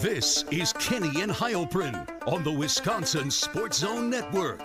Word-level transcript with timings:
This 0.00 0.44
is 0.50 0.74
Kenny 0.74 1.22
and 1.22 1.32
Heilprin 1.32 2.06
on 2.26 2.44
the 2.44 2.52
Wisconsin 2.52 3.30
Sports 3.30 3.78
Zone 3.78 4.10
Network. 4.10 4.60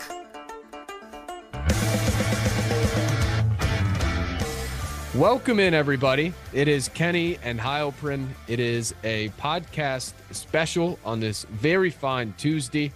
Welcome 5.15 5.61
in, 5.61 5.73
everybody. 5.73 6.33
It 6.51 6.67
is 6.67 6.89
Kenny 6.89 7.39
and 7.43 7.57
Heilprin. 7.57 8.27
It 8.49 8.59
is 8.59 8.93
a 9.05 9.29
podcast 9.39 10.11
special 10.31 10.99
on 11.05 11.21
this 11.21 11.45
very 11.45 11.89
fine 11.89 12.33
Tuesday. 12.37 12.91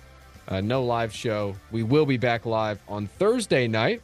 Uh, 0.50 0.60
no 0.60 0.84
live 0.84 1.14
show. 1.14 1.56
We 1.72 1.84
will 1.84 2.06
be 2.06 2.18
back 2.18 2.46
live 2.46 2.82
on 2.90 3.08
Thursday 3.08 3.66
night. 3.66 4.02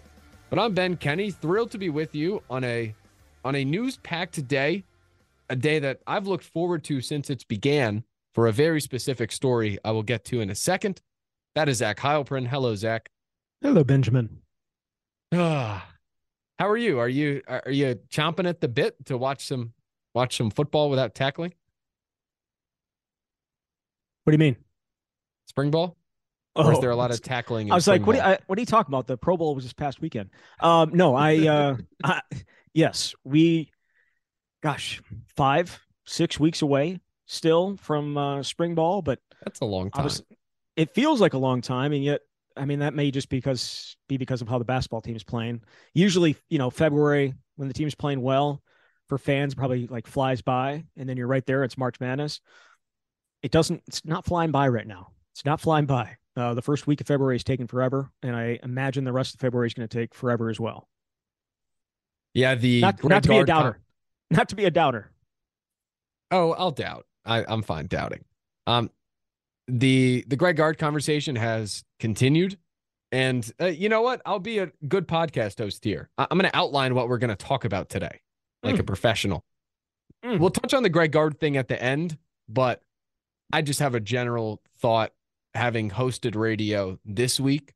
But 0.50 0.58
I'm 0.58 0.74
Ben 0.74 0.96
Kenny, 0.96 1.32
thrilled 1.32 1.72
to 1.72 1.78
be 1.78 1.90
with 1.90 2.16
you 2.16 2.42
on 2.50 2.64
a 2.64 2.96
on 3.44 3.56
a 3.56 3.66
news-packed 3.66 4.48
day, 4.48 4.86
a 5.50 5.56
day 5.58 5.80
that 5.80 6.00
I've 6.08 6.28
looked 6.28 6.46
forward 6.46 6.86
to 6.86 7.02
since 7.02 7.30
it 7.30 7.46
began 7.50 8.06
for 8.34 8.48
a 8.48 8.52
very 8.52 8.82
specific 8.82 9.32
story 9.32 9.78
I 9.84 9.92
will 9.92 10.04
get 10.04 10.26
to 10.26 10.42
in 10.42 10.50
a 10.50 10.56
second. 10.56 11.02
That 11.56 11.68
is 11.68 11.78
Zach 11.78 11.98
Heilprin. 12.00 12.48
Hello, 12.48 12.76
Zach. 12.76 13.10
Hello, 13.62 13.84
Benjamin. 13.84 14.42
Ah, 15.34 15.88
how 16.60 16.70
are 16.70 16.78
you? 16.78 17.00
Are 17.00 17.10
you 17.10 17.42
are 17.48 17.72
you 17.72 18.00
chomping 18.10 18.48
at 18.48 18.62
the 18.62 18.68
bit 18.68 18.96
to 19.06 19.18
watch 19.18 19.46
some 19.46 19.74
watch 20.14 20.38
some 20.38 20.50
football 20.50 20.90
without 20.90 21.16
tackling? 21.16 21.54
What 24.24 24.32
do 24.32 24.36
you 24.36 24.40
mean? 24.40 24.58
Spring 25.48 25.72
ball? 25.72 25.98
Or 26.56 26.74
is 26.74 26.80
there 26.80 26.92
a 26.92 26.96
lot 26.96 27.12
of 27.12 27.22
tackling? 27.22 27.68
in 27.68 27.72
Oh, 27.72 27.76
I 27.76 27.78
was 27.78 27.88
like, 27.88 28.06
what? 28.06 28.18
Are 28.18 28.20
you. 28.20 28.24
I, 28.24 28.38
what 28.48 28.58
are 28.58 28.62
you 28.62 28.66
talking 28.66 28.94
about? 28.94 29.08
The 29.08 29.18
Pro 29.18 29.38
Bowl 29.38 29.56
was 29.56 29.64
this 29.64 29.74
past 29.74 30.02
weekend. 30.02 30.30
Um, 30.60 30.92
no, 30.94 31.16
I, 31.16 31.48
uh, 31.48 31.78
I, 32.04 32.22
yes, 32.74 33.16
we, 33.24 33.72
gosh, 34.62 35.02
five, 35.38 35.80
six 36.06 36.38
weeks 36.40 36.62
away 36.62 37.00
still 37.32 37.78
from 37.78 38.18
uh, 38.18 38.44
spring 38.44 38.76
ball, 38.76 39.02
but 39.02 39.20
That's 39.44 39.62
a 39.62 39.66
long 39.66 39.90
time. 39.90 40.10
it 40.76 40.94
feels 40.94 41.22
like 41.22 41.34
a 41.34 41.38
long 41.38 41.62
time, 41.62 41.94
and 41.94 42.04
yet, 42.04 42.22
I 42.58 42.66
mean, 42.66 42.80
that 42.80 42.94
may 42.94 43.10
just 43.12 43.30
because 43.30 43.96
be 44.10 44.18
because 44.18 44.42
of 44.42 44.50
how 44.50 44.60
the 44.60 44.66
basketball 44.66 45.02
team 45.02 45.16
is 45.16 45.24
playing. 45.24 45.62
Usually, 45.94 46.36
you 46.50 46.58
know, 46.58 46.70
February 46.70 47.34
when 47.56 47.68
the 47.68 47.74
team's 47.74 47.96
playing 47.96 48.22
well 48.22 48.62
for 49.08 49.18
fans, 49.18 49.56
probably 49.56 49.88
like 49.88 50.08
flies 50.08 50.42
by, 50.42 50.84
and 50.98 51.08
then 51.08 51.16
you're 51.16 51.28
right 51.28 51.46
there. 51.46 51.64
It's 51.64 51.78
March 51.78 52.00
Madness. 52.00 52.42
It 53.42 53.52
doesn't. 53.52 53.82
It's 53.88 54.06
not 54.06 54.26
flying 54.26 54.52
by 54.52 54.68
right 54.68 54.88
now. 54.88 55.12
It's 55.34 55.46
not 55.46 55.62
flying 55.62 55.86
by. 55.86 56.18
Uh, 56.36 56.54
the 56.54 56.62
first 56.62 56.88
week 56.88 57.02
of 57.02 57.08
February 57.08 57.38
is 57.38 57.44
taking 57.44 57.68
forever, 57.68 58.12
and 58.22 58.36
I 58.36 58.60
imagine 58.64 59.04
the 59.04 59.14
rest 59.14 59.34
of 59.34 59.40
February 59.40 59.68
is 59.68 59.74
going 59.74 59.88
to 59.88 59.98
take 59.98 60.14
forever 60.14 60.50
as 60.50 60.60
well. 60.60 60.88
yeah, 62.34 62.56
the 62.56 62.82
Not, 62.82 63.04
not 63.04 63.24
to 63.24 63.30
be 63.30 63.38
a 63.38 63.46
doubter. 63.46 63.80
Not 64.30 64.50
to 64.50 64.56
be 64.56 64.66
a 64.66 64.72
doubter. 64.72 65.12
oh, 66.32 66.52
I'll 66.54 66.72
doubt. 66.72 67.06
I, 67.26 67.44
I'm 67.48 67.62
fine 67.62 67.88
doubting. 67.88 68.24
Um, 68.68 68.90
the 69.68 70.24
the 70.28 70.36
Greg 70.36 70.58
Gard 70.58 70.78
conversation 70.78 71.36
has 71.36 71.84
continued, 72.00 72.58
and 73.12 73.50
uh, 73.62 73.68
you 73.68 73.90
know 73.90 74.02
what? 74.02 74.22
I'll 74.26 74.40
be 74.40 74.60
a 74.60 74.72
good 74.88 75.08
podcast 75.08 75.60
host 75.60 75.84
here. 75.84 76.10
I- 76.18 76.28
I'm 76.30 76.38
going 76.38 76.50
to 76.50 76.58
outline 76.58 76.96
what 76.96 77.08
we're 77.08 77.18
going 77.20 77.30
to 77.30 77.36
talk 77.36 77.66
about 77.66 77.90
today, 77.90 78.22
like 78.64 78.80
a 78.80 78.84
professional. 78.84 79.46
Mm. 80.26 80.40
We'll 80.40 80.50
touch 80.50 80.74
on 80.74 80.84
the 80.84 80.90
Greg 80.90 81.12
Gard 81.12 81.40
thing 81.40 81.58
at 81.58 81.68
the 81.68 81.82
end, 81.82 82.18
but 82.50 82.82
I 83.54 83.62
just 83.62 83.80
have 83.80 83.96
a 83.96 84.00
general 84.00 84.62
thought 84.80 85.14
having 85.54 85.90
hosted 85.90 86.36
radio 86.36 86.98
this 87.06 87.40
week 87.40 87.74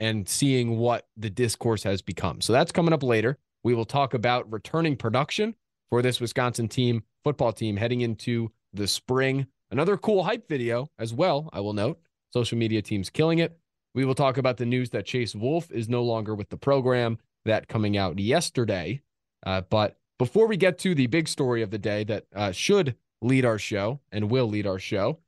and 0.00 0.28
seeing 0.28 0.78
what 0.78 1.06
the 1.16 1.30
discourse 1.30 1.82
has 1.84 2.02
become. 2.02 2.40
So 2.40 2.52
that's 2.52 2.72
coming 2.72 2.92
up 2.92 3.02
later. 3.02 3.38
We 3.62 3.74
will 3.74 3.84
talk 3.84 4.14
about 4.14 4.50
returning 4.52 4.96
production 4.96 5.54
for 5.90 6.02
this 6.02 6.20
Wisconsin 6.20 6.68
team, 6.68 7.04
football 7.22 7.52
team, 7.52 7.76
heading 7.76 8.00
into 8.00 8.50
the 8.72 8.86
spring. 8.86 9.46
Another 9.70 9.96
cool 9.96 10.24
hype 10.24 10.48
video 10.48 10.90
as 10.98 11.14
well, 11.14 11.48
I 11.52 11.60
will 11.60 11.72
note. 11.72 11.98
Social 12.32 12.58
media 12.58 12.82
teams 12.82 13.10
killing 13.10 13.38
it. 13.38 13.56
We 13.94 14.04
will 14.04 14.14
talk 14.14 14.38
about 14.38 14.56
the 14.56 14.66
news 14.66 14.90
that 14.90 15.04
Chase 15.04 15.34
Wolf 15.34 15.70
is 15.70 15.88
no 15.88 16.02
longer 16.02 16.34
with 16.34 16.48
the 16.48 16.56
program, 16.56 17.18
that 17.44 17.68
coming 17.68 17.96
out 17.96 18.18
yesterday. 18.18 19.02
Uh, 19.44 19.62
but 19.62 19.96
before 20.18 20.46
we 20.46 20.56
get 20.56 20.78
to 20.78 20.94
the 20.94 21.06
big 21.06 21.28
story 21.28 21.62
of 21.62 21.70
the 21.70 21.78
day 21.78 22.04
that 22.04 22.24
uh, 22.34 22.52
should 22.52 22.96
lead 23.20 23.44
our 23.44 23.58
show 23.58 24.00
and 24.10 24.30
will 24.30 24.48
lead 24.48 24.66
our 24.66 24.78
show, 24.78 25.18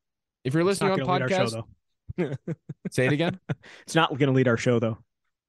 if 0.45 0.55
you're 0.55 0.65
listening 0.65 0.93
on 0.93 0.99
going 0.99 1.07
to 1.07 1.13
lead 1.13 1.23
our 1.23 1.49
show, 1.49 1.67
podcast, 2.19 2.39
say 2.91 3.07
it 3.07 3.13
again. 3.13 3.39
It's 3.83 3.95
not 3.95 4.11
going 4.11 4.29
to 4.29 4.33
lead 4.33 4.49
our 4.49 4.57
show, 4.57 4.79
though. 4.79 4.99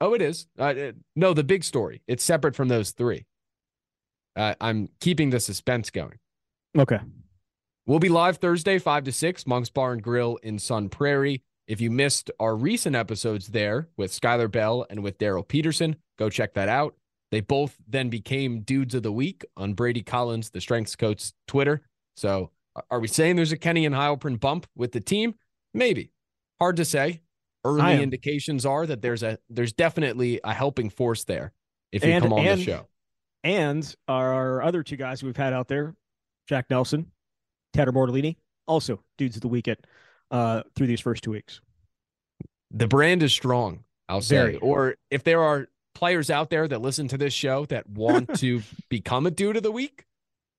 Oh, 0.01 0.13
it 0.13 0.21
is. 0.21 0.47
Uh, 0.59 0.63
uh, 0.63 0.91
no, 1.15 1.33
the 1.33 1.43
big 1.43 1.63
story. 1.63 2.01
It's 2.07 2.23
separate 2.23 2.55
from 2.55 2.67
those 2.67 2.91
three. 2.91 3.25
Uh, 4.35 4.55
I'm 4.59 4.89
keeping 4.99 5.29
the 5.29 5.39
suspense 5.39 5.89
going. 5.89 6.19
Okay. 6.77 6.99
We'll 7.87 7.99
be 7.99 8.09
live 8.09 8.37
Thursday, 8.37 8.79
5 8.79 9.03
to 9.03 9.11
6, 9.11 9.45
Monk's 9.45 9.69
Bar 9.69 9.93
and 9.93 10.01
Grill 10.01 10.37
in 10.37 10.57
Sun 10.57 10.89
Prairie. 10.89 11.43
If 11.67 11.81
you 11.81 11.91
missed 11.91 12.31
our 12.39 12.55
recent 12.55 12.95
episodes 12.95 13.47
there 13.47 13.89
with 13.95 14.11
Skyler 14.11 14.51
Bell 14.51 14.85
and 14.89 15.03
with 15.03 15.17
Darryl 15.19 15.47
Peterson, 15.47 15.95
go 16.17 16.29
check 16.29 16.55
that 16.55 16.67
out. 16.69 16.95
They 17.31 17.41
both 17.41 17.75
then 17.87 18.09
became 18.09 18.61
dudes 18.61 18.95
of 18.95 19.03
the 19.03 19.11
week 19.11 19.45
on 19.57 19.73
Brady 19.73 20.01
Collins, 20.01 20.49
the 20.49 20.61
strengths 20.61 20.95
coach, 20.95 21.31
Twitter. 21.47 21.81
So 22.15 22.51
are- 22.89 22.99
we 22.99 23.07
saying 23.07 23.35
there's 23.35 23.51
a 23.51 23.57
Kenny 23.57 23.85
and 23.85 23.93
Heilprin 23.95 24.39
bump 24.39 24.67
with 24.75 24.91
the 24.91 24.99
team? 24.99 25.35
Maybe. 25.73 26.11
Hard 26.59 26.77
to 26.77 26.85
say. 26.85 27.21
Early 27.63 28.01
indications 28.03 28.63
are 28.65 28.85
that 28.85 29.01
there's 29.01 29.23
a 29.23 29.39
there's 29.49 29.73
definitely 29.73 30.39
a 30.43 30.53
helping 30.53 30.91
force 30.91 31.23
there 31.23 31.51
if 31.91 32.03
you 32.05 32.11
And- 32.11 32.23
come 32.23 32.33
on 32.33 32.45
and- 32.45 32.59
the 32.61 32.63
show. 32.63 32.87
And 33.43 33.95
our 34.07 34.61
other 34.61 34.81
two 34.83 34.97
guys 34.97 35.23
we've 35.23 35.35
had 35.37 35.51
out 35.53 35.67
there, 35.67 35.95
Jack 36.47 36.69
Nelson, 36.69 37.11
Tanor 37.75 37.93
Bortolini, 37.93 38.37
also 38.67 39.01
dudes 39.17 39.35
of 39.35 39.41
the 39.41 39.47
weekend 39.47 39.77
uh, 40.31 40.63
through 40.75 40.87
these 40.87 41.01
first 41.01 41.23
two 41.23 41.31
weeks. 41.31 41.61
the 42.71 42.87
brand 42.87 43.23
is 43.23 43.33
strong, 43.33 43.83
I'll 44.09 44.21
say. 44.21 44.55
Or 44.55 44.95
if 45.11 45.23
there 45.23 45.41
are 45.43 45.67
players 45.93 46.29
out 46.29 46.49
there 46.49 46.67
that 46.67 46.81
listen 46.81 47.07
to 47.09 47.17
this 47.17 47.33
show 47.33 47.65
that 47.65 47.89
want 47.89 48.35
to 48.39 48.61
become 48.89 49.25
a 49.25 49.31
dude 49.31 49.57
of 49.57 49.63
the 49.63 49.71
week, 49.71 50.05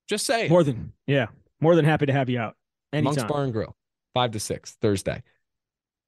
just 0.08 0.26
say. 0.26 0.48
More 0.48 0.62
than 0.64 0.92
yeah, 1.06 1.26
more 1.60 1.74
than 1.74 1.84
happy 1.84 2.06
to 2.06 2.12
have 2.12 2.28
you 2.28 2.38
out 2.38 2.56
Monk's 2.92 3.18
anytime. 3.18 3.28
Bar 3.28 3.44
and 3.44 3.52
Grill, 3.52 3.76
five 4.14 4.30
to 4.32 4.40
six 4.40 4.76
Thursday. 4.80 5.22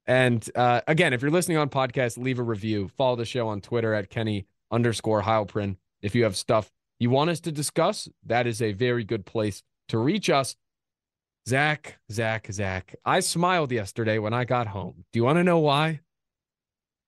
And 0.07 0.49
uh, 0.55 0.81
again, 0.87 1.13
if 1.13 1.21
you're 1.21 1.31
listening 1.31 1.59
on 1.59 1.69
podcast, 1.69 2.17
leave 2.17 2.39
a 2.39 2.43
review. 2.43 2.89
Follow 2.97 3.17
the 3.17 3.27
show 3.27 3.49
on 3.49 3.61
Twitter 3.61 3.93
at 3.93 4.09
Kenny 4.09 4.47
underscore 4.71 5.23
Heilprin. 5.23 5.77
If 6.01 6.15
you 6.15 6.25
have 6.25 6.37
stuff 6.37 6.71
you 6.99 7.11
want 7.11 7.31
us 7.31 7.41
to 7.41 7.53
discuss, 7.53 8.09
that 8.25 8.47
is 8.47 8.63
a 8.63 8.73
very 8.73 9.05
good 9.05 9.27
place 9.27 9.63
to 9.89 9.99
reach 9.99 10.31
us. 10.31 10.57
Zach, 11.49 11.99
Zach, 12.13 12.47
Zach. 12.53 12.95
I 13.07 13.21
smiled 13.21 13.73
yesterday 13.73 14.19
when 14.19 14.35
I 14.35 14.45
got 14.45 14.67
home. 14.67 15.07
Do 15.13 15.19
you 15.19 15.25
want 15.25 15.39
to 15.39 15.45
know 15.45 15.61
why? 15.61 16.01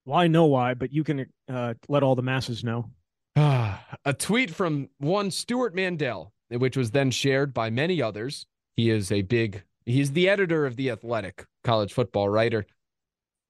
Well, 0.06 0.18
I 0.18 0.28
know 0.28 0.46
why, 0.46 0.72
but 0.72 0.94
you 0.94 1.04
can 1.04 1.26
uh, 1.46 1.74
let 1.90 2.02
all 2.02 2.14
the 2.14 2.22
masses 2.22 2.64
know. 2.64 2.90
a 3.36 4.14
tweet 4.18 4.50
from 4.50 4.88
one 4.96 5.30
Stewart 5.30 5.74
Mandel, 5.74 6.32
which 6.48 6.74
was 6.74 6.92
then 6.92 7.10
shared 7.10 7.52
by 7.52 7.68
many 7.68 8.00
others. 8.00 8.46
He 8.76 8.88
is 8.88 9.12
a 9.12 9.20
big, 9.20 9.62
he's 9.84 10.12
the 10.12 10.26
editor 10.26 10.64
of 10.64 10.76
The 10.76 10.88
Athletic, 10.88 11.44
college 11.62 11.92
football 11.92 12.30
writer. 12.30 12.64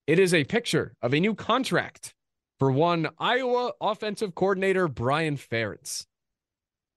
It 0.08 0.18
is 0.18 0.34
a 0.34 0.42
picture 0.42 0.96
of 1.00 1.14
a 1.14 1.20
new 1.20 1.36
contract 1.36 2.14
for 2.58 2.72
one 2.72 3.10
Iowa 3.16 3.74
offensive 3.80 4.34
coordinator, 4.34 4.88
Brian 4.88 5.36
Ferentz. 5.36 6.06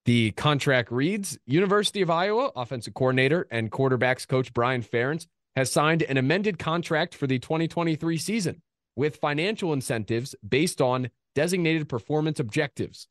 The 0.06 0.32
contract 0.32 0.92
reads 0.92 1.38
University 1.46 2.02
of 2.02 2.10
Iowa 2.10 2.52
offensive 2.56 2.94
coordinator 2.94 3.48
and 3.50 3.72
quarterbacks 3.72 4.28
coach 4.28 4.54
Brian 4.54 4.84
Ferentz 4.84 5.28
has 5.56 5.72
signed 5.72 6.02
an 6.04 6.18
amended 6.18 6.60
contract 6.60 7.16
for 7.16 7.28
the 7.28 7.40
2023 7.40 8.18
season 8.18 8.62
with 8.96 9.18
financial 9.18 9.72
incentives 9.72 10.36
based 10.48 10.82
on 10.82 11.10
designated 11.36 11.88
performance 11.88 12.40
objectives. 12.40 13.08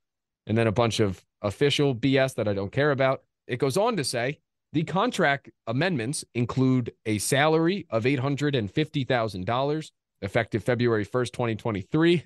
And 0.46 0.58
then 0.58 0.66
a 0.66 0.72
bunch 0.72 1.00
of 1.00 1.24
official 1.40 1.94
BS 1.94 2.34
that 2.34 2.48
I 2.48 2.52
don't 2.52 2.72
care 2.72 2.90
about. 2.90 3.22
It 3.46 3.58
goes 3.58 3.76
on 3.76 3.96
to 3.96 4.04
say 4.04 4.40
the 4.72 4.84
contract 4.84 5.50
amendments 5.66 6.24
include 6.34 6.92
a 7.06 7.18
salary 7.18 7.86
of 7.90 8.04
$850,000 8.04 9.90
effective 10.20 10.64
February 10.64 11.04
1st, 11.04 11.32
2023. 11.32 12.24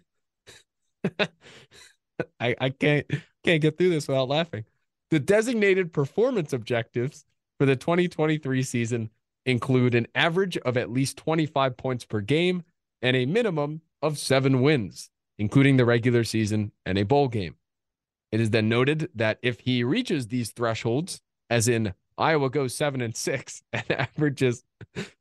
I, 2.40 2.56
I 2.60 2.70
can't 2.70 3.06
can't 3.46 3.62
get 3.62 3.78
through 3.78 3.90
this 3.90 4.08
without 4.08 4.28
laughing. 4.28 4.64
The 5.10 5.20
designated 5.20 5.92
performance 5.92 6.52
objectives 6.52 7.24
for 7.58 7.66
the 7.66 7.76
2023 7.76 8.62
season 8.62 9.10
include 9.44 9.94
an 9.94 10.08
average 10.14 10.56
of 10.58 10.76
at 10.76 10.90
least 10.90 11.16
25 11.16 11.76
points 11.76 12.04
per 12.04 12.20
game 12.20 12.64
and 13.00 13.16
a 13.16 13.24
minimum 13.24 13.82
of 14.02 14.18
seven 14.18 14.62
wins, 14.62 15.10
including 15.38 15.76
the 15.76 15.84
regular 15.84 16.24
season 16.24 16.72
and 16.84 16.98
a 16.98 17.04
bowl 17.04 17.28
game. 17.28 17.54
It 18.32 18.40
is 18.40 18.50
then 18.50 18.68
noted 18.68 19.08
that 19.14 19.38
if 19.42 19.60
he 19.60 19.84
reaches 19.84 20.26
these 20.26 20.50
thresholds, 20.50 21.20
as 21.48 21.68
in 21.68 21.94
Iowa 22.18 22.50
goes 22.50 22.74
seven 22.74 23.00
and 23.00 23.16
six 23.16 23.62
and 23.72 23.88
averages 23.90 24.64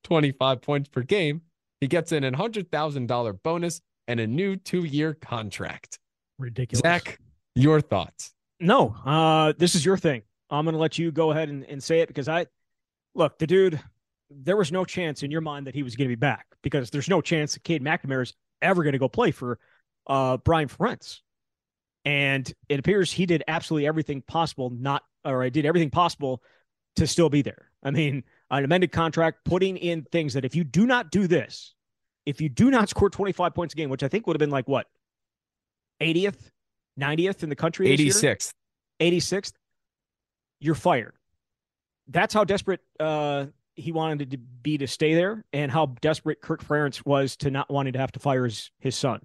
25 0.04 0.62
points 0.62 0.90
per 0.90 1.04
game, 1.04 1.42
he 1.80 1.88
gets 1.88 2.12
an 2.12 2.24
$100,000 2.24 3.44
bonus 3.44 3.82
and 4.08 4.20
a 4.20 4.26
new 4.26 4.56
two 4.56 4.84
year 4.84 5.14
contract. 5.14 6.00
Ridiculous. 6.40 6.82
Zach, 6.82 7.20
your 7.56 7.82
thoughts? 7.82 8.34
No, 8.60 8.96
uh, 9.06 9.54
this 9.58 9.76
is 9.76 9.86
your 9.86 9.98
thing. 9.98 10.22
I'm 10.50 10.66
going 10.66 10.74
to 10.74 10.80
let 10.80 10.98
you 10.98 11.12
go 11.12 11.32
ahead 11.32 11.50
and, 11.50 11.64
and 11.66 11.84
say 11.84 12.02
it 12.02 12.08
because 12.08 12.30
I 12.30 12.46
look, 13.16 13.40
the 13.40 13.48
dude, 13.48 13.82
there 14.30 14.58
was 14.58 14.72
no 14.72 14.86
chance 14.86 15.24
in 15.24 15.32
your 15.32 15.42
mind 15.42 15.68
that 15.68 15.76
he 15.76 15.84
was 15.84 15.96
going 15.96 16.08
to 16.08 16.16
be 16.16 16.20
back 16.20 16.46
because 16.62 16.90
there's 16.90 17.10
no 17.10 17.22
chance 17.22 17.54
that 17.54 17.64
Cade 17.64 17.84
McNamara 17.84 18.24
is 18.24 18.34
ever 18.62 18.84
going 18.84 18.94
to 18.94 19.00
go 19.00 19.10
play 19.10 19.32
for 19.32 19.60
uh, 20.08 20.38
Brian 20.38 20.68
Ferentz. 20.68 21.22
And 22.04 22.52
it 22.70 22.80
appears 22.80 23.12
he 23.12 23.26
did 23.26 23.44
absolutely 23.48 23.88
everything 23.88 24.22
possible, 24.22 24.70
not 24.70 25.04
or 25.24 25.44
I 25.44 25.50
did 25.50 25.66
everything 25.66 25.90
possible 25.90 26.44
to 26.98 27.08
still 27.08 27.30
be 27.30 27.42
there. 27.42 27.72
I 27.84 27.92
mean, 27.92 28.24
an 28.52 28.64
amended 28.64 28.92
contract, 28.92 29.40
putting 29.46 29.78
in 29.78 30.04
things 30.04 30.34
that 30.34 30.46
if 30.46 30.56
you 30.56 30.64
do 30.64 30.86
not 30.86 31.12
do 31.12 31.28
this, 31.28 31.74
if 32.26 32.42
you 32.42 32.50
do 32.50 32.72
not 32.72 32.90
score 32.90 33.10
25 33.10 33.54
points 33.54 33.74
a 33.74 33.78
game, 33.78 33.90
which 33.90 34.04
I 34.04 34.08
think 34.08 34.28
would 34.28 34.36
have 34.36 34.40
been 34.40 34.52
like 34.52 34.68
what, 34.68 34.88
80th, 36.02 36.52
90th 37.00 37.44
in 37.44 37.50
the 37.50 37.56
country, 37.56 37.88
86th, 37.88 38.54
86th, 39.00 39.54
you're 40.60 40.76
fired. 40.76 41.14
That's 42.08 42.34
how 42.34 42.44
desperate 42.44 42.82
uh, 43.00 43.48
he 43.76 43.92
wanted 43.92 44.32
to 44.32 44.38
be 44.38 44.78
to 44.78 44.88
stay 44.88 45.16
there, 45.16 45.44
and 45.54 45.72
how 45.72 45.88
desperate 46.02 46.42
Kirk 46.42 46.64
Ferentz 46.64 47.06
was 47.06 47.36
to 47.38 47.52
not 47.52 47.70
wanting 47.70 47.94
to 47.94 48.00
have 48.00 48.12
to 48.14 48.20
fire 48.20 48.46
his 48.46 48.72
his 48.80 48.96
son. 48.96 49.22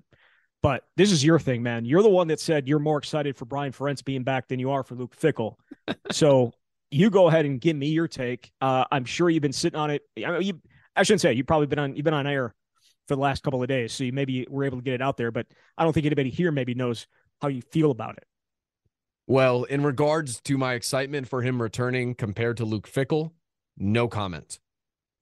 But 0.63 0.85
this 0.97 1.11
is 1.11 1.25
your 1.25 1.39
thing, 1.39 1.63
man. 1.63 1.85
You're 1.85 2.03
the 2.03 2.11
one 2.11 2.29
that 2.29 2.41
said 2.41 2.69
you're 2.69 2.79
more 2.79 2.99
excited 2.99 3.37
for 3.37 3.47
Brian 3.47 3.73
Ferentz 3.73 4.05
being 4.05 4.25
back 4.25 4.49
than 4.49 4.59
you 4.59 4.71
are 4.73 4.83
for 4.83 4.95
Luke 4.95 5.17
Fickell. 5.17 5.55
so 6.11 6.53
you 6.91 7.09
go 7.09 7.29
ahead 7.29 7.47
and 7.47 7.61
give 7.61 7.77
me 7.77 7.89
your 7.89 8.09
take. 8.09 8.53
Uh, 8.61 8.85
I'm 8.91 9.05
sure 9.05 9.31
you've 9.31 9.43
been 9.43 9.53
sitting 9.53 9.79
on 9.79 9.91
it. 9.91 10.03
I, 10.25 10.31
mean, 10.33 10.43
you, 10.43 10.61
I 10.95 11.03
shouldn't 11.03 11.23
say 11.23 11.33
you've 11.33 11.47
probably 11.47 11.67
been 11.67 11.79
on 11.79 11.97
you've 11.97 12.05
been 12.05 12.15
on 12.15 12.27
air 12.27 12.55
for 13.09 13.15
the 13.15 13.21
last 13.21 13.43
couple 13.43 13.63
of 13.63 13.69
days, 13.69 13.93
so 13.93 14.05
you 14.05 14.13
maybe 14.13 14.47
were 14.51 14.65
able 14.65 14.79
to 14.79 14.85
get 14.85 14.95
it 14.95 15.03
out 15.03 15.17
there. 15.17 15.31
But 15.31 15.47
I 15.79 15.85
don't 15.85 15.93
think 15.93 16.07
anybody 16.07 16.31
here 16.31 16.53
maybe 16.53 16.75
knows 16.75 17.07
how 17.41 17.49
you 17.49 17.63
feel 17.63 17.91
about 17.91 18.17
it. 18.17 18.25
Well, 19.27 19.65
in 19.65 19.85
regards 19.85 20.41
to 20.43 20.59
my 20.59 20.75
excitement 20.75 21.29
for 21.29 21.43
him 21.43 21.63
returning 21.63 22.15
compared 22.15 22.57
to 22.57 22.65
Luke 22.65 22.91
Fickell, 22.91 23.33
no 23.77 24.09
comment. 24.09 24.59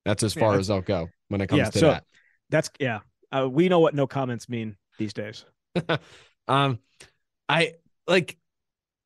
That's 0.05 0.23
as 0.23 0.33
far 0.33 0.55
yeah, 0.55 0.61
as 0.61 0.71
I'll 0.71 0.81
go 0.81 1.11
when 1.29 1.41
it 1.41 1.49
comes 1.49 1.59
yeah, 1.59 1.71
to 1.71 1.79
so 1.79 1.87
that. 1.89 2.05
That's 2.49 2.71
yeah. 2.81 3.01
Uh, 3.31 3.49
we 3.51 3.69
know 3.69 3.81
what 3.81 3.95
no 3.95 4.07
comments 4.07 4.49
mean 4.49 4.77
these 4.99 5.13
days. 5.13 5.45
um, 6.49 6.79
I 7.49 7.75
like 8.07 8.39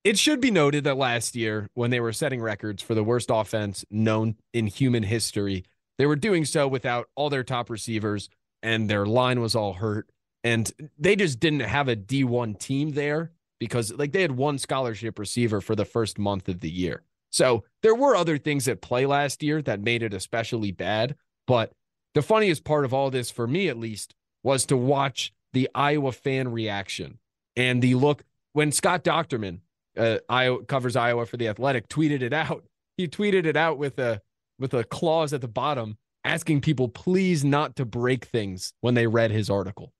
it 0.04 0.18
should 0.18 0.40
be 0.40 0.50
noted 0.50 0.84
that 0.84 0.96
last 0.96 1.36
year, 1.36 1.68
when 1.74 1.90
they 1.90 2.00
were 2.00 2.12
setting 2.12 2.40
records 2.40 2.82
for 2.82 2.94
the 2.94 3.04
worst 3.04 3.30
offense 3.32 3.84
known 3.90 4.36
in 4.52 4.66
human 4.66 5.02
history, 5.02 5.64
they 5.98 6.06
were 6.06 6.16
doing 6.16 6.44
so 6.44 6.66
without 6.66 7.08
all 7.14 7.30
their 7.30 7.44
top 7.44 7.70
receivers 7.70 8.28
and 8.62 8.88
their 8.88 9.06
line 9.06 9.40
was 9.40 9.54
all 9.54 9.74
hurt. 9.74 10.08
And 10.44 10.70
they 10.98 11.16
just 11.16 11.38
didn't 11.40 11.60
have 11.60 11.88
a 11.88 11.96
D1 11.96 12.58
team 12.58 12.92
there 12.92 13.30
because, 13.60 13.92
like, 13.92 14.12
they 14.12 14.22
had 14.22 14.32
one 14.32 14.58
scholarship 14.58 15.18
receiver 15.18 15.60
for 15.60 15.76
the 15.76 15.84
first 15.84 16.18
month 16.18 16.48
of 16.48 16.60
the 16.60 16.70
year. 16.70 17.02
So 17.30 17.64
there 17.82 17.94
were 17.94 18.16
other 18.16 18.38
things 18.38 18.68
at 18.68 18.82
play 18.82 19.06
last 19.06 19.42
year 19.42 19.62
that 19.62 19.80
made 19.80 20.02
it 20.02 20.12
especially 20.12 20.72
bad. 20.72 21.14
But 21.46 21.72
the 22.14 22.22
funniest 22.22 22.64
part 22.64 22.84
of 22.84 22.92
all 22.92 23.10
this, 23.10 23.30
for 23.30 23.46
me 23.46 23.68
at 23.68 23.78
least, 23.78 24.14
was 24.42 24.66
to 24.66 24.76
watch 24.76 25.32
the 25.52 25.68
Iowa 25.74 26.12
fan 26.12 26.50
reaction 26.50 27.18
and 27.56 27.82
the 27.82 27.94
look 27.94 28.24
when 28.52 28.72
Scott 28.72 29.04
Dochterman, 29.04 29.60
uh, 29.96 30.18
Iowa 30.28 30.64
covers 30.64 30.96
Iowa 30.96 31.26
for 31.26 31.36
the 31.36 31.48
Athletic, 31.48 31.88
tweeted 31.88 32.22
it 32.22 32.32
out. 32.32 32.64
He 32.96 33.08
tweeted 33.08 33.46
it 33.46 33.56
out 33.56 33.78
with 33.78 33.98
a 33.98 34.20
with 34.58 34.74
a 34.74 34.84
clause 34.84 35.32
at 35.32 35.40
the 35.40 35.48
bottom 35.48 35.96
asking 36.24 36.60
people 36.60 36.88
please 36.88 37.44
not 37.44 37.74
to 37.76 37.84
break 37.84 38.26
things 38.26 38.72
when 38.80 38.94
they 38.94 39.06
read 39.06 39.30
his 39.30 39.50
article. 39.50 39.92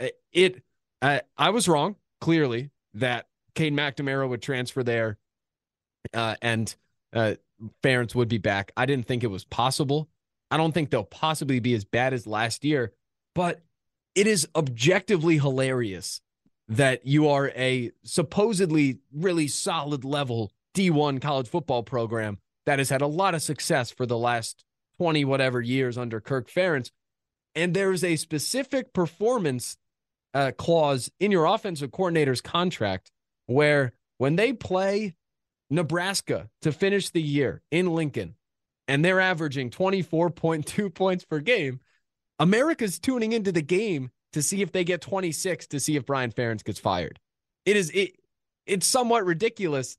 Uh, 0.00 0.08
it, 0.32 0.62
uh, 1.02 1.20
I 1.36 1.50
was 1.50 1.68
wrong 1.68 1.96
clearly 2.20 2.70
that 2.94 3.26
Cade 3.54 3.72
McNamara 3.72 4.28
would 4.28 4.42
transfer 4.42 4.82
there, 4.82 5.18
uh, 6.12 6.36
and 6.42 6.74
uh, 7.12 7.34
Ferentz 7.82 8.14
would 8.14 8.28
be 8.28 8.38
back. 8.38 8.72
I 8.76 8.86
didn't 8.86 9.06
think 9.06 9.24
it 9.24 9.30
was 9.30 9.44
possible. 9.44 10.08
I 10.50 10.56
don't 10.56 10.72
think 10.72 10.90
they'll 10.90 11.04
possibly 11.04 11.60
be 11.60 11.74
as 11.74 11.84
bad 11.84 12.12
as 12.12 12.26
last 12.26 12.64
year, 12.64 12.92
but 13.34 13.62
it 14.14 14.26
is 14.26 14.48
objectively 14.54 15.38
hilarious 15.38 16.20
that 16.68 17.06
you 17.06 17.28
are 17.28 17.48
a 17.54 17.92
supposedly 18.02 18.98
really 19.12 19.48
solid 19.48 20.04
level 20.04 20.52
D1 20.74 21.20
college 21.20 21.48
football 21.48 21.82
program 21.82 22.38
that 22.64 22.78
has 22.78 22.90
had 22.90 23.02
a 23.02 23.06
lot 23.06 23.34
of 23.34 23.42
success 23.42 23.90
for 23.90 24.06
the 24.06 24.18
last 24.18 24.64
20 24.98 25.24
whatever 25.24 25.60
years 25.60 25.96
under 25.96 26.20
Kirk 26.20 26.50
Ferentz. 26.50 26.90
And 27.54 27.74
there's 27.74 28.04
a 28.04 28.16
specific 28.16 28.92
performance 28.92 29.76
uh, 30.36 30.52
clause 30.52 31.10
in 31.18 31.30
your 31.30 31.46
offensive 31.46 31.90
coordinator's 31.90 32.42
contract 32.42 33.10
where 33.46 33.94
when 34.18 34.36
they 34.36 34.52
play 34.52 35.14
Nebraska 35.70 36.50
to 36.60 36.72
finish 36.72 37.08
the 37.08 37.22
year 37.22 37.62
in 37.70 37.94
Lincoln 37.94 38.34
and 38.86 39.02
they're 39.02 39.20
averaging 39.20 39.70
24.2 39.70 40.94
points 40.94 41.24
per 41.24 41.40
game, 41.40 41.80
America's 42.38 42.98
tuning 42.98 43.32
into 43.32 43.50
the 43.50 43.62
game 43.62 44.10
to 44.34 44.42
see 44.42 44.60
if 44.60 44.72
they 44.72 44.84
get 44.84 45.00
26 45.00 45.68
to 45.68 45.80
see 45.80 45.96
if 45.96 46.04
Brian 46.04 46.30
Ferentz 46.30 46.62
gets 46.62 46.78
fired. 46.78 47.18
It 47.64 47.76
is 47.76 47.90
it 47.94 48.12
it's 48.66 48.86
somewhat 48.86 49.24
ridiculous, 49.24 49.96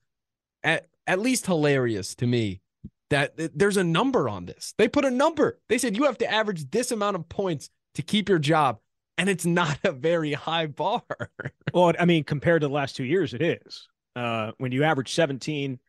at 0.63 0.87
at 1.07 1.19
least 1.19 1.47
hilarious 1.47 2.13
to 2.15 2.27
me 2.27 2.61
that 3.09 3.33
there's 3.57 3.77
a 3.77 3.83
number 3.83 4.29
on 4.29 4.45
this. 4.45 4.75
They 4.77 4.87
put 4.87 5.03
a 5.03 5.09
number. 5.09 5.59
They 5.67 5.79
said 5.79 5.97
you 5.97 6.03
have 6.03 6.19
to 6.19 6.31
average 6.31 6.69
this 6.69 6.91
amount 6.91 7.15
of 7.15 7.27
points 7.27 7.71
to 7.95 8.03
keep 8.03 8.29
your 8.29 8.37
job, 8.37 8.79
and 9.17 9.29
it's 9.29 9.45
not 9.45 9.79
a 9.83 9.91
very 9.91 10.33
high 10.33 10.67
bar. 10.67 11.03
well, 11.73 11.93
I 11.99 12.05
mean, 12.05 12.23
compared 12.23 12.61
to 12.61 12.67
the 12.67 12.73
last 12.73 12.95
two 12.95 13.03
years, 13.03 13.33
it 13.33 13.41
is. 13.41 13.87
Uh, 14.15 14.51
when 14.57 14.71
you 14.71 14.83
average 14.83 15.13
17 15.13 15.79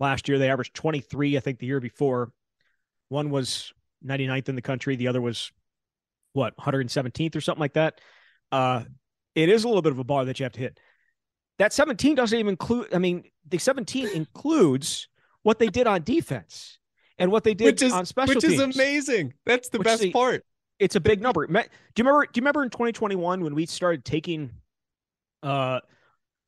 last 0.00 0.28
year, 0.28 0.38
they 0.38 0.50
averaged 0.50 0.74
23. 0.74 1.36
I 1.36 1.40
think 1.40 1.58
the 1.58 1.66
year 1.66 1.80
before, 1.80 2.32
one 3.08 3.30
was 3.30 3.72
99th 4.04 4.48
in 4.48 4.54
the 4.54 4.62
country, 4.62 4.96
the 4.96 5.08
other 5.08 5.20
was 5.20 5.50
what 6.32 6.56
117th 6.56 7.36
or 7.36 7.40
something 7.40 7.60
like 7.60 7.74
that. 7.74 8.00
Uh, 8.52 8.84
it 9.34 9.48
is 9.48 9.64
a 9.64 9.68
little 9.68 9.82
bit 9.82 9.92
of 9.92 9.98
a 9.98 10.04
bar 10.04 10.24
that 10.26 10.38
you 10.38 10.44
have 10.44 10.52
to 10.52 10.60
hit. 10.60 10.78
That 11.58 11.72
17 11.72 12.14
doesn't 12.16 12.38
even 12.38 12.50
include. 12.50 12.92
I 12.92 12.98
mean, 12.98 13.24
the 13.48 13.58
17 13.58 14.08
includes 14.08 15.08
what 15.42 15.58
they 15.58 15.68
did 15.68 15.86
on 15.86 16.02
defense 16.02 16.78
and 17.18 17.30
what 17.30 17.44
they 17.44 17.54
did 17.54 17.66
which 17.66 17.82
is, 17.82 17.92
on 17.92 18.06
special 18.06 18.34
which 18.34 18.44
teams. 18.44 18.54
is 18.54 18.60
amazing. 18.60 19.34
That's 19.46 19.68
the 19.68 19.78
best 19.78 20.12
part. 20.12 20.44
It's 20.78 20.96
a 20.96 21.00
big 21.00 21.20
number. 21.20 21.46
Do 21.46 21.52
you 21.52 21.64
remember? 21.98 22.26
Do 22.26 22.38
you 22.38 22.42
remember 22.42 22.62
in 22.62 22.70
2021 22.70 23.44
when 23.44 23.54
we 23.54 23.66
started 23.66 24.04
taking 24.04 24.50
uh, 25.42 25.80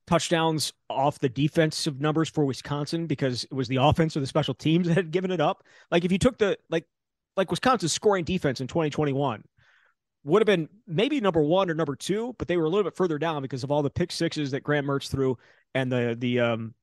touchdowns 0.06 0.73
off 0.90 1.19
the 1.19 1.28
defensive 1.28 2.00
numbers 2.00 2.28
for 2.28 2.44
Wisconsin 2.44 3.06
because 3.06 3.45
it 3.45 3.52
was 3.52 3.68
the 3.68 3.76
offense 3.76 4.16
or 4.16 4.21
the 4.21 4.26
special 4.26 4.54
teams 4.54 4.88
that 4.88 4.97
had 4.97 5.11
given 5.11 5.30
it 5.30 5.40
up? 5.40 5.64
Like 5.90 6.04
if 6.04 6.12
you 6.12 6.18
took 6.18 6.38
the 6.38 6.59
like 6.71 6.85
like 7.37 7.50
Wisconsin's 7.50 7.92
scoring 7.92 8.25
defense 8.25 8.61
in 8.61 8.66
2021 8.66 9.45
would 10.25 10.42
have 10.42 10.47
been 10.47 10.68
maybe 10.88 11.21
number 11.21 11.40
one 11.40 11.71
or 11.71 11.75
number 11.75 11.95
two, 11.95 12.35
but 12.38 12.49
they 12.49 12.56
were 12.56 12.64
a 12.64 12.68
little 12.68 12.83
bit 12.83 12.97
further 12.97 13.16
down 13.16 13.42
because 13.42 13.62
of 13.62 13.71
all 13.71 13.83
the 13.83 13.90
pick 13.90 14.11
sixes 14.11 14.50
that 14.50 14.64
Graham 14.64 14.85
Mertz 14.85 15.09
threw 15.09 15.38
and 15.75 15.90
the 15.90 16.16
the 16.18 16.40
um, 16.40 16.75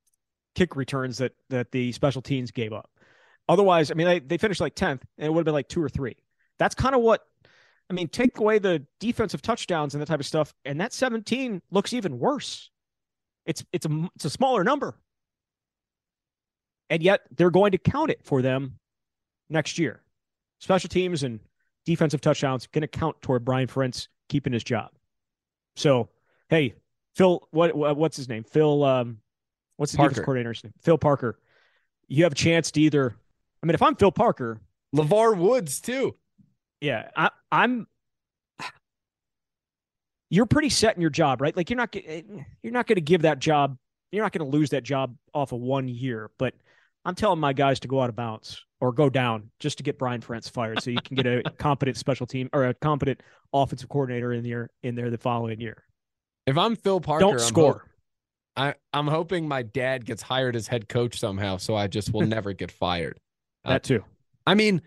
kick 0.55 0.75
returns 0.75 1.17
that 1.17 1.33
that 1.49 1.71
the 1.71 1.91
special 1.91 2.21
teams 2.21 2.51
gave 2.51 2.71
up. 2.71 2.89
Otherwise, 3.49 3.91
I 3.91 3.95
mean, 3.95 4.07
they, 4.07 4.19
they 4.19 4.37
finished 4.37 4.61
like 4.61 4.75
10th 4.75 5.01
and 5.17 5.27
it 5.27 5.29
would 5.29 5.39
have 5.39 5.45
been 5.45 5.53
like 5.53 5.67
two 5.67 5.83
or 5.83 5.89
three. 5.89 6.15
That's 6.59 6.75
kind 6.75 6.95
of 6.95 7.01
what, 7.01 7.25
I 7.89 7.93
mean, 7.93 8.07
take 8.07 8.37
away 8.39 8.59
the 8.59 8.85
defensive 8.99 9.41
touchdowns 9.41 9.93
and 9.93 10.01
that 10.01 10.07
type 10.07 10.19
of 10.19 10.25
stuff. 10.25 10.53
And 10.65 10.79
that 10.81 10.93
17 10.93 11.61
looks 11.71 11.93
even 11.93 12.17
worse. 12.17 12.71
It's, 13.45 13.63
it's 13.73 13.85
a, 13.85 14.09
it's 14.15 14.25
a 14.25 14.29
smaller 14.29 14.63
number. 14.63 14.97
And 16.89 17.03
yet 17.03 17.21
they're 17.35 17.51
going 17.51 17.71
to 17.71 17.77
count 17.77 18.09
it 18.09 18.19
for 18.23 18.41
them 18.41 18.79
next 19.49 19.77
year. 19.77 20.01
Special 20.59 20.89
teams 20.89 21.23
and 21.23 21.39
defensive 21.85 22.21
touchdowns 22.21 22.67
going 22.67 22.81
to 22.81 22.87
count 22.87 23.21
toward 23.21 23.43
Brian 23.43 23.67
Ferentz 23.67 24.07
keeping 24.29 24.53
his 24.53 24.63
job. 24.63 24.91
So, 25.75 26.09
hey, 26.49 26.75
Phil, 27.15 27.47
what, 27.51 27.75
what 27.75 27.97
what's 27.97 28.17
his 28.17 28.29
name? 28.29 28.43
Phil, 28.43 28.83
um, 28.83 29.17
what's 29.77 29.91
the 29.91 29.97
Parker. 29.97 30.09
defense 30.11 30.25
coordinator's 30.25 30.63
name? 30.63 30.73
Phil 30.81 30.97
Parker. 30.97 31.39
You 32.07 32.23
have 32.23 32.33
a 32.33 32.35
chance 32.35 32.71
to 32.71 32.81
either. 32.81 33.15
I 33.61 33.65
mean, 33.65 33.75
if 33.75 33.81
I'm 33.81 33.95
Phil 33.95 34.11
Parker, 34.11 34.61
LeVar 34.95 35.37
Woods 35.37 35.81
too. 35.81 36.15
Yeah, 36.83 37.07
I, 37.15 37.29
I'm. 37.49 37.87
You're 40.29 40.45
pretty 40.45 40.69
set 40.69 40.95
in 40.95 41.01
your 41.01 41.11
job, 41.11 41.39
right? 41.39 41.55
Like 41.55 41.69
you're 41.69 41.77
not 41.77 41.95
you're 41.95 42.73
not 42.73 42.87
going 42.87 42.95
to 42.95 43.01
give 43.01 43.21
that 43.21 43.39
job. 43.39 43.77
You're 44.11 44.23
not 44.23 44.33
going 44.33 44.51
to 44.51 44.57
lose 44.57 44.71
that 44.71 44.83
job 44.83 45.15
off 45.33 45.53
of 45.53 45.61
one 45.61 45.87
year. 45.87 46.29
But 46.37 46.55
I'm 47.05 47.15
telling 47.15 47.39
my 47.39 47.53
guys 47.53 47.79
to 47.81 47.87
go 47.87 48.01
out 48.01 48.09
of 48.09 48.17
bounds 48.17 48.65
or 48.81 48.91
go 48.91 49.09
down 49.09 49.49
just 49.61 49.77
to 49.77 49.83
get 49.83 49.97
Brian 49.97 50.19
Ferentz 50.19 50.51
fired, 50.51 50.83
so 50.83 50.91
you 50.91 50.99
can 51.01 51.15
get 51.15 51.25
a 51.25 51.43
competent 51.57 51.95
special 51.95 52.25
team 52.25 52.49
or 52.51 52.65
a 52.65 52.73
competent 52.73 53.21
offensive 53.53 53.87
coordinator 53.87 54.33
in 54.33 54.43
there 54.43 54.69
in 54.81 54.95
there 54.95 55.09
the 55.09 55.17
following 55.17 55.61
year. 55.61 55.85
If 56.45 56.57
I'm 56.57 56.75
Phil 56.75 56.99
Parker, 56.99 57.21
don't 57.21 57.39
score. 57.39 57.87
I'm, 58.57 58.71
I, 58.71 58.75
I'm 58.91 59.07
hoping 59.07 59.47
my 59.47 59.61
dad 59.61 60.03
gets 60.03 60.21
hired 60.21 60.57
as 60.57 60.67
head 60.67 60.89
coach 60.89 61.17
somehow, 61.17 61.57
so 61.57 61.77
I 61.77 61.87
just 61.87 62.11
will 62.11 62.21
never 62.27 62.51
get 62.51 62.71
fired. 62.71 63.19
Uh, 63.63 63.69
that 63.69 63.83
too. 63.83 64.03
I 64.45 64.55
mean, 64.55 64.81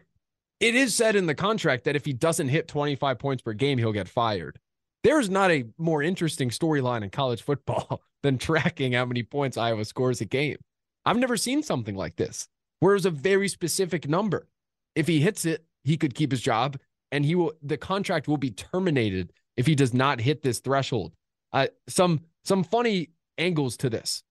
it 0.60 0.74
is 0.74 0.94
said 0.94 1.16
in 1.16 1.26
the 1.26 1.34
contract 1.34 1.84
that 1.84 1.96
if 1.96 2.04
he 2.04 2.12
doesn't 2.12 2.48
hit 2.48 2.68
25 2.68 3.18
points 3.18 3.42
per 3.42 3.52
game, 3.52 3.78
he'll 3.78 3.92
get 3.92 4.08
fired. 4.08 4.58
There's 5.04 5.30
not 5.30 5.50
a 5.50 5.66
more 5.78 6.02
interesting 6.02 6.50
storyline 6.50 7.02
in 7.02 7.10
college 7.10 7.42
football 7.42 8.02
than 8.22 8.38
tracking 8.38 8.92
how 8.92 9.04
many 9.04 9.22
points 9.22 9.56
Iowa 9.56 9.84
scores 9.84 10.20
a 10.20 10.24
game. 10.24 10.56
I've 11.04 11.18
never 11.18 11.36
seen 11.36 11.62
something 11.62 11.94
like 11.94 12.16
this 12.16 12.48
where 12.80 12.96
it's 12.96 13.04
a 13.04 13.10
very 13.10 13.48
specific 13.48 14.08
number. 14.08 14.48
if 14.94 15.06
he 15.06 15.20
hits 15.20 15.44
it, 15.44 15.64
he 15.84 15.96
could 15.96 16.14
keep 16.14 16.30
his 16.30 16.40
job 16.40 16.78
and 17.12 17.24
he 17.24 17.34
will 17.34 17.52
the 17.62 17.76
contract 17.76 18.26
will 18.26 18.36
be 18.36 18.50
terminated 18.50 19.32
if 19.56 19.66
he 19.66 19.74
does 19.74 19.94
not 19.94 20.20
hit 20.20 20.42
this 20.42 20.58
threshold. 20.58 21.12
Uh, 21.52 21.68
some 21.88 22.20
some 22.44 22.64
funny 22.64 23.10
angles 23.38 23.76
to 23.76 23.88
this. 23.88 24.22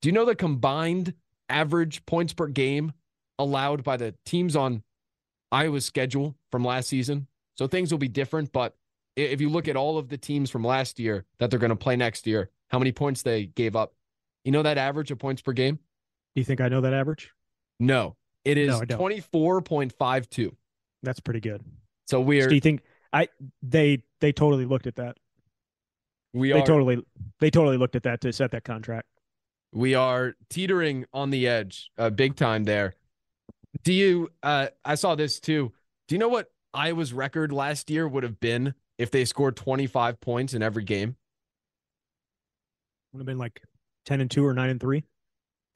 Do 0.00 0.08
you 0.08 0.12
know 0.12 0.24
the 0.24 0.34
combined 0.34 1.14
average 1.48 2.04
points 2.06 2.32
per 2.32 2.46
game 2.46 2.92
allowed 3.38 3.82
by 3.82 3.96
the 3.96 4.14
teams 4.24 4.54
on 4.54 4.82
Iowa's 5.52 5.84
schedule 5.84 6.34
from 6.50 6.64
last 6.64 6.88
season? 6.88 7.28
So 7.56 7.66
things 7.66 7.92
will 7.92 7.98
be 7.98 8.08
different, 8.08 8.52
but 8.52 8.74
if 9.14 9.40
you 9.40 9.50
look 9.50 9.68
at 9.68 9.76
all 9.76 9.98
of 9.98 10.08
the 10.08 10.16
teams 10.16 10.50
from 10.50 10.64
last 10.64 10.98
year 10.98 11.26
that 11.38 11.50
they're 11.50 11.58
going 11.58 11.70
to 11.70 11.76
play 11.76 11.94
next 11.96 12.26
year, 12.26 12.50
how 12.68 12.78
many 12.78 12.90
points 12.92 13.22
they 13.22 13.46
gave 13.46 13.76
up, 13.76 13.94
you 14.44 14.50
know 14.50 14.62
that 14.62 14.78
average 14.78 15.10
of 15.10 15.18
points 15.18 15.42
per 15.42 15.52
game? 15.52 15.76
Do 15.76 16.40
you 16.40 16.44
think 16.44 16.62
I 16.62 16.68
know 16.68 16.80
that 16.80 16.94
average? 16.94 17.30
No, 17.78 18.16
it 18.44 18.56
is 18.56 18.68
no, 18.68 18.80
24.52. 18.80 20.50
That's 21.02 21.20
pretty 21.20 21.40
good. 21.40 21.62
So 22.06 22.16
So 22.16 22.20
we're 22.22 22.48
do 22.48 22.54
you 22.54 22.60
think 22.60 22.80
I 23.12 23.28
they 23.62 24.02
they 24.20 24.32
totally 24.32 24.64
looked 24.64 24.86
at 24.86 24.96
that? 24.96 25.18
we 26.32 26.52
They 26.52 26.60
are 26.60 26.66
totally 26.66 27.04
they 27.40 27.50
totally 27.50 27.76
looked 27.76 27.96
at 27.96 28.04
that 28.04 28.22
to 28.22 28.32
set 28.32 28.50
that 28.52 28.64
contract. 28.64 29.06
we 29.72 29.94
are 29.94 30.34
teetering 30.48 31.04
on 31.12 31.30
the 31.30 31.46
edge, 31.46 31.90
uh, 31.98 32.08
big 32.10 32.36
time 32.36 32.64
there. 32.64 32.94
Do 33.84 33.92
you? 33.92 34.30
Uh, 34.42 34.68
I 34.84 34.94
saw 34.96 35.14
this 35.14 35.40
too. 35.40 35.72
Do 36.08 36.14
you 36.14 36.18
know 36.18 36.28
what 36.28 36.50
Iowa's 36.74 37.12
record 37.12 37.52
last 37.52 37.90
year 37.90 38.06
would 38.06 38.22
have 38.22 38.38
been 38.40 38.74
if 38.98 39.10
they 39.10 39.24
scored 39.24 39.56
25 39.56 40.20
points 40.20 40.54
in 40.54 40.62
every 40.62 40.84
game? 40.84 41.16
Would 43.12 43.20
have 43.20 43.26
been 43.26 43.38
like 43.38 43.62
ten 44.04 44.20
and 44.20 44.30
two 44.30 44.44
or 44.46 44.54
nine 44.54 44.70
and 44.70 44.80
three. 44.80 45.04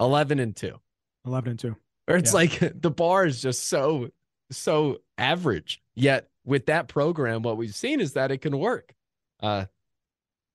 11 0.00 0.38
and 0.40 0.54
two. 0.54 0.78
11 1.26 1.50
and 1.52 1.58
two. 1.58 1.76
Or 2.08 2.16
it's 2.16 2.32
Yeah. 2.32 2.36
like 2.36 2.58
the 2.82 2.90
bar 2.90 3.24
is 3.26 3.40
just 3.40 3.66
so 3.68 4.10
so 4.50 4.98
average. 5.18 5.82
Yet 5.94 6.28
with 6.44 6.66
that 6.66 6.88
program, 6.88 7.42
what 7.42 7.56
we've 7.56 7.74
seen 7.74 8.00
is 8.00 8.12
that 8.12 8.30
it 8.30 8.38
can 8.38 8.58
work. 8.58 8.94
Uh, 9.40 9.66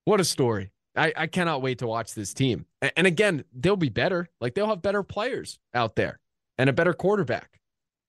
what 0.06 0.20
a 0.20 0.24
story! 0.24 0.72
I, 0.96 1.14
I 1.16 1.28
cannot 1.28 1.62
wait 1.62 1.80
to 1.80 1.88
watch 1.88 2.14
this 2.14 2.34
team. 2.34 2.66
And 2.96 3.06
again, 3.08 3.44
they'll 3.54 3.76
be 3.76 3.90
better. 3.90 4.28
Like 4.40 4.56
they'll 4.56 4.68
have 4.68 4.82
better 4.82 5.04
players 5.04 5.60
out 5.74 5.96
there 5.96 6.20
and 6.58 6.70
a 6.70 6.74
better 6.74 6.94
quarterback, 6.94 7.60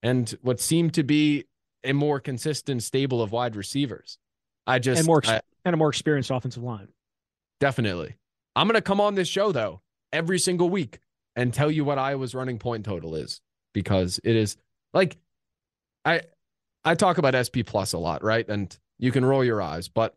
and 0.02 0.30
what 0.42 0.60
seemed 0.60 0.94
to 0.94 1.02
be 1.02 1.44
a 1.84 1.92
more 1.92 2.20
consistent 2.20 2.82
stable 2.82 3.22
of 3.22 3.32
wide 3.32 3.56
receivers. 3.56 4.18
I 4.66 4.78
just 4.78 5.00
and 5.00 5.06
more 5.06 5.22
I- 5.26 5.40
and 5.64 5.74
a 5.74 5.76
more 5.76 5.88
experienced 5.88 6.30
offensive 6.30 6.62
line. 6.62 6.88
Definitely. 7.60 8.16
I'm 8.54 8.66
going 8.66 8.74
to 8.74 8.82
come 8.82 9.00
on 9.00 9.14
this 9.14 9.28
show 9.28 9.52
though 9.52 9.80
every 10.12 10.38
single 10.38 10.68
week 10.68 10.98
and 11.36 11.54
tell 11.54 11.70
you 11.70 11.84
what 11.84 11.98
Iowa's 11.98 12.34
running 12.34 12.58
point 12.58 12.84
total 12.84 13.14
is 13.14 13.40
because 13.72 14.20
it 14.24 14.36
is 14.36 14.56
like 14.92 15.16
I 16.04 16.22
I 16.84 16.94
talk 16.94 17.18
about 17.18 17.34
SP 17.34 17.62
plus 17.64 17.92
a 17.92 17.98
lot, 17.98 18.22
right? 18.22 18.46
And 18.48 18.76
you 18.98 19.12
can 19.12 19.24
roll 19.24 19.44
your 19.44 19.62
eyes, 19.62 19.88
but 19.88 20.14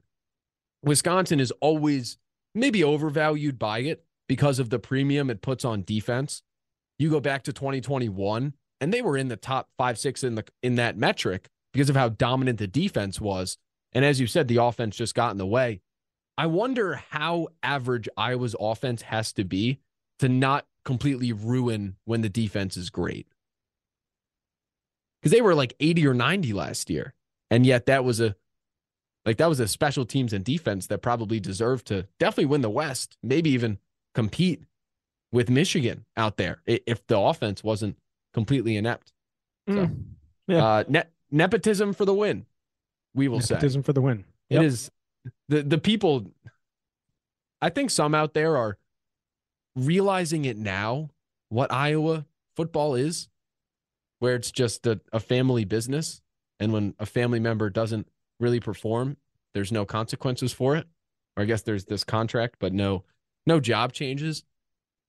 Wisconsin 0.84 1.39
is 1.39 1.51
always 1.62 2.17
maybe 2.53 2.84
overvalued 2.84 3.58
by 3.58 3.79
it 3.79 4.03
because 4.27 4.60
of 4.60 4.70
the 4.70 4.79
premium 4.79 5.29
it 5.29 5.41
puts 5.41 5.63
on 5.65 5.84
defense. 5.84 6.41
You 6.97 7.09
go 7.09 7.19
back 7.19 7.43
to 7.43 7.53
2021 7.53 8.53
and 8.81 8.93
they 8.93 9.01
were 9.01 9.17
in 9.17 9.27
the 9.27 9.35
top 9.35 9.69
5 9.77 9.97
6 9.97 10.23
in 10.23 10.35
the 10.35 10.45
in 10.61 10.75
that 10.75 10.97
metric 10.97 11.49
because 11.73 11.89
of 11.89 11.95
how 11.95 12.09
dominant 12.09 12.59
the 12.59 12.67
defense 12.67 13.19
was. 13.19 13.57
And 13.93 14.03
as 14.05 14.19
you 14.19 14.27
said, 14.27 14.47
the 14.47 14.57
offense 14.57 14.95
just 14.95 15.15
got 15.15 15.31
in 15.31 15.37
the 15.37 15.45
way. 15.45 15.81
I 16.37 16.47
wonder 16.47 17.01
how 17.09 17.47
average 17.63 18.09
Iowa's 18.17 18.55
offense 18.59 19.03
has 19.03 19.31
to 19.33 19.43
be 19.43 19.79
to 20.19 20.29
not 20.29 20.65
completely 20.83 21.31
ruin 21.31 21.95
when 22.05 22.21
the 22.21 22.29
defense 22.29 22.77
is 22.77 22.89
great. 22.89 23.27
Because 25.21 25.31
they 25.31 25.41
were 25.41 25.55
like 25.55 25.75
80 25.79 26.07
or 26.07 26.13
90 26.13 26.53
last 26.53 26.89
year. 26.89 27.13
And 27.49 27.65
yet 27.65 27.85
that 27.85 28.03
was 28.03 28.19
a 28.19 28.35
like 29.25 29.37
that 29.37 29.49
was 29.49 29.59
a 29.59 29.67
special 29.67 30.05
teams 30.05 30.33
and 30.33 30.45
defense 30.45 30.87
that 30.87 30.99
probably 30.99 31.39
deserved 31.39 31.87
to 31.87 32.07
definitely 32.19 32.45
win 32.45 32.61
the 32.61 32.69
West, 32.69 33.17
maybe 33.23 33.49
even 33.51 33.79
compete 34.13 34.63
with 35.36 35.50
Michigan 35.50 36.06
out 36.15 36.38
there 36.38 36.62
if 36.65 37.06
the 37.08 37.20
offense 37.20 37.62
wasn't 37.62 37.98
completely 38.34 38.77
inept. 38.77 39.12
So, 39.68 39.75
Mm. 39.88 40.04
Yeah. 40.48 40.65
uh, 40.65 40.84
ne- 40.88 41.04
nepotism 41.30 41.94
for 41.94 42.06
the 42.06 42.13
win, 42.13 42.46
we 43.13 43.27
will 43.27 43.42
say. 43.42 43.56
Nepotism 43.56 43.84
for 43.84 43.92
the 43.92 44.01
win. 44.01 44.24
It 44.50 44.56
Yep. 44.56 44.63
is 44.63 44.92
the 45.50 45.62
the 45.63 45.77
people. 45.77 46.32
I 47.62 47.70
think 47.70 47.89
some 47.89 48.15
out 48.15 48.34
there 48.34 48.56
are 48.56 48.77
realizing 49.75 50.46
it 50.46 50.58
now 50.58 51.10
what 51.50 51.72
Iowa 51.72 52.25
football 52.56 52.96
is, 52.96 53.27
where 54.20 54.36
it's 54.36 54.51
just 54.51 54.88
a, 54.88 55.01
a 55.12 55.20
family 55.20 55.65
business, 55.65 56.22
and 56.60 56.72
when 56.72 56.96
a 57.00 57.06
family 57.06 57.39
member 57.39 57.70
doesn't 57.70 58.08
really 58.39 58.60
perform, 58.60 59.18
there's 59.54 59.72
no 59.72 59.86
consequences 59.86 60.54
for 60.54 60.75
it. 60.77 60.88
Or 61.36 61.44
I 61.44 61.46
guess 61.46 61.63
there's 61.63 61.86
this 61.86 62.04
contract, 62.06 62.56
but 62.60 62.72
no 62.72 63.04
no 63.46 63.60
job 63.60 63.92
changes. 63.92 64.44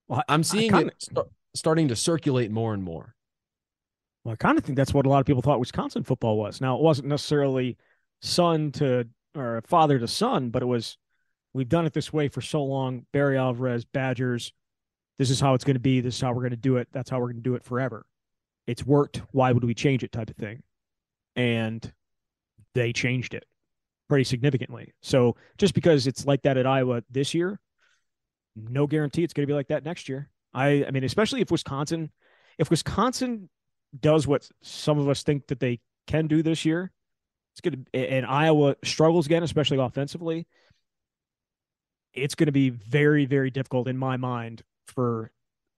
Well, 0.09 0.21
I- 0.21 0.35
I'm 0.35 0.43
seeing 0.43 0.71
kinda- 0.71 0.93
it 0.93 1.03
start, 1.03 1.29
starting 1.55 1.89
to 1.89 1.97
circulate 1.97 2.51
more 2.51 2.75
and 2.75 2.83
more. 2.83 3.15
Well, 4.25 4.33
I 4.33 4.37
kind 4.37 4.59
of 4.59 4.65
think 4.65 4.77
that's 4.77 4.93
what 4.95 5.07
a 5.07 5.09
lot 5.09 5.21
of 5.21 5.27
people 5.27 5.43
thought 5.43 5.61
Wisconsin 5.61 6.03
football 6.05 6.37
was. 6.37 6.61
Now, 6.61 6.77
it 6.77 6.83
wasn't 6.83 7.09
necessarily 7.09 7.77
son 8.23 8.73
to 8.73 9.09
or 9.35 9.63
father 9.67 9.99
to 9.99 10.09
son, 10.09 10.51
but 10.51 10.63
it 10.63 10.67
was 10.67 10.97
we've 11.53 11.69
done 11.69 11.87
it 11.87 11.93
this 11.93 12.13
way 12.13 12.29
for 12.29 12.41
so 12.41 12.63
long. 12.65 13.07
Barry 13.13 13.39
Alvarez, 13.39 13.85
Badgers. 13.85 14.53
This 15.19 15.31
is 15.31 15.41
how 15.41 15.55
it's 15.55 15.65
going 15.65 15.75
to 15.77 15.81
be. 15.81 16.01
This 16.01 16.17
is 16.17 16.21
how 16.21 16.33
we're 16.33 16.43
going 16.43 16.51
to 16.51 16.57
do 16.57 16.77
it. 16.77 16.89
That's 16.93 17.09
how 17.09 17.19
we're 17.19 17.27
going 17.29 17.37
to 17.37 17.43
do 17.43 17.55
it 17.55 17.63
forever. 17.65 18.05
It's 18.67 18.85
worked. 18.85 19.23
Why 19.33 19.53
would 19.53 19.65
we 19.65 19.75
change 19.75 20.03
it? 20.03 20.13
Type 20.13 20.29
of 20.29 20.37
thing. 20.37 20.63
And 21.37 21.93
they 22.75 22.93
changed 22.93 23.33
it 23.33 23.45
pretty 24.09 24.25
significantly. 24.25 24.93
So 25.03 25.37
just 25.57 25.75
because 25.75 26.07
it's 26.07 26.27
like 26.27 26.43
that 26.43 26.57
at 26.57 26.67
Iowa 26.67 27.03
this 27.11 27.33
year, 27.33 27.59
no 28.57 28.87
guarantee 28.87 29.23
it's 29.23 29.35
going 29.35 29.47
to 29.47 29.51
be 29.51 29.55
like 29.55 29.69
that 29.69 29.85
next 29.85 30.09
year. 30.09 30.29
I, 30.55 30.85
I 30.87 30.91
mean, 30.91 31.05
especially 31.05 31.43
if 31.43 31.51
Wisconsin, 31.51 32.11
if 32.59 32.71
Wisconsin 32.71 33.49
does 33.99 34.27
what 34.27 34.49
some 34.63 34.99
of 34.99 35.09
us 35.09 35.23
think 35.23 35.47
that 35.49 35.61
they 35.61 35.81
can 36.07 36.27
do 36.27 36.43
this 36.43 36.65
year, 36.65 36.91
it's 37.53 37.61
going 37.61 37.87
to, 37.93 37.99
and 37.99 38.27
Iowa 38.27 38.77
struggles 38.85 39.27
again, 39.27 39.43
especially 39.43 39.79
offensively. 39.79 40.47
It's 42.13 42.35
going 42.35 42.47
to 42.47 42.53
be 42.53 42.71
very, 42.71 43.27
very 43.27 43.51
difficult 43.51 43.89
in 43.89 43.99
my 43.99 44.17
mind 44.17 44.63
for 44.87 45.31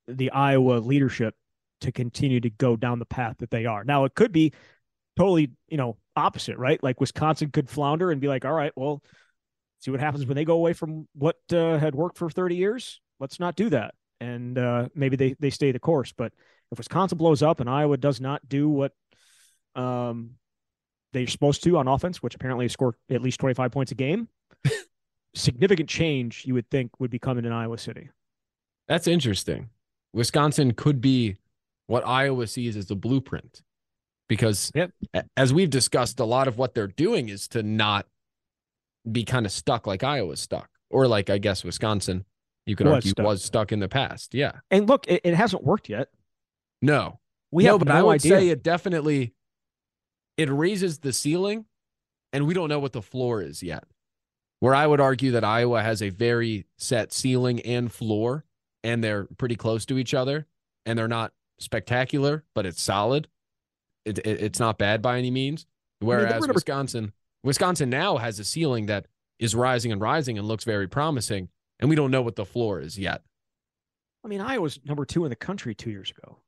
the 0.06 0.30
Iowa 0.30 0.75
leadership 0.75 1.35
to 1.80 1.92
continue 1.92 2.40
to 2.40 2.50
go 2.50 2.76
down 2.76 2.99
the 2.99 3.06
path 3.06 3.37
that 3.38 3.50
they 3.50 3.66
are. 3.66 3.85
Now, 3.85 4.04
it 4.04 4.14
could 4.14 4.32
be 4.32 4.52
totally, 5.16 5.50
you 5.68 5.76
know, 5.76 5.97
opposite, 6.16 6.56
right? 6.58 6.82
Like 6.82 7.00
Wisconsin 7.00 7.50
could 7.50 7.68
flounder 7.68 8.11
and 8.11 8.20
be 8.20 8.28
like, 8.28 8.44
all 8.44 8.52
right, 8.52 8.73
well, 8.76 9.02
see 9.80 9.90
what 9.90 10.00
happens 10.00 10.26
when 10.26 10.37
they 10.37 10.44
go 10.44 10.54
away 10.54 10.73
from 10.73 11.06
what 11.14 11.37
uh, 11.52 11.78
had 11.78 11.94
worked 11.94 12.18
for 12.18 12.30
30 12.30 12.56
years. 12.56 13.00
Let's 13.20 13.40
not 13.40 13.56
do 13.56 13.70
that. 13.70 13.94
And 14.20 14.58
uh, 14.58 14.88
maybe 14.94 15.16
they, 15.16 15.37
they 15.38 15.50
stay 15.50 15.70
the 15.73 15.78
course. 15.78 16.12
But 16.12 16.32
if 16.73 16.78
Wisconsin 16.78 17.18
blows 17.18 17.42
up 17.42 17.61
and 17.61 17.70
Iowa 17.70 17.97
does 17.97 18.20
not 18.20 18.49
do 18.49 18.68
what 18.68 18.92
um, 19.75 20.32
they're 21.12 21.26
supposed 21.26 21.62
to 21.64 21.78
on 21.78 21.88
offense, 21.88 22.23
which 22.23 22.35
apparently 22.35 22.68
score 22.68 22.94
at 23.11 23.23
least 23.23 23.40
25 23.40 23.70
points 23.70 23.92
a 23.92 23.94
game, 23.94 24.28
significant 25.35 25.88
change 25.88 26.44
you 26.44 26.54
would 26.54 26.68
think 26.70 26.99
would 26.99 27.11
be 27.11 27.18
coming 27.18 27.44
in 27.44 27.52
Iowa 27.52 27.78
City. 27.78 28.11
That's 28.88 29.06
interesting. 29.06 29.68
Wisconsin 30.12 30.73
could 30.73 31.00
be 31.00 31.37
what 31.87 32.06
Iowa 32.06 32.47
sees 32.47 32.76
as 32.76 32.87
the 32.87 32.97
blueprint 32.97 33.62
because, 34.28 34.73
Yep. 34.75 34.90
as 35.37 35.52
we've 35.54 35.70
discussed, 35.70 36.20
a 36.20 36.25
lot 36.25 36.49
of 36.49 36.58
what 36.58 36.75
they're 36.75 36.87
doing 36.87 37.28
is 37.28 37.49
to 37.49 37.62
not 37.62 38.06
be 39.12 39.24
kind 39.24 39.46
of 39.46 39.52
stuck 39.52 39.86
like 39.86 40.02
Iowa's 40.04 40.40
stuck, 40.40 40.68
or 40.90 41.06
like 41.06 41.30
I 41.30 41.38
guess 41.38 41.64
Wisconsin, 41.64 42.24
you 42.66 42.76
could 42.76 42.86
Was 42.86 42.94
argue, 42.96 43.10
stuck. 43.12 43.26
was 43.26 43.44
stuck 43.44 43.72
in 43.72 43.80
the 43.80 43.88
past. 43.88 44.34
Yeah. 44.34 44.52
And 44.70 44.88
look, 44.88 45.06
it, 45.08 45.20
it 45.24 45.34
hasn't 45.34 45.64
worked 45.64 45.88
yet. 45.88 46.08
No, 46.82 47.18
We 47.50 47.64
no, 47.64 47.72
have 47.72 47.78
but 47.80 47.88
no 47.88 47.94
I 47.94 48.02
would 48.02 48.14
idea. 48.16 48.30
say 48.38 48.48
it 48.48 48.62
definitely 48.62 49.34
it 50.36 50.48
raises 50.50 50.98
the 50.98 51.12
ceiling, 51.12 51.64
and 52.32 52.46
we 52.46 52.54
don't 52.54 52.68
know 52.68 52.78
what 52.78 52.92
the 52.92 53.02
floor 53.02 53.42
is 53.42 53.62
yet. 53.62 53.84
Where 54.60 54.74
I 54.74 54.86
would 54.86 55.00
argue 55.00 55.32
that 55.32 55.44
Iowa 55.44 55.82
has 55.82 56.02
a 56.02 56.10
very 56.10 56.66
set 56.76 57.12
ceiling 57.12 57.60
and 57.60 57.92
floor, 57.92 58.44
and 58.84 59.02
they're 59.02 59.24
pretty 59.24 59.56
close 59.56 59.86
to 59.86 59.98
each 59.98 60.14
other, 60.14 60.46
and 60.86 60.98
they're 60.98 61.08
not 61.08 61.32
spectacular, 61.58 62.44
but 62.54 62.66
it's 62.66 62.80
solid. 62.82 63.28
It, 64.04 64.18
it 64.18 64.40
it's 64.40 64.60
not 64.60 64.78
bad 64.78 65.02
by 65.02 65.18
any 65.18 65.30
means. 65.30 65.66
Whereas 66.00 66.40
number- 66.40 66.54
Wisconsin, 66.54 67.12
Wisconsin 67.45 67.90
now 67.90 68.16
has 68.16 68.38
a 68.38 68.45
ceiling 68.45 68.87
that 68.87 69.07
is 69.38 69.54
rising 69.54 69.92
and 69.92 70.00
rising 70.00 70.38
and 70.38 70.47
looks 70.47 70.64
very 70.64 70.88
promising, 70.88 71.49
and 71.78 71.88
we 71.88 71.97
don't 71.97 72.11
know 72.11 72.23
what 72.23 72.37
the 72.37 72.45
floor 72.45 72.80
is 72.80 72.99
yet. 72.99 73.23
I 74.25 74.28
mean, 74.28 74.40
Iowa's 74.40 74.80
number 74.85 75.04
two 75.04 75.25
in 75.25 75.30
the 75.30 75.37
country 75.37 75.75
two 75.75 75.90
years 75.90 76.11
ago. 76.11 76.38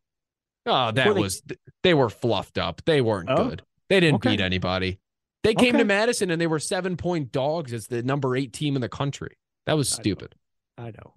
Oh, 0.67 0.91
that 0.93 1.15
they- 1.15 1.21
was 1.21 1.43
they 1.83 1.95
were 1.95 2.11
fluffed 2.11 2.59
up. 2.59 2.83
They 2.85 3.01
weren't 3.01 3.31
Oh, 3.31 3.49
good. 3.49 3.63
They 3.89 4.01
didn't 4.01 4.17
okay. 4.17 4.31
beat 4.31 4.41
anybody. 4.41 4.99
They 5.43 5.55
came 5.55 5.71
Okay. 5.75 5.79
to 5.79 5.85
Madison 5.85 6.31
and 6.31 6.41
they 6.41 6.47
were 6.47 6.59
seven 6.59 6.97
point 6.97 7.33
dogs 7.33 7.73
as 7.73 7.87
the 7.87 8.03
number 8.03 8.37
eight 8.37 8.53
team 8.53 8.75
in 8.77 8.83
the 8.83 8.89
country. 8.89 9.37
That 9.67 9.75
was 9.77 9.91
I 9.93 9.97
know. 9.97 10.03
stupid. 10.03 10.35
I 10.77 10.91
know. 10.91 11.15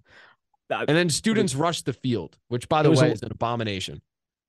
And 0.70 0.88
then 0.88 1.10
students 1.10 1.54
rushed 1.54 1.84
the 1.84 1.92
field, 1.92 2.38
which 2.48 2.68
by 2.68 2.82
the 2.82 2.90
way 2.90 3.10
a- 3.10 3.12
is 3.12 3.22
an 3.22 3.30
abomination. 3.32 4.00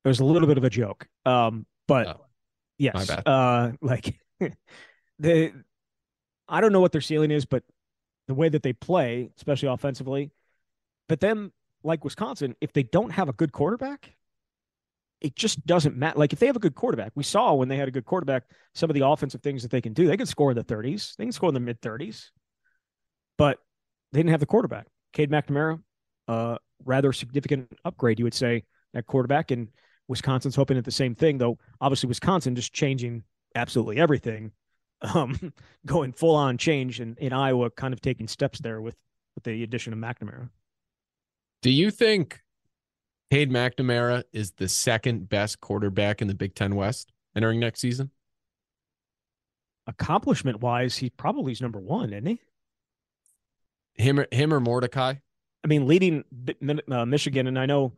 It 0.06 0.08
was 0.08 0.20
a 0.22 0.26
little 0.26 0.48
bit 0.48 0.58
of 0.58 0.64
a 0.64 0.70
joke. 0.70 1.08
Um, 1.26 1.66
but 1.88 2.08
Oh. 2.08 2.26
Yes. 2.78 3.10
Uh, 3.10 3.74
like 3.82 4.20
the, 5.20 5.54
I 6.48 6.62
don't 6.62 6.72
know 6.72 6.82
what 6.82 6.92
their 6.92 7.02
ceiling 7.02 7.32
is, 7.32 7.46
but 7.46 7.64
the 8.28 8.34
way 8.34 8.50
that 8.50 8.64
they 8.64 8.74
play, 8.74 9.30
especially 9.38 9.70
offensively, 9.70 10.32
but 11.08 11.20
then 11.20 11.52
like 11.84 12.04
Wisconsin, 12.04 12.56
if 12.62 12.74
they 12.74 12.84
don't 12.84 13.12
have 13.12 13.30
a 13.30 13.34
good 13.34 13.52
quarterback, 13.52 14.16
it 15.22 15.36
just 15.36 15.66
doesn't 15.66 15.96
matter. 15.96 16.20
Like 16.20 16.34
if 16.34 16.40
they 16.40 16.48
have 16.48 16.56
a 16.56 16.60
good 16.60 16.76
quarterback, 16.76 17.12
we 17.16 17.24
saw 17.24 17.54
when 17.54 17.68
they 17.68 17.78
had 17.78 17.88
a 17.88 17.92
good 17.92 18.06
quarterback, 18.06 18.44
some 18.74 18.90
of 18.90 18.94
the 18.94 19.06
offensive 19.06 19.42
things 19.42 19.62
that 19.62 19.72
they 19.72 19.82
can 19.82 19.94
do. 19.94 20.08
They 20.08 20.18
can 20.18 20.26
score 20.26 20.52
in 20.52 20.58
the 20.58 20.64
30s, 20.64 21.16
they 21.16 21.26
can 21.26 21.32
score 21.32 21.50
in 21.50 21.54
the 21.54 21.60
mid 21.60 21.82
30s, 21.82 22.30
but 23.38 23.60
they 24.12 24.20
didn't 24.20 24.32
have 24.32 24.40
the 24.40 24.46
quarterback. 24.46 24.88
Cade 25.14 25.32
McNamara, 25.32 25.82
uh, 26.28 26.58
rather 26.84 27.14
significant 27.14 27.72
upgrade, 27.86 28.20
you 28.20 28.26
would 28.26 28.34
say, 28.34 28.64
at 28.94 29.06
quarterback. 29.06 29.52
And 29.52 29.70
Wisconsin's 30.08 30.56
hoping 30.56 30.78
at 30.78 30.86
the 30.86 30.92
same 30.92 31.16
thing, 31.16 31.38
though. 31.38 31.58
Obviously, 31.82 32.08
Wisconsin 32.08 32.56
just 32.56 32.74
changing 32.74 33.24
absolutely 33.56 33.98
everything, 33.98 34.52
um, 35.14 35.54
going 35.86 36.14
full 36.14 36.36
on 36.36 36.58
change, 36.58 37.00
and 37.00 37.18
in 37.20 37.34
Iowa, 37.34 37.70
kind 37.70 37.94
of 37.94 38.02
taking 38.02 38.28
steps 38.28 38.60
there 38.60 38.82
with 38.82 38.96
with 39.36 39.44
the 39.44 39.64
addition 39.64 39.94
of 39.94 40.00
McNamara. 40.00 40.50
Do 41.62 41.70
you 41.70 41.92
think 41.92 42.42
Cade 43.32 43.52
McNamara 43.52 44.24
is 44.32 44.52
the 44.52 44.68
second 44.68 45.30
best 45.30 45.60
quarterback 45.60 46.22
in 46.22 46.28
the 46.28 46.36
Big 46.36 46.56
Ten 46.56 46.76
West 46.76 47.12
entering 47.36 47.60
next 47.60 47.82
season? 47.82 48.12
Accomplishment 49.88 50.62
wise, 50.62 50.98
he 50.98 51.10
probably 51.10 51.52
is 51.52 51.62
number 51.62 51.80
one, 51.80 52.14
isn't 52.14 52.26
he? 52.26 52.42
Him 53.96 54.20
or 54.20 54.28
him 54.32 54.54
or 54.54 54.60
Mordecai? 54.60 55.16
I 55.64 55.68
mean, 55.68 55.88
leading 55.88 56.24
uh, 56.92 57.06
Michigan, 57.06 57.48
and 57.48 57.58
I 57.58 57.66
know 57.66 57.94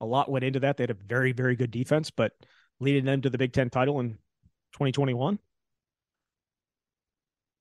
a 0.00 0.06
lot 0.06 0.30
went 0.30 0.44
into 0.44 0.60
that. 0.60 0.76
They 0.76 0.82
had 0.82 0.90
a 0.90 0.94
very, 0.94 1.32
very 1.32 1.56
good 1.56 1.70
defense, 1.70 2.10
but 2.10 2.32
leading 2.80 3.04
them 3.04 3.22
to 3.22 3.30
the 3.30 3.38
Big 3.38 3.52
Ten 3.52 3.70
title 3.70 4.00
in 4.00 4.10
2021, 4.72 5.38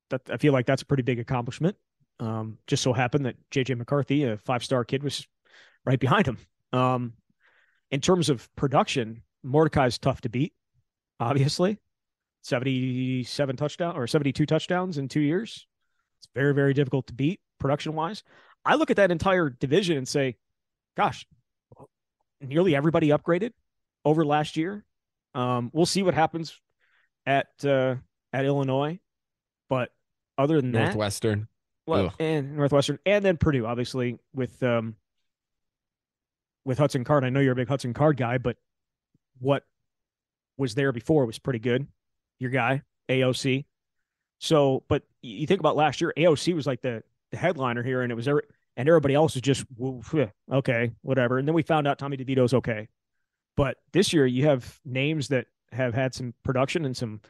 that 0.09 0.21
I 0.31 0.37
feel 0.37 0.53
like 0.53 0.65
that's 0.65 0.81
a 0.81 0.85
pretty 0.85 1.03
big 1.03 1.19
accomplishment. 1.19 1.75
Um, 2.19 2.57
just 2.65 2.83
so 2.83 2.93
happened 2.93 3.25
that 3.25 3.35
JJ 3.51 3.77
McCarthy, 3.77 4.23
a 4.23 4.37
five-star 4.37 4.83
kid, 4.85 5.03
was 5.03 5.27
right 5.85 5.99
behind 5.99 6.27
him. 6.27 6.37
Um, 6.73 7.13
in 7.91 8.01
terms 8.01 8.29
of 8.29 8.53
production, 8.55 9.23
Mordecai's 9.43 9.97
tough 9.97 10.21
to 10.21 10.29
beat. 10.29 10.53
Obviously, 11.19 11.79
77 12.43 13.55
touchdown 13.55 13.95
or 13.95 14.07
72 14.07 14.45
touchdowns 14.45 14.97
in 14.97 15.07
two 15.07 15.21
years. 15.21 15.67
It's 16.19 16.27
very, 16.33 16.53
very 16.53 16.73
difficult 16.73 17.07
to 17.07 17.13
beat 17.13 17.39
production 17.59 17.93
wise. 17.93 18.23
I 18.65 18.75
look 18.75 18.91
at 18.91 18.97
that 18.97 19.11
entire 19.11 19.49
division 19.49 19.97
and 19.97 20.07
say, 20.07 20.37
gosh, 20.95 21.25
nearly 22.41 22.75
everybody 22.75 23.09
upgraded 23.09 23.51
over 24.03 24.25
last 24.25 24.57
year. 24.57 24.85
Um, 25.33 25.69
we'll 25.73 25.85
see 25.85 26.03
what 26.03 26.13
happens 26.13 26.59
at 27.25 27.47
uh, 27.63 27.95
at 28.33 28.45
Illinois, 28.45 28.99
but 29.69 29.91
other 30.37 30.61
than 30.61 30.71
Northwestern, 30.71 31.41
that, 31.41 31.91
well, 31.91 32.13
and 32.19 32.55
Northwestern, 32.55 32.99
and 33.05 33.23
then 33.23 33.37
Purdue, 33.37 33.65
obviously 33.65 34.19
with 34.33 34.61
um, 34.63 34.95
with 36.65 36.77
Hudson 36.77 37.03
Card. 37.03 37.23
I 37.23 37.29
know 37.29 37.39
you're 37.39 37.53
a 37.53 37.55
big 37.55 37.67
Hudson 37.67 37.93
Card 37.93 38.17
guy, 38.17 38.37
but 38.37 38.57
what 39.39 39.63
was 40.57 40.75
there 40.75 40.91
before 40.91 41.25
was 41.25 41.39
pretty 41.39 41.59
good. 41.59 41.87
Your 42.39 42.51
guy 42.51 42.83
AOC. 43.09 43.65
So, 44.39 44.83
but 44.87 45.03
you 45.21 45.47
think 45.47 45.59
about 45.59 45.75
last 45.75 46.01
year, 46.01 46.13
AOC 46.15 46.53
was 46.53 46.67
like 46.67 46.81
the 46.81 47.03
the 47.31 47.37
headliner 47.37 47.83
here, 47.83 48.01
and 48.01 48.11
it 48.11 48.15
was 48.15 48.27
every, 48.27 48.43
and 48.75 48.87
everybody 48.87 49.13
else 49.13 49.33
was 49.33 49.41
just 49.41 49.65
okay, 50.51 50.91
whatever. 51.01 51.37
And 51.37 51.47
then 51.47 51.55
we 51.55 51.63
found 51.63 51.87
out 51.87 51.97
Tommy 51.97 52.17
DeVito's 52.17 52.53
okay. 52.53 52.87
But 53.55 53.77
this 53.91 54.13
year, 54.13 54.25
you 54.25 54.45
have 54.45 54.79
names 54.85 55.29
that 55.29 55.47
have 55.71 55.93
had 55.93 56.13
some 56.13 56.33
production 56.43 56.85
and 56.85 56.95
some 56.95 57.21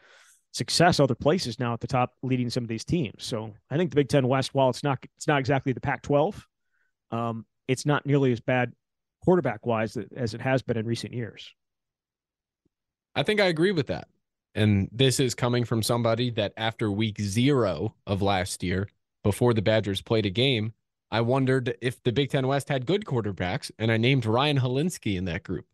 success 0.53 0.99
other 0.99 1.15
places 1.15 1.59
now 1.59 1.73
at 1.73 1.79
the 1.79 1.87
top, 1.87 2.13
leading 2.23 2.49
some 2.49 2.63
of 2.63 2.69
these 2.69 2.85
teams. 2.85 3.23
So 3.23 3.53
I 3.69 3.77
think 3.77 3.91
the 3.91 3.95
Big 3.95 4.09
Ten 4.09 4.27
West, 4.27 4.53
while 4.53 4.69
it's 4.69 4.83
not 4.83 4.99
it's 5.15 5.27
not 5.27 5.39
exactly 5.39 5.73
the 5.73 5.81
Pac-12, 5.81 6.43
um, 7.11 7.45
it's 7.67 7.85
not 7.85 8.05
nearly 8.05 8.31
as 8.31 8.39
bad 8.39 8.73
quarterback 9.23 9.65
wise 9.65 9.97
as 10.15 10.33
it 10.33 10.41
has 10.41 10.61
been 10.61 10.77
in 10.77 10.85
recent 10.85 11.13
years. 11.13 11.53
I 13.15 13.23
think 13.23 13.39
I 13.39 13.45
agree 13.45 13.71
with 13.71 13.87
that. 13.87 14.07
And 14.55 14.89
this 14.91 15.19
is 15.19 15.35
coming 15.35 15.65
from 15.65 15.83
somebody 15.83 16.31
that 16.31 16.53
after 16.57 16.91
week 16.91 17.19
zero 17.21 17.95
of 18.07 18.21
last 18.21 18.63
year, 18.63 18.87
before 19.23 19.53
the 19.53 19.61
Badgers 19.61 20.01
played 20.01 20.25
a 20.25 20.31
game, 20.31 20.73
I 21.11 21.21
wondered 21.21 21.75
if 21.81 22.01
the 22.03 22.11
Big 22.11 22.31
Ten 22.31 22.47
West 22.47 22.69
had 22.69 22.85
good 22.85 23.05
quarterbacks, 23.05 23.71
and 23.79 23.91
I 23.91 23.97
named 23.97 24.25
Ryan 24.25 24.59
Hilinski 24.59 25.15
in 25.17 25.25
that 25.25 25.43
group. 25.43 25.65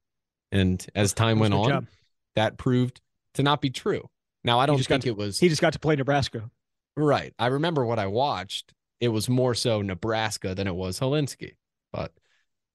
And 0.52 0.86
as 0.96 1.14
time 1.14 1.40
went 1.40 1.54
on, 1.54 1.70
job. 1.70 1.88
that 2.36 2.58
proved 2.58 3.02
to 3.36 3.44
not 3.44 3.62
be 3.62 3.70
true. 3.70 4.10
Now 4.44 4.60
I 4.60 4.66
don't 4.66 4.84
think 4.84 5.04
to, 5.04 5.10
it 5.10 5.18
was. 5.18 5.40
He 5.40 5.50
just 5.50 5.62
got 5.62 5.74
to 5.74 5.80
play 5.80 5.96
Nebraska. 5.96 6.50
Right. 6.96 7.34
I 7.40 7.48
remember 7.48 7.86
what 7.86 8.00
I 8.00 8.08
watched. 8.08 8.74
It 9.00 9.08
was 9.10 9.28
more 9.28 9.54
so 9.56 9.82
Nebraska 9.82 10.56
than 10.56 10.68
it 10.68 10.76
was 10.76 11.00
Hilinski, 11.00 11.56
but 11.92 12.14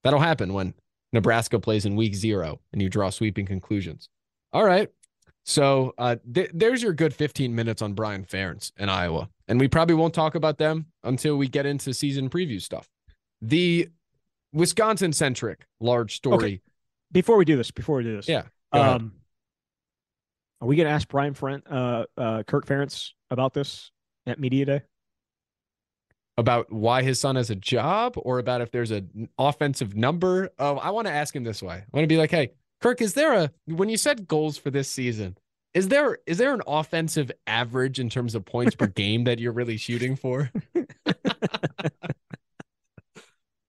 that'll 0.05 0.21
happen 0.21 0.53
when 0.53 0.75
Nebraska 1.13 1.59
plays 1.59 1.87
in 1.87 1.97
week 1.97 2.15
zero 2.15 2.61
and 2.73 2.83
you 2.83 2.89
draw 2.89 3.11
sweeping 3.11 3.47
conclusions. 3.47 4.09
All 4.53 4.65
right. 4.65 4.89
So 5.45 5.95
uh, 5.97 6.17
th- 6.35 6.51
there's 6.53 6.83
your 6.83 6.93
good 6.93 7.15
15 7.15 7.55
minutes 7.55 7.81
on 7.81 7.95
Brian 7.95 8.25
Ferentz 8.25 8.73
in 8.77 8.91
Iowa. 8.91 9.31
And 9.47 9.59
we 9.59 9.69
probably 9.69 9.95
won't 9.95 10.13
talk 10.13 10.35
about 10.35 10.59
them 10.59 10.87
until 11.05 11.37
we 11.39 11.49
get 11.49 11.65
into 11.65 11.95
season 11.95 12.29
preview 12.29 12.61
stuff. 12.61 12.87
The 13.41 13.89
Wisconsin 14.53 15.13
centric 15.13 15.67
large 15.81 16.17
story. 16.17 16.37
Okay. 16.37 16.61
Before 17.13 17.39
we 17.39 17.47
do 17.47 17.57
this, 17.57 17.71
before 17.71 17.97
we 17.97 18.05
do 18.05 18.17
this, 18.17 18.29
yeah. 18.29 18.43
Um, 18.73 19.13
are 20.61 20.67
we 20.67 20.77
going 20.77 20.87
to 20.87 20.93
ask 20.93 21.09
Brian 21.09 21.35
Ferentz, 21.35 21.63
uh, 21.71 22.05
uh, 22.17 22.43
Kirk 22.43 22.67
Ferentz 22.67 23.13
about 23.31 23.55
this 23.55 23.91
at 24.27 24.41
media 24.41 24.65
day? 24.65 24.83
About 26.37 26.73
why 26.73 27.03
his 27.03 27.19
son 27.21 27.37
has 27.37 27.51
a 27.51 27.57
job, 27.57 28.15
or 28.17 28.39
about 28.39 28.61
if 28.61 28.71
there's 28.71 28.93
an 28.93 29.29
offensive 29.39 29.97
number? 29.97 30.51
Oh, 30.59 30.77
I 30.77 30.91
want 30.91 31.09
to 31.09 31.13
ask 31.13 31.35
him 31.35 31.43
this 31.43 31.63
way. 31.63 31.75
I 31.75 31.85
want 31.93 32.05
to 32.05 32.09
be 32.09 32.17
like, 32.17 32.31
hey, 32.31 32.53
Kirk, 32.81 33.01
is 33.01 33.15
there 33.15 33.35
a 33.35 33.51
when 33.67 33.89
you 33.89 33.97
set 33.97 34.29
goals 34.29 34.57
for 34.57 34.71
this 34.71 34.89
season? 34.89 35.37
Is 35.75 35.89
there 35.89 36.19
is 36.27 36.39
there 36.39 36.55
an 36.55 36.63
offensive 36.67 37.33
average 37.47 37.99
in 37.99 38.09
terms 38.09 38.35
of 38.37 38.45
points 38.45 38.77
per 38.77 38.87
game 38.95 39.25
that 39.25 39.41
you're 39.41 39.53
really 39.53 39.77
shooting 39.77 40.15
for? 40.15 40.51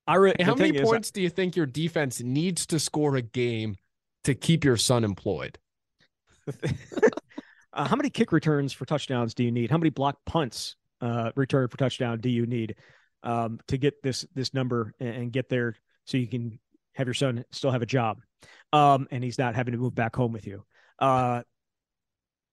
I 0.07 0.15
re- 0.15 0.33
How 0.41 0.55
many 0.55 0.79
points 0.81 1.11
do 1.11 1.21
you 1.21 1.29
think 1.29 1.55
your 1.55 1.67
defense 1.67 2.19
needs 2.21 2.65
to 2.67 2.79
score 2.79 3.15
a 3.15 3.21
game 3.21 3.77
to 4.23 4.33
keep 4.33 4.63
your 4.63 4.77
son 4.77 5.03
employed? 5.03 5.59
uh, 7.73 7.87
how 7.87 7.95
many 7.95 8.09
kick 8.09 8.31
returns 8.31 8.73
for 8.73 8.85
touchdowns 8.85 9.33
do 9.33 9.43
you 9.43 9.51
need? 9.51 9.71
How 9.71 9.77
many 9.77 9.89
block 9.89 10.17
punts 10.25 10.75
uh, 11.01 11.31
returned 11.35 11.71
for 11.71 11.77
touchdown 11.77 12.19
do 12.19 12.29
you 12.29 12.45
need 12.45 12.75
um, 13.23 13.59
to 13.67 13.77
get 13.77 14.01
this 14.01 14.25
this 14.33 14.53
number 14.53 14.93
and, 14.99 15.09
and 15.09 15.31
get 15.31 15.49
there 15.49 15.75
so 16.05 16.17
you 16.17 16.27
can 16.27 16.59
have 16.93 17.07
your 17.07 17.13
son 17.13 17.45
still 17.51 17.71
have 17.71 17.81
a 17.81 17.87
job, 17.87 18.19
um, 18.73 19.07
and 19.11 19.23
he's 19.23 19.37
not 19.37 19.55
having 19.55 19.71
to 19.73 19.77
move 19.77 19.95
back 19.95 20.15
home 20.15 20.31
with 20.31 20.47
you. 20.47 20.63
Uh, 20.99 21.43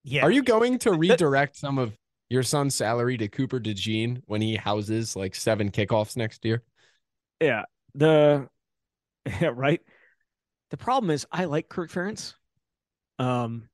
yeah. 0.03 0.23
Are 0.23 0.31
you 0.31 0.43
going 0.43 0.79
to 0.79 0.93
redirect 0.93 1.57
some 1.57 1.77
of 1.77 1.93
your 2.29 2.43
son's 2.43 2.75
salary 2.75 3.17
to 3.17 3.27
Cooper 3.27 3.59
DeJean 3.59 4.21
when 4.25 4.41
he 4.41 4.55
houses 4.55 5.15
like 5.15 5.35
seven 5.35 5.69
kickoffs 5.69 6.15
next 6.15 6.45
year? 6.45 6.63
Yeah. 7.41 7.63
The 7.95 8.47
yeah, 9.41 9.51
right. 9.53 9.81
The 10.69 10.77
problem 10.77 11.09
is 11.09 11.25
I 11.31 11.45
like 11.45 11.69
Kirk 11.69 11.91
Ferentz. 11.91 12.35
Um 13.19 13.69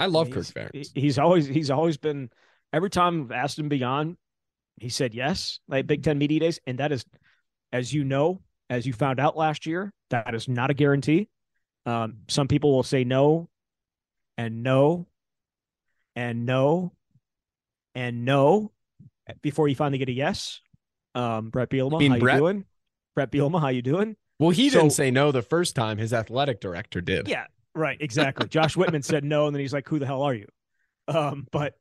I 0.00 0.06
love 0.06 0.30
Kirk 0.30 0.44
Ferentz. 0.44 0.90
He's 0.94 1.18
always 1.18 1.46
he's 1.46 1.70
always 1.70 1.98
been 1.98 2.30
every 2.72 2.90
time 2.90 3.24
I've 3.24 3.32
asked 3.32 3.58
him 3.58 3.68
beyond, 3.68 4.16
he 4.78 4.88
said 4.88 5.14
yes, 5.14 5.60
like 5.68 5.86
Big 5.86 6.02
Ten 6.02 6.18
Media 6.18 6.40
Days. 6.40 6.58
And 6.66 6.78
that 6.78 6.90
is, 6.90 7.04
as 7.72 7.92
you 7.92 8.04
know, 8.04 8.40
as 8.70 8.86
you 8.86 8.92
found 8.92 9.20
out 9.20 9.36
last 9.36 9.66
year, 9.66 9.92
that 10.08 10.34
is 10.34 10.48
not 10.48 10.70
a 10.70 10.74
guarantee. 10.74 11.28
Um, 11.86 12.18
some 12.28 12.48
people 12.48 12.72
will 12.72 12.82
say 12.82 13.04
no 13.04 13.48
and 14.38 14.62
no 14.62 15.06
and 16.16 16.46
no 16.46 16.92
and 17.94 18.24
no 18.24 18.72
before 19.42 19.68
you 19.68 19.74
finally 19.74 19.98
get 19.98 20.08
a 20.08 20.12
yes. 20.12 20.60
Um, 21.14 21.50
Bret 21.50 21.70
Bielema, 21.70 22.08
how 22.08 22.18
Bret? 22.18 22.34
you 22.34 22.40
doing? 22.40 22.64
Bret 23.14 23.30
Bielema, 23.30 23.60
how 23.60 23.68
you 23.68 23.82
doing? 23.82 24.16
Well, 24.38 24.50
he 24.50 24.70
so, 24.70 24.80
didn't 24.80 24.94
say 24.94 25.10
no 25.10 25.32
the 25.32 25.42
first 25.42 25.74
time. 25.74 25.98
His 25.98 26.14
athletic 26.14 26.60
director 26.60 27.00
did. 27.00 27.28
Yeah, 27.28 27.46
right, 27.80 27.96
exactly. 28.00 28.48
Josh 28.48 28.76
Whitman 28.76 29.02
said 29.02 29.24
no, 29.24 29.46
and 29.46 29.54
then 29.54 29.60
he's 29.60 29.72
like, 29.72 29.88
"Who 29.88 29.98
the 29.98 30.06
hell 30.06 30.22
are 30.22 30.34
you?" 30.34 30.46
Um, 31.08 31.46
but 31.50 31.74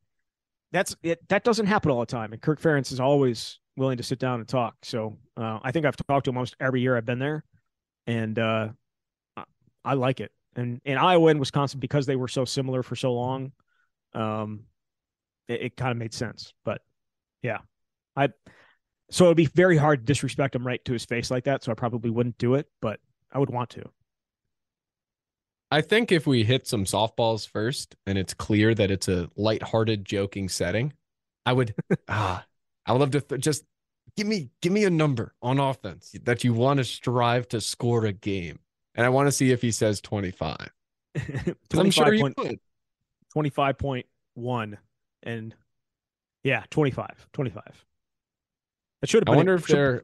that's 0.71 0.95
it. 1.03 1.27
That 1.29 1.43
doesn't 1.43 1.67
happen 1.67 1.91
all 1.91 1.99
the 1.99 2.05
time, 2.05 2.33
and 2.33 2.41
Kirk 2.41 2.59
Ferentz 2.59 2.91
is 2.91 2.99
always 2.99 3.59
willing 3.77 3.97
to 3.97 4.03
sit 4.03 4.19
down 4.19 4.39
and 4.39 4.47
talk. 4.47 4.75
So 4.83 5.17
uh, 5.37 5.59
I 5.63 5.71
think 5.71 5.85
I've 5.85 5.95
talked 5.95 6.25
to 6.25 6.29
him 6.31 6.37
almost 6.37 6.55
every 6.59 6.81
year 6.81 6.97
I've 6.97 7.05
been 7.05 7.19
there, 7.19 7.43
and 8.07 8.37
uh, 8.37 8.69
I 9.83 9.93
like 9.93 10.19
it. 10.19 10.31
And 10.55 10.81
in 10.83 10.97
Iowa 10.97 11.27
and 11.29 11.39
Wisconsin, 11.39 11.79
because 11.79 12.05
they 12.05 12.15
were 12.15 12.27
so 12.27 12.45
similar 12.45 12.83
for 12.83 12.95
so 12.95 13.13
long, 13.13 13.51
um, 14.13 14.61
it, 15.47 15.61
it 15.61 15.77
kind 15.77 15.91
of 15.91 15.97
made 15.97 16.13
sense. 16.13 16.53
But 16.65 16.81
yeah, 17.41 17.59
I 18.15 18.29
so 19.11 19.25
it'd 19.25 19.37
be 19.37 19.45
very 19.45 19.77
hard 19.77 20.01
to 20.01 20.05
disrespect 20.05 20.55
him 20.55 20.65
right 20.65 20.83
to 20.85 20.93
his 20.93 21.05
face 21.05 21.31
like 21.31 21.45
that. 21.45 21.63
So 21.63 21.71
I 21.71 21.75
probably 21.75 22.09
wouldn't 22.11 22.37
do 22.37 22.55
it, 22.55 22.67
but 22.81 22.99
I 23.31 23.39
would 23.39 23.49
want 23.49 23.71
to. 23.71 23.83
I 25.71 25.81
think 25.81 26.11
if 26.11 26.25
we 26.25 26.43
hit 26.43 26.67
some 26.67 26.85
softballs 26.85 27.47
first 27.47 27.95
and 28.05 28.17
it's 28.17 28.33
clear 28.33 28.73
that 28.73 28.89
it's 28.89 29.07
a 29.07 29.29
lighthearted 29.35 30.03
joking 30.03 30.49
setting, 30.49 30.93
I 31.45 31.53
would 31.53 31.75
ah 32.07 32.45
I 32.85 32.91
would 32.91 32.99
love 32.99 33.11
to 33.11 33.21
th- 33.21 33.41
just 33.41 33.63
give 34.17 34.27
me 34.27 34.49
give 34.61 34.73
me 34.73 34.83
a 34.85 34.89
number 34.89 35.33
on 35.41 35.59
offense 35.59 36.15
that 36.23 36.43
you 36.43 36.53
want 36.53 36.77
to 36.77 36.83
strive 36.83 37.47
to 37.49 37.61
score 37.61 38.05
a 38.05 38.11
game. 38.11 38.59
And 38.95 39.05
I 39.05 39.09
want 39.09 39.27
to 39.27 39.31
see 39.31 39.51
if 39.51 39.61
he 39.61 39.71
says 39.71 40.01
25. 40.01 40.57
I'm 41.73 41.91
sure 41.91 42.11
he 42.11 42.23
would. 42.23 42.59
25.1 43.35 44.77
and 45.23 45.55
yeah, 46.43 46.63
25. 46.71 47.27
25. 47.31 47.85
It 49.01 49.09
should 49.09 49.27
have 49.27 49.33
I 49.33 49.37
wonder 49.37 49.53
if 49.53 49.67
there 49.67 50.03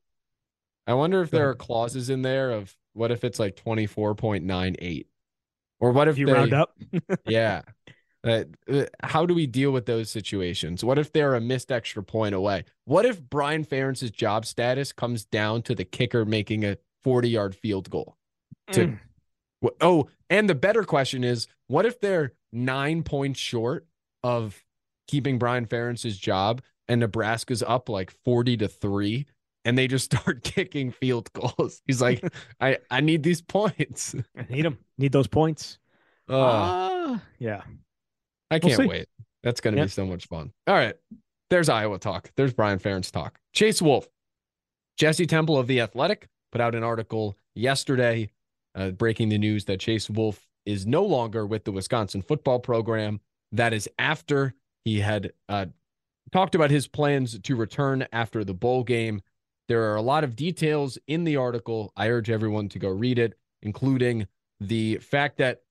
I 0.88 0.93
wonder 0.93 1.21
if 1.21 1.32
there 1.32 1.49
are 1.49 1.56
clauses 1.56 2.10
in 2.10 2.21
there 2.21 2.51
of 2.51 2.75
what 2.93 3.12
if 3.12 3.23
it's 3.23 3.39
like 3.39 3.56
24.98 3.56 5.08
or 5.85 5.91
what 5.91 6.07
if 6.07 6.17
you 6.17 6.25
they, 6.25 6.33
round 6.33 6.51
up? 6.51 6.75
yeah. 7.27 7.61
Uh, 8.23 8.45
how 9.03 9.23
do 9.23 9.35
we 9.35 9.45
deal 9.45 9.69
with 9.69 9.85
those 9.85 10.09
situations? 10.09 10.83
What 10.83 10.97
if 10.97 11.13
they're 11.13 11.35
a 11.35 11.41
missed 11.41 11.71
extra 11.71 12.01
point 12.01 12.33
away? 12.33 12.65
What 12.85 13.05
if 13.05 13.21
Brian 13.21 13.63
Ferentz's 13.63 14.09
job 14.09 14.47
status 14.47 14.91
comes 14.91 15.25
down 15.25 15.61
to 15.61 15.75
the 15.75 15.85
kicker 15.85 16.25
making 16.25 16.65
a 16.65 16.79
40 17.03 17.29
yard 17.29 17.53
field 17.53 17.91
goal? 17.91 18.17
To, 18.71 18.87
mm. 18.87 18.99
Oh, 19.79 20.09
and 20.27 20.49
the 20.49 20.55
better 20.55 20.83
question 20.85 21.23
is 21.23 21.47
what 21.67 21.85
if 21.85 21.99
they're 21.99 22.33
nine 22.51 23.03
points 23.03 23.39
short 23.39 23.85
of 24.23 24.63
keeping 25.07 25.37
Brian 25.37 25.67
Ferentz's 25.67 26.17
job 26.17 26.63
and 26.87 27.01
Nebraska's 27.01 27.61
up 27.61 27.89
like 27.89 28.09
40 28.23 28.57
to 28.57 28.67
three 28.67 29.27
and 29.65 29.78
they 29.78 29.88
just 29.88 30.06
start 30.15 30.43
kicking 30.43 30.91
field 30.91 31.32
goals? 31.34 31.82
He's 31.86 32.01
like, 32.01 32.23
I, 32.62 32.78
I 32.89 33.01
need 33.01 33.23
these 33.23 33.41
points. 33.41 34.15
I 34.38 34.45
need 34.49 34.63
them. 34.63 34.78
Need 34.97 35.12
those 35.12 35.28
points. 35.28 35.80
Uh, 36.30 36.39
uh 36.39 37.19
yeah. 37.39 37.62
I 38.49 38.60
can't 38.60 38.78
we'll 38.78 38.88
wait. 38.88 39.08
That's 39.43 39.60
going 39.60 39.75
to 39.75 39.80
yep. 39.80 39.88
be 39.88 39.91
so 39.91 40.06
much 40.06 40.28
fun. 40.28 40.51
All 40.67 40.75
right. 40.75 40.95
There's 41.49 41.69
Iowa 41.69 41.99
talk. 41.99 42.32
There's 42.36 42.54
Brian 42.54 42.80
Ferentz 42.80 43.12
talk. 43.12 43.38
Chase 43.54 43.82
Wolf, 43.82 44.08
Jesse 44.97 45.28
Temple 45.28 45.58
of 45.58 45.67
The 45.67 45.82
Athletic 45.82 46.28
put 46.51 46.62
out 46.62 46.73
an 46.73 46.84
article 46.84 47.38
yesterday 47.54 48.30
uh, 48.75 48.91
breaking 48.91 49.30
the 49.30 49.38
news 49.38 49.65
that 49.65 49.80
Chase 49.80 50.10
Wolf 50.10 50.45
is 50.65 50.86
no 50.86 51.04
longer 51.04 51.45
with 51.45 51.63
the 51.63 51.71
Wisconsin 51.71 52.21
football 52.21 52.60
program. 52.60 53.19
That 53.51 53.73
is 53.73 53.89
after 53.99 54.54
he 54.84 54.99
had 54.99 55.32
uh, 55.47 55.67
talked 56.32 56.56
about 56.56 56.71
his 56.71 56.88
plans 56.88 57.39
to 57.39 57.56
return 57.56 58.06
after 58.12 58.43
the 58.43 58.54
bowl 58.54 58.84
game. 58.84 59.21
There 59.67 59.91
are 59.91 59.95
a 59.95 60.01
lot 60.01 60.23
of 60.23 60.36
details 60.36 60.97
in 61.08 61.23
the 61.23 61.38
article. 61.38 61.91
I 61.95 62.10
urge 62.10 62.30
everyone 62.30 62.69
to 62.69 62.80
go 62.80 62.89
read 62.89 63.19
it, 63.19 63.34
including 63.62 64.28
the 64.60 64.97
fact 64.97 65.38
that 65.38 65.62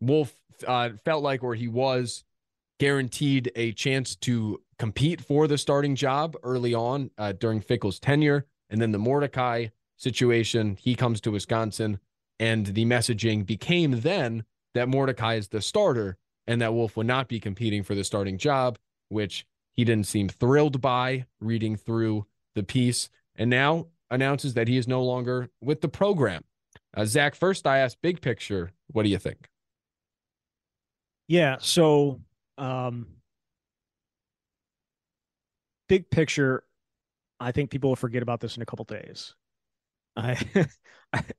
Wolf 0.00 0.34
uh, 0.66 0.90
felt 1.04 1.22
like, 1.22 1.42
or 1.42 1.54
he 1.54 1.68
was 1.68 2.24
guaranteed 2.78 3.52
a 3.56 3.72
chance 3.72 4.16
to 4.16 4.60
compete 4.78 5.20
for 5.20 5.46
the 5.46 5.58
starting 5.58 5.94
job 5.94 6.36
early 6.42 6.74
on 6.74 7.10
uh, 7.18 7.32
during 7.32 7.60
Fickell's 7.60 7.98
tenure. 7.98 8.46
And 8.68 8.80
then 8.80 8.92
the 8.92 8.98
Mordecai 8.98 9.68
situation, 9.96 10.76
he 10.80 10.94
comes 10.94 11.20
to 11.22 11.30
Wisconsin, 11.30 12.00
and 12.38 12.66
the 12.66 12.84
messaging 12.84 13.46
became 13.46 14.00
then 14.00 14.44
that 14.74 14.88
Mordecai 14.88 15.34
is 15.34 15.48
the 15.48 15.62
starter 15.62 16.18
and 16.46 16.60
that 16.60 16.74
Wolf 16.74 16.96
would 16.96 17.06
not 17.06 17.28
be 17.28 17.40
competing 17.40 17.82
for 17.82 17.94
the 17.94 18.04
starting 18.04 18.38
job, 18.38 18.78
which 19.08 19.46
he 19.72 19.84
didn't 19.84 20.06
seem 20.06 20.28
thrilled 20.28 20.80
by 20.80 21.26
reading 21.40 21.76
through 21.76 22.26
the 22.54 22.62
piece. 22.62 23.08
And 23.36 23.50
now 23.50 23.86
announces 24.10 24.54
that 24.54 24.68
he 24.68 24.76
is 24.76 24.88
no 24.88 25.02
longer 25.02 25.50
with 25.60 25.80
the 25.80 25.88
program. 25.88 26.44
Uh, 26.96 27.04
Zach, 27.04 27.34
first 27.34 27.66
I 27.66 27.78
asked 27.78 28.00
big 28.02 28.20
picture, 28.20 28.72
what 28.88 29.02
do 29.02 29.08
you 29.08 29.18
think? 29.18 29.48
Yeah. 31.28 31.56
So, 31.60 32.20
um, 32.56 33.06
big 35.88 36.10
picture, 36.10 36.62
I 37.38 37.52
think 37.52 37.70
people 37.70 37.90
will 37.90 37.96
forget 37.96 38.22
about 38.22 38.40
this 38.40 38.56
in 38.56 38.62
a 38.62 38.66
couple 38.66 38.84
days. 38.84 39.34
I, 40.16 40.38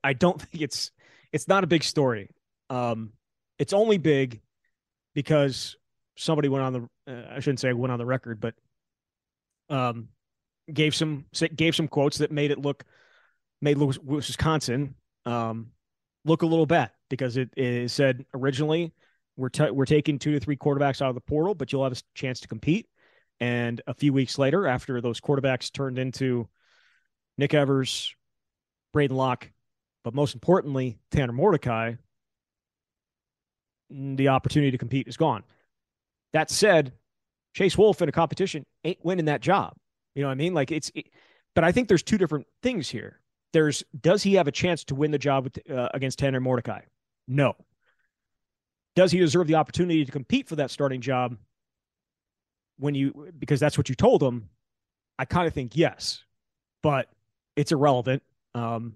I 0.04 0.12
don't 0.12 0.40
think 0.40 0.62
it's 0.62 0.92
it's 1.32 1.48
not 1.48 1.64
a 1.64 1.66
big 1.66 1.82
story. 1.82 2.30
Um, 2.70 3.12
it's 3.58 3.72
only 3.72 3.98
big 3.98 4.40
because 5.14 5.76
somebody 6.16 6.48
went 6.48 6.64
on 6.64 6.72
the 6.72 7.12
uh, 7.12 7.34
I 7.34 7.40
shouldn't 7.40 7.60
say 7.60 7.72
went 7.72 7.92
on 7.92 7.98
the 7.98 8.06
record, 8.06 8.40
but 8.40 8.54
um, 9.68 10.08
gave 10.72 10.94
some 10.94 11.24
gave 11.54 11.74
some 11.74 11.88
quotes 11.88 12.18
that 12.18 12.30
made 12.30 12.50
it 12.50 12.58
look 12.58 12.84
made 13.60 13.78
Wisconsin 13.78 14.94
um, 15.26 15.72
look 16.24 16.42
a 16.42 16.46
little 16.46 16.66
bad 16.66 16.90
because 17.08 17.36
it, 17.36 17.50
it 17.56 17.90
said 17.90 18.24
originally 18.34 18.92
we're 19.36 19.48
t- 19.48 19.70
we're 19.70 19.86
taking 19.86 20.18
two 20.18 20.32
to 20.32 20.40
three 20.40 20.56
quarterbacks 20.56 21.00
out 21.00 21.08
of 21.08 21.14
the 21.14 21.20
portal, 21.20 21.54
but 21.54 21.72
you'll 21.72 21.84
have 21.84 21.92
a 21.92 22.02
chance 22.14 22.40
to 22.40 22.48
compete. 22.48 22.88
And 23.40 23.80
a 23.86 23.94
few 23.94 24.12
weeks 24.12 24.36
later, 24.36 24.66
after 24.66 25.00
those 25.00 25.20
quarterbacks 25.20 25.72
turned 25.72 25.98
into 25.98 26.48
Nick 27.38 27.54
Evers, 27.54 28.14
Braden 28.92 29.16
Locke, 29.16 29.50
but 30.02 30.12
most 30.12 30.34
importantly, 30.34 30.98
Tanner 31.12 31.32
Mordecai, 31.32 31.94
the 33.90 34.28
opportunity 34.28 34.72
to 34.72 34.78
compete 34.78 35.06
is 35.06 35.16
gone. 35.16 35.44
That 36.32 36.50
said, 36.50 36.92
Chase 37.54 37.78
Wolf 37.78 38.02
in 38.02 38.08
a 38.08 38.12
competition 38.12 38.66
ain't 38.84 39.04
winning 39.04 39.26
that 39.26 39.40
job. 39.40 39.74
You 40.18 40.22
know 40.22 40.30
what 40.30 40.32
I 40.32 40.38
mean? 40.38 40.52
Like 40.52 40.72
it's, 40.72 40.90
it, 40.96 41.10
but 41.54 41.62
I 41.62 41.70
think 41.70 41.86
there's 41.86 42.02
two 42.02 42.18
different 42.18 42.44
things 42.60 42.88
here. 42.88 43.20
There's 43.52 43.84
does 44.00 44.20
he 44.20 44.34
have 44.34 44.48
a 44.48 44.52
chance 44.52 44.82
to 44.86 44.96
win 44.96 45.12
the 45.12 45.18
job 45.18 45.44
with, 45.44 45.70
uh, 45.70 45.90
against 45.94 46.18
Tanner 46.18 46.40
Mordecai? 46.40 46.80
No. 47.28 47.54
Does 48.96 49.12
he 49.12 49.20
deserve 49.20 49.46
the 49.46 49.54
opportunity 49.54 50.04
to 50.04 50.10
compete 50.10 50.48
for 50.48 50.56
that 50.56 50.72
starting 50.72 51.00
job 51.00 51.36
when 52.80 52.96
you 52.96 53.28
because 53.38 53.60
that's 53.60 53.78
what 53.78 53.88
you 53.88 53.94
told 53.94 54.20
him? 54.20 54.48
I 55.20 55.24
kind 55.24 55.46
of 55.46 55.54
think 55.54 55.76
yes, 55.76 56.24
but 56.82 57.08
it's 57.54 57.70
irrelevant. 57.70 58.24
Um, 58.56 58.94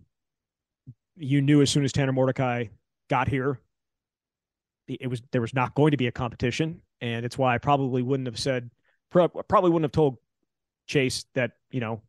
you 1.14 1.40
knew 1.40 1.62
as 1.62 1.70
soon 1.70 1.84
as 1.84 1.92
Tanner 1.92 2.12
Mordecai 2.12 2.64
got 3.08 3.28
here, 3.28 3.60
it 4.88 5.06
was 5.06 5.22
there 5.30 5.40
was 5.40 5.54
not 5.54 5.76
going 5.76 5.92
to 5.92 5.96
be 5.96 6.08
a 6.08 6.12
competition, 6.12 6.82
and 7.00 7.24
it's 7.24 7.38
why 7.38 7.54
I 7.54 7.58
probably 7.58 8.02
wouldn't 8.02 8.26
have 8.26 8.40
said 8.40 8.72
probably 9.12 9.70
wouldn't 9.70 9.84
have 9.84 9.92
told 9.92 10.16
Chase 10.86 11.24
that 11.34 11.52
you 11.70 11.80
know 11.80 12.02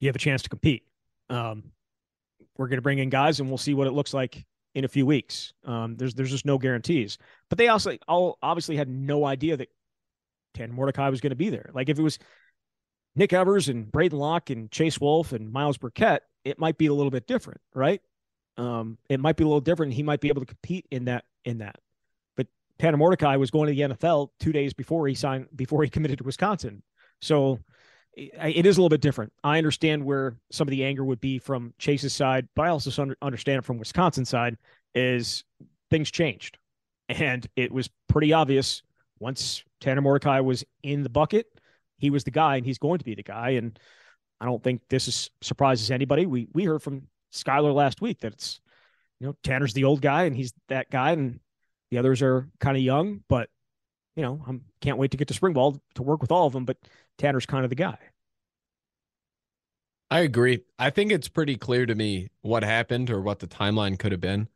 you 0.00 0.08
have 0.08 0.16
a 0.16 0.20
chance 0.20 0.42
to 0.42 0.48
compete. 0.48 0.82
Um, 1.30 1.72
we're 2.56 2.68
going 2.68 2.78
to 2.78 2.82
bring 2.82 2.98
in 2.98 3.08
guys, 3.08 3.40
and 3.40 3.48
we'll 3.48 3.58
see 3.58 3.74
what 3.74 3.86
it 3.86 3.92
looks 3.92 4.12
like 4.12 4.44
in 4.74 4.84
a 4.84 4.88
few 4.88 5.06
weeks. 5.06 5.52
Um, 5.64 5.96
there's 5.96 6.14
there's 6.14 6.30
just 6.30 6.46
no 6.46 6.58
guarantees. 6.58 7.18
But 7.48 7.58
they 7.58 7.68
also 7.68 7.96
all 8.08 8.38
obviously 8.42 8.76
had 8.76 8.88
no 8.88 9.24
idea 9.24 9.56
that 9.56 9.68
Tanner 10.54 10.72
Mordecai 10.72 11.08
was 11.08 11.20
going 11.20 11.30
to 11.30 11.36
be 11.36 11.50
there. 11.50 11.70
Like 11.72 11.88
if 11.88 11.98
it 11.98 12.02
was 12.02 12.18
Nick 13.14 13.32
Evers 13.32 13.68
and 13.68 13.90
Braden 13.90 14.18
Locke 14.18 14.50
and 14.50 14.70
Chase 14.70 15.00
Wolf 15.00 15.32
and 15.32 15.52
Myles 15.52 15.78
Burkett, 15.78 16.22
it 16.44 16.58
might 16.58 16.78
be 16.78 16.86
a 16.86 16.94
little 16.94 17.10
bit 17.10 17.26
different, 17.26 17.60
right? 17.74 18.00
Um, 18.56 18.98
it 19.08 19.20
might 19.20 19.36
be 19.36 19.44
a 19.44 19.46
little 19.46 19.60
different. 19.60 19.92
He 19.92 20.02
might 20.02 20.20
be 20.20 20.28
able 20.28 20.42
to 20.42 20.46
compete 20.46 20.86
in 20.90 21.06
that 21.06 21.24
in 21.44 21.58
that. 21.58 21.76
But 22.36 22.46
Tanner 22.78 22.96
Mordecai 22.96 23.36
was 23.36 23.50
going 23.50 23.68
to 23.68 23.74
the 23.74 23.94
NFL 23.94 24.30
two 24.40 24.52
days 24.52 24.72
before 24.72 25.06
he 25.06 25.14
signed 25.14 25.48
before 25.54 25.82
he 25.84 25.90
committed 25.90 26.18
to 26.18 26.24
Wisconsin. 26.24 26.82
So 27.22 27.60
it 28.14 28.66
is 28.66 28.76
a 28.76 28.80
little 28.80 28.90
bit 28.90 29.00
different. 29.00 29.32
I 29.42 29.56
understand 29.56 30.04
where 30.04 30.36
some 30.50 30.68
of 30.68 30.70
the 30.70 30.84
anger 30.84 31.04
would 31.04 31.20
be 31.20 31.38
from 31.38 31.72
Chase's 31.78 32.12
side, 32.12 32.46
but 32.54 32.66
I 32.66 32.68
also 32.68 33.14
understand 33.22 33.58
it 33.58 33.64
from 33.64 33.78
Wisconsin 33.78 34.26
side 34.26 34.58
is 34.94 35.44
things 35.90 36.10
changed. 36.10 36.58
And 37.08 37.46
it 37.56 37.72
was 37.72 37.88
pretty 38.08 38.32
obvious 38.32 38.82
once 39.18 39.64
Tanner 39.80 40.02
Mordecai 40.02 40.40
was 40.40 40.64
in 40.82 41.02
the 41.02 41.08
bucket, 41.08 41.46
he 41.96 42.10
was 42.10 42.24
the 42.24 42.30
guy 42.30 42.56
and 42.56 42.66
he's 42.66 42.78
going 42.78 42.98
to 42.98 43.04
be 43.04 43.14
the 43.14 43.22
guy. 43.22 43.50
And 43.50 43.78
I 44.40 44.44
don't 44.44 44.62
think 44.62 44.82
this 44.90 45.08
is 45.08 45.30
surprises 45.40 45.90
anybody. 45.90 46.26
We 46.26 46.48
we 46.52 46.64
heard 46.64 46.82
from 46.82 47.06
Skyler 47.32 47.72
last 47.72 48.00
week 48.00 48.20
that 48.20 48.32
it's 48.32 48.60
you 49.20 49.28
know, 49.28 49.36
Tanner's 49.44 49.72
the 49.72 49.84
old 49.84 50.02
guy 50.02 50.24
and 50.24 50.34
he's 50.34 50.52
that 50.68 50.90
guy 50.90 51.12
and 51.12 51.38
the 51.90 51.98
others 51.98 52.22
are 52.22 52.48
kind 52.58 52.76
of 52.76 52.82
young, 52.82 53.22
but 53.28 53.48
you 54.16 54.22
know, 54.22 54.44
I 54.46 54.58
can't 54.80 54.98
wait 54.98 55.12
to 55.12 55.16
get 55.16 55.28
to 55.28 55.34
spring 55.34 55.54
ball 55.54 55.80
to 55.94 56.02
work 56.02 56.20
with 56.20 56.32
all 56.32 56.46
of 56.46 56.52
them, 56.52 56.64
but 56.64 56.76
Tanner's 57.18 57.46
kind 57.46 57.64
of 57.64 57.70
the 57.70 57.76
guy. 57.76 57.98
I 60.10 60.20
agree. 60.20 60.62
I 60.78 60.90
think 60.90 61.10
it's 61.10 61.28
pretty 61.28 61.56
clear 61.56 61.86
to 61.86 61.94
me 61.94 62.28
what 62.42 62.62
happened 62.64 63.10
or 63.10 63.22
what 63.22 63.38
the 63.38 63.46
timeline 63.46 63.98
could 63.98 64.12
have 64.12 64.20
been. 64.20 64.48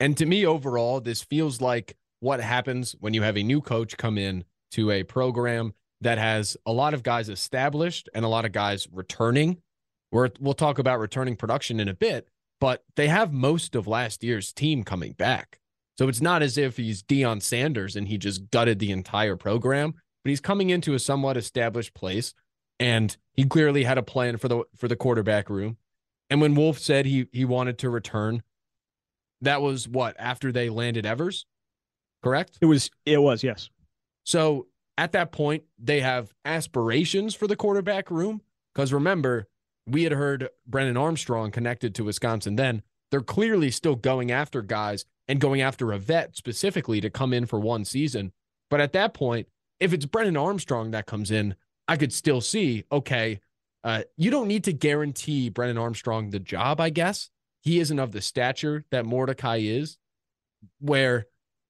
And 0.00 0.16
to 0.16 0.26
me, 0.26 0.46
overall, 0.46 1.00
this 1.00 1.22
feels 1.22 1.60
like 1.60 1.96
what 2.20 2.40
happens 2.40 2.96
when 3.00 3.12
you 3.12 3.22
have 3.22 3.36
a 3.36 3.42
new 3.42 3.60
coach 3.60 3.96
come 3.96 4.16
in 4.16 4.44
to 4.72 4.90
a 4.90 5.02
program 5.02 5.74
that 6.00 6.18
has 6.18 6.56
a 6.66 6.72
lot 6.72 6.94
of 6.94 7.02
guys 7.02 7.28
established 7.28 8.08
and 8.14 8.24
a 8.24 8.28
lot 8.28 8.44
of 8.44 8.52
guys 8.52 8.88
returning. 8.90 9.58
We're, 10.12 10.30
we'll 10.40 10.54
talk 10.54 10.78
about 10.78 10.98
returning 10.98 11.36
production 11.36 11.80
in 11.80 11.88
a 11.88 11.94
bit, 11.94 12.28
but 12.60 12.84
they 12.96 13.08
have 13.08 13.32
most 13.32 13.74
of 13.74 13.86
last 13.86 14.24
year's 14.24 14.52
team 14.52 14.82
coming 14.82 15.12
back. 15.12 15.60
So 15.98 16.08
it's 16.08 16.20
not 16.20 16.42
as 16.42 16.58
if 16.58 16.76
he's 16.76 17.02
Deion 17.02 17.42
Sanders 17.42 17.96
and 17.96 18.08
he 18.08 18.18
just 18.18 18.50
gutted 18.50 18.78
the 18.78 18.92
entire 18.92 19.36
program, 19.36 19.94
but 20.26 20.30
he's 20.30 20.40
coming 20.40 20.70
into 20.70 20.92
a 20.92 20.98
somewhat 20.98 21.36
established 21.36 21.94
place 21.94 22.34
and 22.80 23.16
he 23.34 23.44
clearly 23.44 23.84
had 23.84 23.96
a 23.96 24.02
plan 24.02 24.36
for 24.38 24.48
the 24.48 24.64
for 24.74 24.88
the 24.88 24.96
quarterback 24.96 25.48
room. 25.48 25.76
And 26.28 26.40
when 26.40 26.56
Wolf 26.56 26.80
said 26.80 27.06
he 27.06 27.28
he 27.30 27.44
wanted 27.44 27.78
to 27.78 27.90
return, 27.90 28.42
That 29.40 29.62
was 29.62 29.86
what 29.86 30.16
after 30.18 30.50
they 30.50 30.68
landed 30.68 31.06
Evers, 31.06 31.46
correct? 32.24 32.58
It 32.60 32.66
was. 32.66 32.90
It 33.04 33.22
was. 33.22 33.44
Yes. 33.44 33.70
So 34.24 34.66
at 34.98 35.12
that 35.12 35.30
point, 35.30 35.62
they 35.78 36.00
have 36.00 36.34
aspirations 36.44 37.36
for 37.36 37.46
the 37.46 37.54
quarterback 37.54 38.10
room. 38.10 38.42
Because 38.74 38.92
remember, 38.92 39.46
we 39.86 40.02
had 40.02 40.12
heard 40.12 40.48
Brennan 40.66 40.96
Armstrong 40.96 41.52
connected 41.52 41.94
to 41.94 42.04
Wisconsin 42.04 42.56
then. 42.56 42.82
They're 43.12 43.20
clearly 43.20 43.70
still 43.70 43.94
going 43.94 44.32
after 44.32 44.60
guys 44.60 45.04
and 45.28 45.40
going 45.40 45.60
after 45.60 45.92
a 45.92 46.00
vet 46.00 46.36
specifically 46.36 47.00
to 47.00 47.10
come 47.10 47.32
in 47.32 47.46
for 47.46 47.60
one 47.60 47.84
season. 47.84 48.32
But 48.68 48.80
at 48.80 48.92
that 48.94 49.14
point, 49.14 49.46
if 49.80 49.92
it's 49.92 50.06
Brennan 50.06 50.36
Armstrong 50.36 50.92
that 50.92 51.06
comes 51.06 51.30
in, 51.30 51.54
I 51.88 51.96
could 51.96 52.12
still 52.12 52.40
see, 52.40 52.84
okay, 52.90 53.40
uh, 53.84 54.02
you 54.16 54.30
don't 54.30 54.48
need 54.48 54.64
to 54.64 54.72
guarantee 54.72 55.48
Brennan 55.48 55.78
Armstrong 55.78 56.30
the 56.30 56.40
job, 56.40 56.80
I 56.80 56.90
guess. 56.90 57.30
He 57.62 57.78
isn't 57.78 57.98
of 57.98 58.12
the 58.12 58.20
stature 58.20 58.84
that 58.90 59.06
Mordecai 59.06 59.58
is, 59.58 59.98
where 60.80 61.26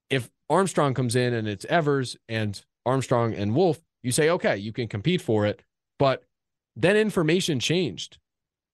if 0.09 0.31
Armstrong 0.49 0.95
comes 0.95 1.17
in 1.17 1.35
and 1.35 1.49
it's 1.49 1.65
Evers 1.67 2.17
and 2.29 2.63
Armstrong 2.85 3.35
and 3.35 3.55
Wolf, 3.55 3.81
you 4.03 4.13
say, 4.13 4.31
okay, 4.31 4.57
you 4.57 4.73
can 4.73 4.89
compete 4.89 5.21
for 5.21 5.47
it. 5.47 5.63
But 5.99 6.23
then 6.77 6.97
information 6.97 7.59
changed. 7.61 8.19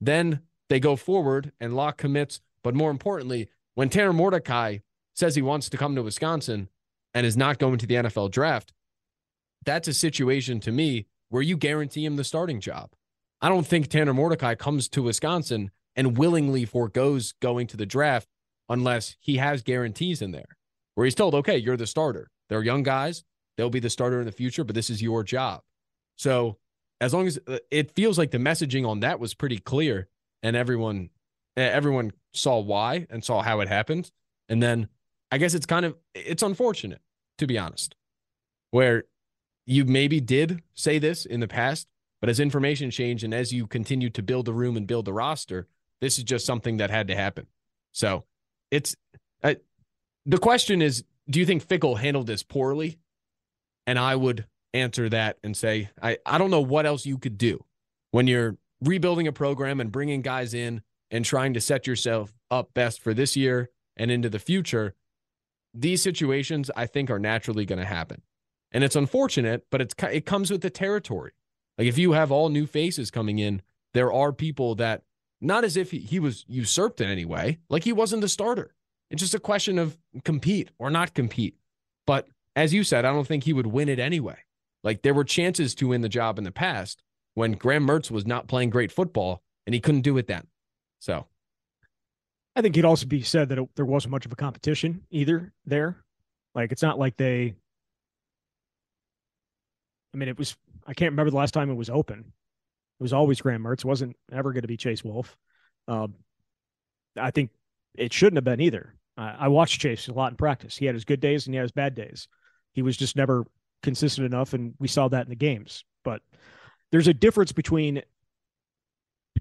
Then 0.00 0.40
they 0.68 0.80
go 0.80 0.96
forward 0.96 1.52
and 1.60 1.74
Locke 1.74 1.96
commits. 1.96 2.40
But 2.62 2.74
more 2.74 2.90
importantly, 2.90 3.48
when 3.74 3.88
Tanner 3.88 4.12
Mordecai 4.12 4.78
says 5.14 5.34
he 5.34 5.42
wants 5.42 5.68
to 5.70 5.76
come 5.76 5.94
to 5.94 6.02
Wisconsin 6.02 6.68
and 7.14 7.26
is 7.26 7.36
not 7.36 7.58
going 7.58 7.78
to 7.78 7.86
the 7.86 7.94
NFL 7.94 8.30
draft, 8.30 8.72
that's 9.64 9.88
a 9.88 9.94
situation 9.94 10.60
to 10.60 10.72
me 10.72 11.06
where 11.28 11.42
you 11.42 11.56
guarantee 11.56 12.04
him 12.04 12.16
the 12.16 12.24
starting 12.24 12.60
job. 12.60 12.90
I 13.40 13.48
don't 13.48 13.66
think 13.66 13.88
Tanner 13.88 14.14
Mordecai 14.14 14.54
comes 14.54 14.88
to 14.90 15.02
Wisconsin 15.02 15.70
and 15.96 16.16
willingly 16.16 16.64
foregoes 16.64 17.32
going 17.40 17.66
to 17.68 17.76
the 17.76 17.86
draft 17.86 18.28
unless 18.68 19.16
he 19.20 19.38
has 19.38 19.62
guarantees 19.62 20.22
in 20.22 20.30
there 20.30 20.56
where 20.94 21.04
he's 21.04 21.14
told, 21.14 21.34
okay, 21.34 21.56
you're 21.56 21.76
the 21.76 21.86
starter. 21.86 22.30
They're 22.48 22.62
young 22.62 22.82
guys. 22.82 23.24
They'll 23.56 23.70
be 23.70 23.80
the 23.80 23.90
starter 23.90 24.20
in 24.20 24.26
the 24.26 24.32
future, 24.32 24.64
but 24.64 24.74
this 24.74 24.90
is 24.90 25.02
your 25.02 25.24
job. 25.24 25.62
So 26.16 26.58
as 27.00 27.12
long 27.12 27.26
as 27.26 27.38
uh, 27.46 27.58
it 27.70 27.94
feels 27.94 28.18
like 28.18 28.30
the 28.30 28.38
messaging 28.38 28.86
on 28.86 29.00
that 29.00 29.18
was 29.18 29.34
pretty 29.34 29.58
clear 29.58 30.08
and 30.42 30.56
everyone 30.56 31.10
everyone 31.56 32.12
saw 32.32 32.58
why 32.58 33.06
and 33.10 33.22
saw 33.22 33.42
how 33.42 33.60
it 33.60 33.68
happened. 33.68 34.10
And 34.48 34.62
then 34.62 34.88
I 35.30 35.38
guess 35.38 35.54
it's 35.54 35.66
kind 35.66 35.84
of 35.84 35.96
it's 36.14 36.42
unfortunate, 36.42 37.02
to 37.38 37.46
be 37.46 37.58
honest, 37.58 37.94
where 38.70 39.04
you 39.66 39.84
maybe 39.84 40.20
did 40.20 40.62
say 40.74 40.98
this 40.98 41.24
in 41.24 41.40
the 41.40 41.48
past, 41.48 41.88
but 42.20 42.30
as 42.30 42.40
information 42.40 42.90
changed 42.90 43.24
and 43.24 43.34
as 43.34 43.52
you 43.52 43.66
continue 43.66 44.10
to 44.10 44.22
build 44.22 44.46
the 44.46 44.52
room 44.52 44.76
and 44.76 44.86
build 44.86 45.04
the 45.04 45.12
roster, 45.12 45.66
this 46.00 46.18
is 46.18 46.24
just 46.24 46.46
something 46.46 46.78
that 46.78 46.90
had 46.90 47.08
to 47.08 47.14
happen. 47.14 47.46
So 47.92 48.24
it's 48.70 48.96
the 50.24 50.38
question 50.38 50.82
is, 50.82 51.04
do 51.28 51.40
you 51.40 51.46
think 51.46 51.66
Fickell 51.66 51.98
handled 51.98 52.26
this 52.26 52.42
poorly? 52.42 52.98
And 53.86 53.98
I 53.98 54.14
would 54.14 54.46
answer 54.72 55.08
that 55.08 55.38
and 55.42 55.56
say, 55.56 55.90
I, 56.00 56.18
I 56.24 56.38
don't 56.38 56.50
know 56.50 56.60
what 56.60 56.86
else 56.86 57.04
you 57.04 57.18
could 57.18 57.38
do 57.38 57.64
when 58.12 58.26
you're 58.26 58.56
rebuilding 58.80 59.26
a 59.26 59.32
program 59.32 59.80
and 59.80 59.90
bringing 59.90 60.22
guys 60.22 60.54
in 60.54 60.82
and 61.10 61.24
trying 61.24 61.54
to 61.54 61.60
set 61.60 61.86
yourself 61.86 62.32
up 62.50 62.72
best 62.74 63.00
for 63.00 63.12
this 63.12 63.36
year 63.36 63.70
and 63.96 64.10
into 64.10 64.30
the 64.30 64.38
future. 64.38 64.94
These 65.74 66.02
situations, 66.02 66.70
I 66.76 66.86
think, 66.86 67.10
are 67.10 67.18
naturally 67.18 67.64
going 67.64 67.80
to 67.80 67.84
happen. 67.84 68.22
And 68.72 68.82
it's 68.82 68.96
unfortunate, 68.96 69.66
but 69.70 69.80
it's 69.80 69.94
it 70.10 70.26
comes 70.26 70.50
with 70.50 70.62
the 70.62 70.70
territory. 70.70 71.32
Like 71.78 71.88
if 71.88 71.98
you 71.98 72.12
have 72.12 72.32
all 72.32 72.48
new 72.48 72.66
faces 72.66 73.10
coming 73.10 73.38
in, 73.38 73.62
there 73.94 74.12
are 74.12 74.32
people 74.32 74.74
that 74.76 75.02
not 75.40 75.64
as 75.64 75.76
if 75.76 75.90
he, 75.90 75.98
he 75.98 76.18
was 76.18 76.44
usurped 76.48 77.00
in 77.00 77.08
any 77.08 77.24
way, 77.24 77.58
like 77.68 77.84
he 77.84 77.92
wasn't 77.92 78.22
the 78.22 78.28
starter. 78.28 78.74
It's 79.10 79.20
just 79.20 79.34
a 79.34 79.40
question 79.40 79.78
of 79.78 79.98
compete 80.24 80.70
or 80.78 80.88
not 80.88 81.14
compete. 81.14 81.56
But 82.06 82.28
as 82.56 82.72
you 82.72 82.84
said, 82.84 83.04
I 83.04 83.12
don't 83.12 83.26
think 83.26 83.44
he 83.44 83.52
would 83.52 83.66
win 83.66 83.88
it 83.88 83.98
anyway. 83.98 84.38
Like 84.82 85.02
there 85.02 85.14
were 85.14 85.24
chances 85.24 85.74
to 85.76 85.88
win 85.88 86.00
the 86.00 86.08
job 86.08 86.38
in 86.38 86.44
the 86.44 86.52
past 86.52 87.02
when 87.34 87.52
Graham 87.52 87.86
Mertz 87.86 88.10
was 88.10 88.26
not 88.26 88.48
playing 88.48 88.70
great 88.70 88.92
football 88.92 89.42
and 89.66 89.74
he 89.74 89.80
couldn't 89.80 90.02
do 90.02 90.16
it 90.18 90.26
then. 90.26 90.46
So 90.98 91.26
I 92.54 92.62
think 92.62 92.76
it'd 92.76 92.84
also 92.84 93.06
be 93.06 93.22
said 93.22 93.48
that 93.48 93.58
it, 93.58 93.68
there 93.76 93.84
wasn't 93.84 94.12
much 94.12 94.26
of 94.26 94.32
a 94.32 94.36
competition 94.36 95.02
either 95.10 95.52
there. 95.64 95.98
Like 96.54 96.72
it's 96.72 96.82
not 96.82 96.98
like 96.98 97.16
they 97.16 97.54
I 100.14 100.16
mean, 100.16 100.28
it 100.28 100.38
was 100.38 100.56
I 100.86 100.94
can't 100.94 101.12
remember 101.12 101.30
the 101.30 101.36
last 101.36 101.54
time 101.54 101.70
it 101.70 101.74
was 101.74 101.90
open. 101.90 102.18
It 102.20 103.02
was 103.02 103.12
always 103.12 103.40
Graham 103.40 103.62
Mertz. 103.62 103.84
Wasn't 103.84 104.16
ever 104.30 104.52
going 104.52 104.62
to 104.62 104.68
be 104.68 104.76
Chase 104.76 105.04
Wolf. 105.04 105.36
Um, 105.88 106.14
I 107.16 107.30
think 107.30 107.50
it 107.94 108.12
shouldn't 108.12 108.36
have 108.36 108.44
been 108.44 108.60
either. 108.60 108.94
Uh, 109.16 109.34
I 109.38 109.48
watched 109.48 109.80
Chase 109.80 110.08
a 110.08 110.12
lot 110.12 110.32
in 110.32 110.36
practice. 110.36 110.76
He 110.76 110.86
had 110.86 110.94
his 110.94 111.04
good 111.04 111.20
days 111.20 111.46
and 111.46 111.54
he 111.54 111.56
had 111.56 111.64
his 111.64 111.72
bad 111.72 111.94
days. 111.94 112.28
He 112.72 112.82
was 112.82 112.96
just 112.96 113.16
never 113.16 113.44
consistent 113.82 114.26
enough, 114.26 114.54
and 114.54 114.74
we 114.78 114.88
saw 114.88 115.08
that 115.08 115.24
in 115.24 115.30
the 115.30 115.36
games. 115.36 115.84
But 116.04 116.22
there's 116.90 117.08
a 117.08 117.14
difference 117.14 117.52
between 117.52 118.02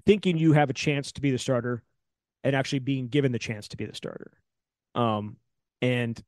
thinking 0.04 0.36
you 0.36 0.52
have 0.52 0.70
a 0.70 0.74
chance 0.74 1.12
to 1.12 1.20
be 1.20 1.30
the 1.30 1.38
starter 1.38 1.82
and 2.44 2.56
actually 2.56 2.80
being 2.80 3.08
given 3.08 3.32
the 3.32 3.38
chance 3.38 3.68
to 3.68 3.76
be 3.76 3.86
the 3.86 3.94
starter. 3.94 4.32
Um, 4.94 5.36
and 5.80 6.20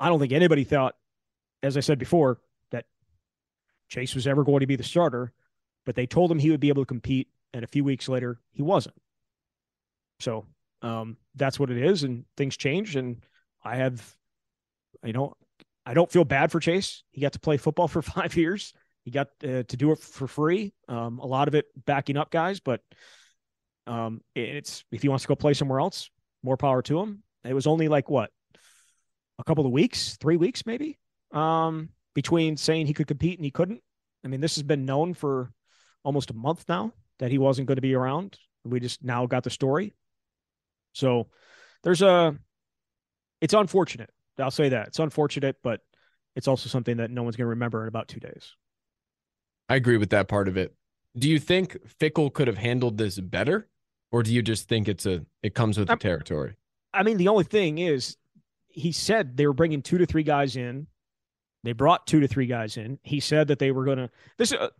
I 0.00 0.08
don't 0.08 0.18
think 0.18 0.32
anybody 0.32 0.64
thought, 0.64 0.94
as 1.62 1.76
I 1.76 1.80
said 1.80 1.98
before, 1.98 2.40
Chase 3.92 4.14
was 4.14 4.26
ever 4.26 4.42
going 4.42 4.60
to 4.60 4.66
be 4.66 4.76
the 4.76 4.82
starter, 4.82 5.32
but 5.84 5.94
they 5.94 6.06
told 6.06 6.30
him 6.30 6.38
he 6.38 6.50
would 6.50 6.60
be 6.60 6.70
able 6.70 6.82
to 6.82 6.86
compete. 6.86 7.28
And 7.52 7.62
a 7.62 7.68
few 7.68 7.84
weeks 7.84 8.08
later, 8.08 8.40
he 8.50 8.62
wasn't. 8.62 8.94
So 10.18 10.46
um, 10.80 11.18
that's 11.34 11.60
what 11.60 11.70
it 11.70 11.76
is. 11.76 12.02
And 12.02 12.24
things 12.38 12.56
change. 12.56 12.96
And 12.96 13.22
I 13.62 13.76
have, 13.76 14.14
you 15.04 15.12
know, 15.12 15.34
I 15.84 15.92
don't 15.92 16.10
feel 16.10 16.24
bad 16.24 16.50
for 16.50 16.58
Chase. 16.58 17.02
He 17.10 17.20
got 17.20 17.34
to 17.34 17.38
play 17.38 17.58
football 17.58 17.86
for 17.94 18.00
five 18.00 18.34
years. 18.34 18.72
He 19.04 19.10
got 19.10 19.28
uh, 19.44 19.64
to 19.64 19.76
do 19.76 19.92
it 19.92 19.98
for 19.98 20.26
free. 20.26 20.72
Um, 20.88 21.18
a 21.18 21.26
lot 21.26 21.48
of 21.48 21.54
it 21.54 21.66
backing 21.84 22.16
up 22.16 22.30
guys, 22.30 22.60
but 22.60 22.80
um, 23.86 24.22
it's 24.34 24.84
if 24.90 25.02
he 25.02 25.08
wants 25.08 25.24
to 25.24 25.28
go 25.28 25.34
play 25.34 25.52
somewhere 25.52 25.80
else, 25.80 26.08
more 26.42 26.56
power 26.56 26.80
to 26.82 26.98
him. 26.98 27.22
It 27.44 27.52
was 27.52 27.66
only 27.66 27.88
like 27.88 28.08
what 28.08 28.30
a 29.38 29.44
couple 29.44 29.66
of 29.66 29.72
weeks, 29.72 30.16
three 30.16 30.38
weeks 30.38 30.64
maybe, 30.64 30.98
um, 31.32 31.90
between 32.14 32.56
saying 32.56 32.86
he 32.86 32.94
could 32.94 33.06
compete 33.06 33.38
and 33.38 33.44
he 33.44 33.50
couldn't. 33.50 33.82
I 34.24 34.28
mean, 34.28 34.40
this 34.40 34.56
has 34.56 34.62
been 34.62 34.84
known 34.84 35.14
for 35.14 35.52
almost 36.04 36.30
a 36.30 36.34
month 36.34 36.64
now 36.68 36.92
that 37.18 37.30
he 37.30 37.38
wasn't 37.38 37.66
going 37.66 37.76
to 37.76 37.82
be 37.82 37.94
around. 37.94 38.38
We 38.64 38.80
just 38.80 39.02
now 39.02 39.26
got 39.26 39.44
the 39.44 39.50
story. 39.50 39.94
So 40.92 41.28
there's 41.82 42.02
a, 42.02 42.36
it's 43.40 43.54
unfortunate. 43.54 44.10
I'll 44.38 44.50
say 44.50 44.70
that 44.70 44.88
it's 44.88 44.98
unfortunate, 44.98 45.56
but 45.62 45.80
it's 46.36 46.48
also 46.48 46.68
something 46.68 46.98
that 46.98 47.10
no 47.10 47.22
one's 47.22 47.36
going 47.36 47.46
to 47.46 47.50
remember 47.50 47.82
in 47.82 47.88
about 47.88 48.08
two 48.08 48.20
days. 48.20 48.54
I 49.68 49.76
agree 49.76 49.96
with 49.96 50.10
that 50.10 50.28
part 50.28 50.48
of 50.48 50.56
it. 50.56 50.74
Do 51.16 51.28
you 51.28 51.38
think 51.38 51.76
Fickell 52.00 52.32
could 52.32 52.46
have 52.46 52.56
handled 52.56 52.98
this 52.98 53.18
better, 53.18 53.68
or 54.10 54.22
do 54.22 54.32
you 54.32 54.42
just 54.42 54.68
think 54.68 54.88
it's 54.88 55.06
a 55.06 55.24
it 55.42 55.54
comes 55.54 55.78
with 55.78 55.88
the 55.88 55.96
territory? 55.96 56.56
I 56.94 57.02
mean, 57.02 57.16
the 57.16 57.28
only 57.28 57.44
thing 57.44 57.78
is, 57.78 58.16
he 58.68 58.92
said 58.92 59.36
they 59.36 59.46
were 59.46 59.52
bringing 59.52 59.82
two 59.82 59.98
to 59.98 60.06
three 60.06 60.22
guys 60.22 60.56
in. 60.56 60.86
They 61.64 61.72
brought 61.72 62.06
two 62.06 62.20
to 62.20 62.28
three 62.28 62.46
guys 62.46 62.76
in. 62.76 62.98
He 63.02 63.20
said 63.20 63.48
that 63.48 63.58
they 63.58 63.70
were 63.70 63.84
going 63.84 63.98
to. 63.98 64.10
This 64.36 64.52
uh, 64.52 64.70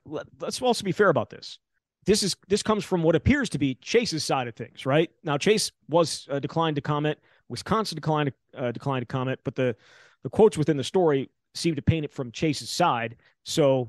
let's 0.40 0.60
also 0.60 0.84
be 0.84 0.92
fair 0.92 1.10
about 1.10 1.30
this. 1.30 1.58
This 2.04 2.22
is 2.22 2.36
this 2.48 2.62
comes 2.62 2.84
from 2.84 3.02
what 3.02 3.14
appears 3.14 3.48
to 3.50 3.58
be 3.58 3.76
Chase's 3.76 4.24
side 4.24 4.48
of 4.48 4.56
things, 4.56 4.84
right? 4.84 5.10
Now 5.22 5.38
Chase 5.38 5.70
was 5.88 6.26
uh, 6.30 6.40
declined 6.40 6.76
to 6.76 6.82
comment. 6.82 7.18
Wisconsin 7.48 7.96
declined 7.96 8.32
uh, 8.56 8.72
declined 8.72 9.02
to 9.02 9.06
comment, 9.06 9.38
but 9.44 9.54
the 9.54 9.76
the 10.24 10.30
quotes 10.30 10.58
within 10.58 10.76
the 10.76 10.84
story 10.84 11.30
seem 11.54 11.76
to 11.76 11.82
paint 11.82 12.04
it 12.04 12.12
from 12.12 12.32
Chase's 12.32 12.70
side. 12.70 13.16
So 13.44 13.88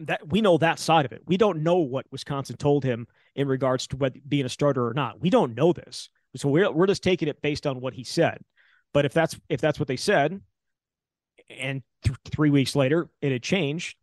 that 0.00 0.28
we 0.28 0.40
know 0.40 0.58
that 0.58 0.78
side 0.78 1.04
of 1.04 1.12
it. 1.12 1.22
We 1.26 1.36
don't 1.36 1.62
know 1.62 1.76
what 1.76 2.06
Wisconsin 2.10 2.56
told 2.56 2.84
him 2.84 3.06
in 3.34 3.48
regards 3.48 3.86
to 3.88 3.96
whether 3.96 4.18
being 4.28 4.44
a 4.44 4.48
starter 4.48 4.86
or 4.86 4.94
not. 4.94 5.20
We 5.20 5.30
don't 5.30 5.54
know 5.54 5.72
this. 5.72 6.08
So 6.36 6.48
we're 6.48 6.70
we're 6.70 6.86
just 6.86 7.02
taking 7.02 7.28
it 7.28 7.42
based 7.42 7.66
on 7.66 7.80
what 7.80 7.94
he 7.94 8.04
said. 8.04 8.38
But 8.92 9.04
if 9.04 9.12
that's 9.12 9.38
if 9.48 9.60
that's 9.60 9.78
what 9.78 9.88
they 9.88 9.96
said, 9.96 10.40
and 11.50 11.82
th- 12.04 12.18
three 12.30 12.50
weeks 12.50 12.76
later 12.76 13.08
it 13.20 13.32
had 13.32 13.42
changed, 13.42 13.96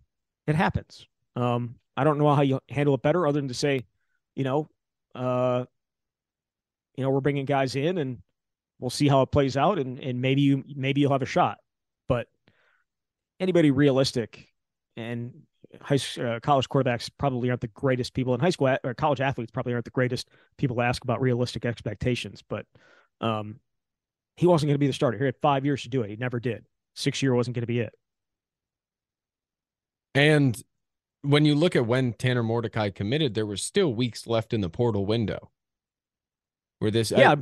it 0.47 0.56
happens. 0.56 1.06
Um, 1.36 1.75
I 1.95 2.04
don't 2.04 2.17
know 2.17 2.34
how 2.34 2.41
you 2.41 2.60
handle 2.69 2.95
it 2.95 3.01
better, 3.01 3.27
other 3.27 3.39
than 3.39 3.47
to 3.47 3.54
say, 3.54 3.86
you 4.36 4.43
know, 4.43 4.69
uh, 5.15 5.65
you 6.95 7.04
know, 7.04 7.10
we're 7.10 7.21
bringing 7.21 7.45
guys 7.45 7.75
in 7.75 7.97
and 7.97 8.19
we'll 8.80 8.89
see 8.89 9.08
how 9.08 9.21
it 9.21 9.32
plays 9.32 9.56
out, 9.56 9.80
and 9.80 9.99
and 9.99 10.21
maybe 10.21 10.41
you 10.41 10.63
maybe 10.75 11.01
you'll 11.01 11.12
have 11.12 11.21
a 11.21 11.25
shot. 11.25 11.60
But 12.08 12.27
anybody 13.39 13.71
realistic 13.71 14.47
and 14.97 15.43
high 15.80 15.99
uh, 16.19 16.39
college 16.41 16.67
quarterbacks 16.67 17.10
probably 17.17 17.49
aren't 17.49 17.62
the 17.62 17.67
greatest 17.67 18.13
people, 18.13 18.34
in 18.34 18.39
high 18.39 18.49
school 18.49 18.75
or 18.84 18.93
college 18.93 19.21
athletes 19.21 19.51
probably 19.51 19.73
aren't 19.73 19.86
the 19.86 19.91
greatest 19.91 20.30
people 20.58 20.75
to 20.75 20.82
ask 20.82 21.04
about 21.04 21.21
realistic 21.21 21.65
expectations. 21.65 22.43
But 22.47 22.65
um, 23.21 23.60
he 24.36 24.47
wasn't 24.47 24.69
going 24.69 24.75
to 24.75 24.80
be 24.80 24.88
the 24.88 24.93
starter. 24.93 25.17
He 25.17 25.25
had 25.25 25.36
five 25.41 25.65
years 25.65 25.84
to 25.84 25.89
do 25.89 26.01
it. 26.01 26.10
He 26.10 26.15
never 26.15 26.39
did. 26.39 26.65
Six 26.95 27.21
year 27.21 27.34
wasn't 27.34 27.56
going 27.56 27.63
to 27.63 27.67
be 27.67 27.80
it. 27.80 27.93
And 30.13 30.62
when 31.21 31.45
you 31.45 31.56
look 31.56 31.75
at 31.75 31.86
when 31.86 32.13
Tanner 32.13 32.43
Mordecai 32.43 32.89
committed, 32.89 33.34
there 33.34 33.45
were 33.45 33.58
still 33.58 33.93
weeks 33.93 34.27
left 34.27 34.54
in 34.54 34.62
the 34.62 34.69
portal 34.69 35.06
window. 35.06 35.51
Where 36.80 36.91
this, 36.91 37.12
yeah, 37.12 37.32
I, 37.32 37.36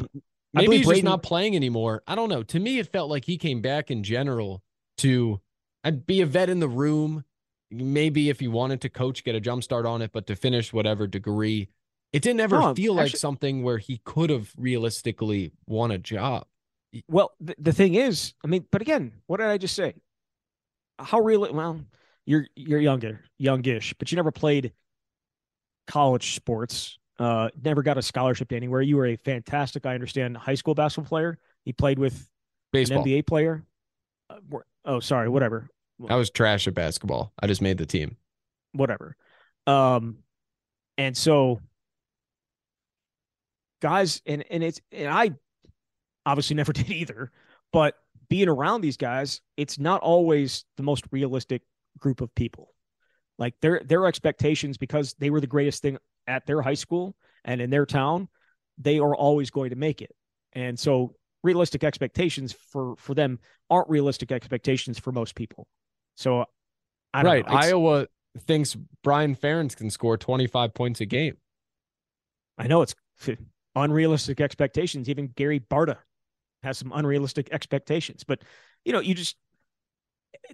maybe 0.53 0.77
he's 0.77 0.85
Braden, 0.85 1.05
just 1.05 1.11
not 1.11 1.23
playing 1.23 1.55
anymore. 1.55 2.03
I 2.07 2.15
don't 2.15 2.29
know. 2.29 2.43
To 2.43 2.59
me, 2.59 2.77
it 2.77 2.91
felt 2.91 3.09
like 3.09 3.25
he 3.25 3.37
came 3.37 3.61
back 3.61 3.89
in 3.89 4.03
general 4.03 4.61
to 4.97 5.39
I'd 5.83 6.05
be 6.05 6.21
a 6.21 6.25
vet 6.25 6.49
in 6.49 6.59
the 6.59 6.67
room. 6.67 7.23
Maybe 7.71 8.29
if 8.29 8.39
he 8.39 8.47
wanted 8.47 8.81
to 8.81 8.89
coach, 8.89 9.23
get 9.23 9.35
a 9.35 9.39
jump 9.39 9.63
start 9.63 9.85
on 9.85 10.01
it, 10.01 10.11
but 10.11 10.27
to 10.27 10.35
finish 10.35 10.73
whatever 10.73 11.07
degree, 11.07 11.69
it 12.11 12.21
didn't 12.21 12.41
ever 12.41 12.59
no, 12.59 12.75
feel 12.75 12.93
actually, 12.93 13.11
like 13.11 13.15
something 13.15 13.63
where 13.63 13.77
he 13.77 14.01
could 14.03 14.29
have 14.29 14.51
realistically 14.57 15.53
won 15.67 15.91
a 15.91 15.97
job. 15.97 16.45
Well, 17.07 17.31
the, 17.39 17.55
the 17.59 17.73
thing 17.73 17.95
is, 17.95 18.33
I 18.43 18.47
mean, 18.47 18.65
but 18.71 18.81
again, 18.81 19.13
what 19.27 19.37
did 19.37 19.47
I 19.47 19.57
just 19.57 19.75
say? 19.75 19.95
How 20.97 21.19
real? 21.19 21.51
Well, 21.53 21.81
you're 22.25 22.47
you're 22.55 22.79
younger, 22.79 23.21
youngish, 23.37 23.93
but 23.97 24.11
you 24.11 24.15
never 24.15 24.31
played 24.31 24.73
college 25.87 26.35
sports. 26.35 26.97
Uh, 27.17 27.49
never 27.63 27.83
got 27.83 27.97
a 27.97 28.01
scholarship 28.01 28.49
to 28.49 28.55
anywhere. 28.55 28.81
You 28.81 28.97
were 28.97 29.07
a 29.07 29.15
fantastic, 29.17 29.85
I 29.85 29.93
understand, 29.93 30.37
high 30.37 30.55
school 30.55 30.73
basketball 30.73 31.09
player. 31.09 31.37
He 31.65 31.73
played 31.73 31.99
with 31.99 32.29
Baseball. 32.71 32.99
an 32.99 33.05
NBA 33.05 33.27
player. 33.27 33.63
Uh, 34.29 34.37
oh, 34.85 34.99
sorry, 34.99 35.27
whatever. 35.27 35.69
I 36.07 36.15
was 36.15 36.29
trash 36.29 36.67
at 36.67 36.73
basketball. 36.73 37.33
I 37.39 37.47
just 37.47 37.61
made 37.61 37.77
the 37.77 37.85
team. 37.85 38.15
Whatever. 38.71 39.17
Um, 39.67 40.19
and 40.97 41.15
so 41.15 41.59
guys, 43.81 44.21
and 44.25 44.43
and 44.49 44.63
it's 44.63 44.79
and 44.91 45.09
I 45.09 45.31
obviously 46.29 46.55
never 46.55 46.73
did 46.73 46.89
either, 46.89 47.31
but 47.73 47.95
being 48.29 48.47
around 48.47 48.81
these 48.81 48.97
guys, 48.97 49.41
it's 49.57 49.79
not 49.79 50.01
always 50.01 50.65
the 50.77 50.83
most 50.83 51.05
realistic 51.11 51.63
group 51.97 52.21
of 52.21 52.33
people. 52.35 52.69
Like 53.37 53.55
their 53.61 53.81
their 53.83 54.05
expectations 54.05 54.77
because 54.77 55.15
they 55.17 55.29
were 55.29 55.41
the 55.41 55.47
greatest 55.47 55.81
thing 55.81 55.97
at 56.27 56.45
their 56.45 56.61
high 56.61 56.73
school 56.73 57.15
and 57.45 57.61
in 57.61 57.69
their 57.69 57.85
town, 57.85 58.27
they 58.77 58.99
are 58.99 59.15
always 59.15 59.49
going 59.49 59.69
to 59.69 59.75
make 59.75 60.01
it. 60.01 60.13
And 60.53 60.77
so 60.77 61.15
realistic 61.41 61.83
expectations 61.83 62.53
for 62.53 62.95
for 62.97 63.13
them 63.13 63.39
aren't 63.69 63.89
realistic 63.89 64.31
expectations 64.31 64.99
for 64.99 65.11
most 65.11 65.35
people. 65.35 65.67
So 66.15 66.45
right, 67.13 67.45
Iowa 67.47 68.07
thinks 68.41 68.75
Brian 69.03 69.35
Ferentz 69.35 69.75
can 69.75 69.89
score 69.89 70.17
25 70.17 70.73
points 70.73 71.01
a 71.01 71.05
game. 71.05 71.37
I 72.57 72.67
know 72.67 72.81
it's 72.81 72.95
unrealistic 73.73 74.41
expectations. 74.41 75.07
Even 75.07 75.27
Gary 75.27 75.61
Barta 75.61 75.97
has 76.63 76.77
some 76.77 76.91
unrealistic 76.93 77.49
expectations, 77.51 78.23
but 78.23 78.41
you 78.85 78.93
know, 78.93 78.99
you 78.99 79.13
just 79.13 79.35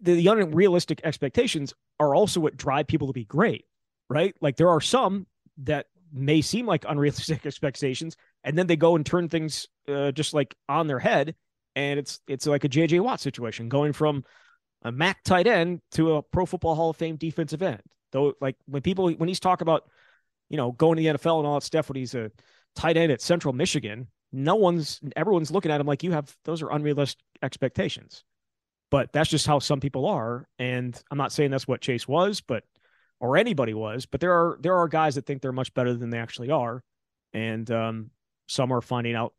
the, 0.01 0.15
the 0.15 0.27
unrealistic 0.27 1.01
expectations 1.03 1.73
are 1.99 2.15
also 2.15 2.39
what 2.39 2.57
drive 2.57 2.87
people 2.87 3.07
to 3.07 3.13
be 3.13 3.25
great, 3.25 3.65
right? 4.09 4.35
Like 4.41 4.57
there 4.57 4.69
are 4.69 4.81
some 4.81 5.27
that 5.63 5.87
may 6.11 6.41
seem 6.41 6.65
like 6.65 6.85
unrealistic 6.87 7.45
expectations, 7.45 8.15
and 8.43 8.57
then 8.57 8.67
they 8.67 8.75
go 8.75 8.95
and 8.95 9.05
turn 9.05 9.29
things 9.29 9.67
uh, 9.87 10.11
just 10.11 10.33
like 10.33 10.55
on 10.69 10.87
their 10.87 10.99
head, 10.99 11.35
and 11.75 11.99
it's 11.99 12.19
it's 12.27 12.47
like 12.47 12.63
a 12.63 12.69
JJ 12.69 13.01
Watt 13.01 13.19
situation, 13.19 13.69
going 13.69 13.93
from 13.93 14.23
a 14.83 14.91
MAC 14.91 15.23
tight 15.23 15.47
end 15.47 15.81
to 15.91 16.15
a 16.15 16.21
Pro 16.21 16.45
Football 16.45 16.75
Hall 16.75 16.89
of 16.91 16.97
Fame 16.97 17.17
defensive 17.17 17.61
end. 17.61 17.81
Though, 18.11 18.33
like 18.39 18.55
when 18.65 18.81
people 18.81 19.11
when 19.11 19.27
he's 19.27 19.39
talking 19.39 19.65
about, 19.65 19.83
you 20.49 20.57
know, 20.57 20.71
going 20.71 20.97
to 20.97 21.03
the 21.03 21.17
NFL 21.17 21.39
and 21.39 21.47
all 21.47 21.55
that 21.55 21.65
stuff, 21.65 21.89
when 21.89 21.97
he's 21.97 22.15
a 22.15 22.31
tight 22.75 22.97
end 22.97 23.11
at 23.11 23.21
Central 23.21 23.53
Michigan, 23.53 24.07
no 24.31 24.55
one's 24.55 24.99
everyone's 25.15 25.51
looking 25.51 25.71
at 25.71 25.79
him 25.79 25.88
like 25.88 26.03
you 26.03 26.11
have 26.11 26.35
those 26.43 26.61
are 26.61 26.71
unrealistic 26.71 27.23
expectations 27.41 28.23
but 28.91 29.11
that's 29.11 29.29
just 29.29 29.47
how 29.47 29.59
some 29.59 29.79
people 29.79 30.05
are. 30.05 30.47
And 30.59 30.97
I'm 31.11 31.17
not 31.17 31.31
saying 31.31 31.51
that's 31.51 31.67
what 31.67 31.81
Chase 31.81 32.07
was, 32.07 32.41
but 32.41 32.63
or 33.19 33.38
anybody 33.38 33.73
was, 33.73 34.05
but 34.05 34.19
there 34.19 34.31
are 34.31 34.57
there 34.61 34.75
are 34.75 34.88
guys 34.88 35.15
that 35.15 35.25
think 35.25 35.41
they're 35.41 35.51
much 35.51 35.73
better 35.73 35.93
than 35.93 36.09
they 36.09 36.17
actually 36.19 36.51
are, 36.51 36.83
and 37.33 37.69
um, 37.71 38.11
some 38.47 38.71
are 38.71 38.81
finding 38.81 39.15
out 39.15 39.33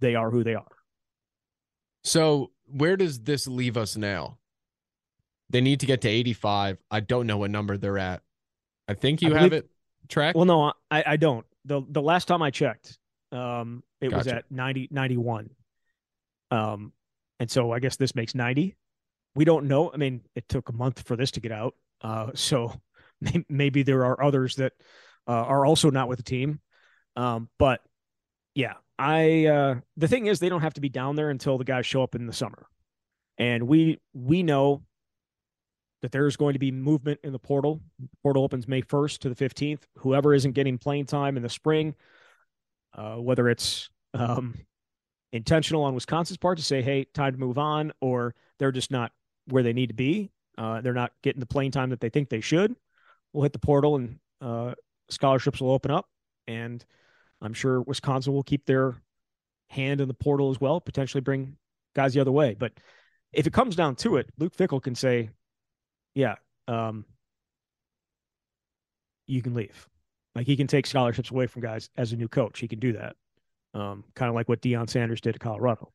they 0.00 0.14
are 0.14 0.30
who 0.30 0.44
they 0.44 0.54
are. 0.54 0.76
So 2.04 2.52
where 2.66 2.96
does 2.96 3.20
this 3.20 3.46
leave 3.48 3.76
us 3.76 3.96
now? 3.96 4.38
They 5.50 5.60
need 5.60 5.80
to 5.80 5.86
get 5.86 6.00
to 6.02 6.08
85. 6.08 6.78
I 6.90 7.00
don't 7.00 7.26
know 7.26 7.38
what 7.38 7.50
number 7.50 7.76
they're 7.76 7.98
at. 7.98 8.22
I 8.88 8.94
think 8.94 9.22
you 9.22 9.34
I 9.34 9.40
have 9.40 9.52
it 9.52 9.68
tracked. 10.08 10.36
Well, 10.36 10.44
no, 10.44 10.72
I, 10.90 11.04
I 11.06 11.16
don't. 11.16 11.44
The 11.64 11.82
the 11.88 12.02
last 12.02 12.28
time 12.28 12.42
I 12.42 12.50
checked, 12.50 12.98
um, 13.32 13.82
it 14.00 14.10
gotcha. 14.10 14.16
was 14.16 14.26
at 14.28 14.50
90, 14.50 14.88
91. 14.90 15.50
Um, 16.50 16.92
and 17.38 17.50
so 17.50 17.72
I 17.72 17.80
guess 17.80 17.96
this 17.96 18.14
makes 18.14 18.34
90. 18.34 18.76
We 19.34 19.44
don't 19.44 19.66
know. 19.66 19.92
I 19.92 19.96
mean, 19.96 20.22
it 20.34 20.48
took 20.48 20.68
a 20.68 20.72
month 20.72 21.02
for 21.06 21.16
this 21.16 21.32
to 21.32 21.40
get 21.40 21.52
out. 21.52 21.74
Uh, 22.00 22.30
so 22.34 22.80
maybe 23.48 23.82
there 23.82 24.04
are 24.04 24.22
others 24.22 24.56
that 24.56 24.72
uh, 25.28 25.32
are 25.32 25.66
also 25.66 25.90
not 25.90 26.08
with 26.08 26.18
the 26.18 26.24
team. 26.24 26.60
Um, 27.16 27.48
but 27.58 27.80
yeah, 28.54 28.74
I 28.98 29.46
uh, 29.46 29.74
the 29.96 30.08
thing 30.08 30.26
is 30.26 30.38
they 30.38 30.48
don't 30.48 30.62
have 30.62 30.74
to 30.74 30.80
be 30.80 30.88
down 30.88 31.16
there 31.16 31.30
until 31.30 31.58
the 31.58 31.64
guys 31.64 31.86
show 31.86 32.02
up 32.02 32.14
in 32.14 32.26
the 32.26 32.32
summer. 32.32 32.66
And 33.38 33.66
we 33.66 34.00
we 34.14 34.42
know 34.42 34.82
that 36.02 36.12
there's 36.12 36.36
going 36.36 36.52
to 36.52 36.58
be 36.58 36.70
movement 36.70 37.20
in 37.22 37.32
the 37.32 37.38
portal. 37.38 37.80
The 37.98 38.08
portal 38.22 38.44
opens 38.44 38.68
May 38.68 38.82
1st 38.82 39.18
to 39.20 39.28
the 39.28 39.34
15th. 39.34 39.82
Whoever 39.98 40.34
isn't 40.34 40.52
getting 40.52 40.78
playing 40.78 41.06
time 41.06 41.36
in 41.36 41.42
the 41.42 41.48
spring, 41.48 41.94
uh, 42.96 43.16
whether 43.16 43.48
it's 43.48 43.90
um, 44.14 44.54
intentional 45.32 45.84
on 45.84 45.94
Wisconsin's 45.94 46.38
part 46.38 46.58
to 46.58 46.64
say, 46.64 46.82
hey, 46.82 47.04
time 47.14 47.32
to 47.32 47.38
move 47.38 47.58
on, 47.58 47.92
or 48.00 48.34
they're 48.58 48.72
just 48.72 48.90
not 48.90 49.12
where 49.46 49.62
they 49.62 49.72
need 49.72 49.88
to 49.88 49.94
be. 49.94 50.30
Uh, 50.58 50.80
they're 50.80 50.94
not 50.94 51.12
getting 51.22 51.40
the 51.40 51.46
playing 51.46 51.70
time 51.70 51.90
that 51.90 52.00
they 52.00 52.08
think 52.08 52.30
they 52.30 52.40
should. 52.40 52.74
We'll 53.32 53.42
hit 53.42 53.52
the 53.52 53.58
portal 53.58 53.96
and 53.96 54.18
uh, 54.40 54.74
scholarships 55.10 55.60
will 55.60 55.70
open 55.70 55.90
up. 55.90 56.08
And 56.46 56.84
I'm 57.42 57.52
sure 57.52 57.82
Wisconsin 57.82 58.32
will 58.32 58.42
keep 58.42 58.64
their 58.64 58.94
hand 59.68 60.00
in 60.00 60.08
the 60.08 60.14
portal 60.14 60.50
as 60.50 60.60
well, 60.60 60.80
potentially 60.80 61.20
bring 61.20 61.56
guys 61.94 62.14
the 62.14 62.20
other 62.20 62.32
way. 62.32 62.56
But 62.58 62.72
if 63.32 63.46
it 63.46 63.52
comes 63.52 63.76
down 63.76 63.96
to 63.96 64.16
it, 64.16 64.30
Luke 64.38 64.56
Fickell 64.56 64.82
can 64.82 64.94
say, 64.94 65.28
yeah, 66.14 66.36
um, 66.66 67.04
you 69.26 69.42
can 69.42 69.54
leave. 69.54 69.88
Like 70.36 70.46
he 70.46 70.56
can 70.56 70.68
take 70.68 70.86
scholarships 70.86 71.32
away 71.32 71.48
from 71.48 71.62
guys 71.62 71.90
as 71.96 72.12
a 72.12 72.16
new 72.16 72.28
coach. 72.28 72.60
He 72.60 72.68
can 72.68 72.78
do 72.78 72.92
that 72.92 73.16
um, 73.76 74.04
kind 74.14 74.28
of 74.28 74.34
like 74.34 74.48
what 74.48 74.62
Deion 74.62 74.88
Sanders 74.88 75.20
did 75.20 75.34
at 75.34 75.40
Colorado. 75.40 75.92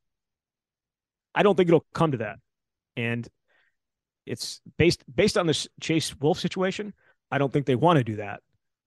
I 1.34 1.44
don't 1.44 1.56
think 1.56 1.70
it'll 1.70 1.86
come 1.94 2.12
to 2.12 2.18
that, 2.18 2.38
and 2.96 3.28
it's 4.26 4.62
based 4.78 5.04
based 5.14 5.38
on 5.38 5.48
this 5.48 5.68
Chase 5.80 6.16
Wolf 6.20 6.40
situation. 6.40 6.94
I 7.32 7.38
don't 7.38 7.52
think 7.52 7.66
they 7.66 7.76
want 7.76 7.98
to 7.98 8.04
do 8.04 8.18
that. 8.18 8.42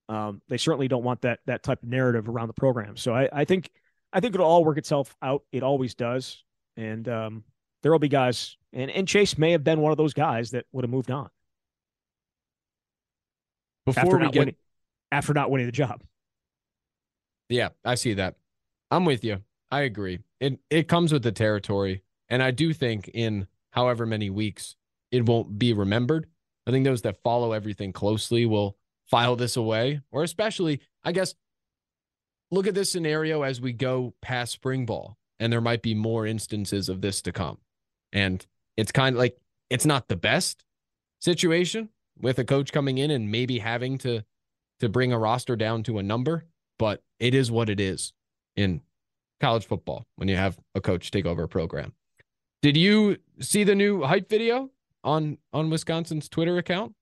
Um, 0.09 0.43
they 0.49 0.59
certainly 0.59 0.89
don't 0.89 1.03
want 1.03 1.23
that 1.23 1.41
that 1.47 1.63
type 1.63 1.83
of 1.83 1.89
narrative 1.89 2.29
around 2.29 2.49
the 2.49 2.55
program. 2.55 2.97
So 2.97 3.15
I, 3.15 3.29
I 3.33 3.45
think 3.45 3.71
I 4.13 4.21
think 4.21 4.35
it'll 4.35 4.47
all 4.47 4.65
work 4.65 4.79
itself 4.79 5.17
out. 5.23 5.43
It 5.51 5.63
always 5.63 5.95
does, 5.95 6.45
and 6.77 7.09
um, 7.09 7.45
there 7.83 7.91
will 7.91 7.99
be 7.99 8.09
guys, 8.09 8.57
and 8.73 8.91
and 8.91 9.09
Chase 9.09 9.39
may 9.39 9.53
have 9.53 9.65
been 9.65 9.81
one 9.81 9.91
of 9.91 9.99
those 9.99 10.15
guys 10.15 10.51
that 10.51 10.67
would 10.73 10.85
have 10.85 10.91
moved 10.91 11.11
on 11.11 11.31
before 13.87 14.19
we 14.19 14.29
get 14.29 14.39
winning, 14.39 14.57
after 15.15 15.33
not 15.33 15.51
winning 15.51 15.67
the 15.67 15.73
job. 15.73 16.03
Yeah, 17.49 17.69
I 17.85 17.95
see 17.95 18.15
that. 18.15 18.35
I'm 18.91 19.05
with 19.05 19.23
you. 19.23 19.43
I 19.71 19.83
agree. 19.83 20.19
It 20.41 20.59
it 20.71 20.89
comes 20.89 21.13
with 21.13 21.23
the 21.23 21.33
territory, 21.33 22.03
and 22.29 22.43
I 22.43 22.51
do 22.51 22.73
think 22.73 23.09
in 23.15 23.47
however 23.71 24.07
many 24.07 24.29
weeks 24.29 24.77
it 25.13 25.27
won't 25.27 25.59
be 25.59 25.73
remembered. 25.73 26.27
I 26.67 26.73
think 26.73 26.85
those 26.85 27.03
that 27.03 27.23
follow 27.23 27.53
everything 27.53 27.93
closely 27.93 28.45
will 28.45 28.77
file 29.07 29.37
this 29.37 29.57
away, 29.57 30.01
or 30.11 30.23
especially, 30.23 30.81
I 31.05 31.13
guess, 31.13 31.35
look 32.51 32.67
at 32.67 32.75
this 32.75 32.91
scenario 32.91 33.43
as 33.43 33.61
we 33.61 33.73
go 33.73 34.15
past 34.21 34.53
spring 34.53 34.87
ball, 34.87 35.17
and 35.39 35.53
there 35.53 35.61
might 35.61 35.83
be 35.83 35.95
more 35.95 36.27
instances 36.27 36.89
of 36.89 37.03
this 37.03 37.23
to 37.23 37.33
come. 37.33 37.59
And 38.13 38.45
it's 38.77 38.93
kind 38.93 39.15
of 39.15 39.21
like 39.21 39.39
it's 39.71 39.87
not 39.87 40.09
the 40.09 40.17
best 40.17 40.65
situation 41.21 41.91
with 42.19 42.39
a 42.39 42.45
coach 42.45 42.73
coming 42.73 42.99
in 42.99 43.11
and 43.11 43.31
maybe 43.31 43.59
having 43.59 43.99
to 43.99 44.25
to 44.85 44.89
bring 44.89 45.13
a 45.13 45.19
roster 45.19 45.57
down 45.57 45.83
to 45.85 45.99
a 45.99 46.03
number, 46.03 46.47
but 46.79 47.03
it 47.19 47.35
is 47.35 47.51
what 47.51 47.69
it 47.69 47.81
is 47.81 48.13
in 48.57 48.81
college 49.41 49.67
football 49.67 50.07
when 50.17 50.29
you 50.29 50.37
have 50.37 50.59
a 50.75 50.81
coach 50.81 51.11
take 51.11 51.27
over 51.27 51.43
a 51.43 51.49
program. 51.49 51.93
Did 52.63 52.77
you 52.77 53.19
see 53.41 53.65
the 53.65 53.75
new 53.75 54.03
hype 54.03 54.29
video 54.29 54.71
on 55.03 55.39
on 55.53 55.69
Wisconsin's 55.69 56.29
Twitter 56.29 56.57
account? 56.57 56.95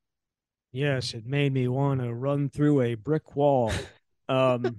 Yes, 0.73 1.13
it 1.15 1.27
made 1.27 1.53
me 1.53 1.69
want 1.69 2.01
to 2.01 2.13
run 2.13 2.49
through 2.49 2.81
a 2.81 2.95
brick 2.95 3.37
wall. 3.37 3.71
Um, 4.29 4.79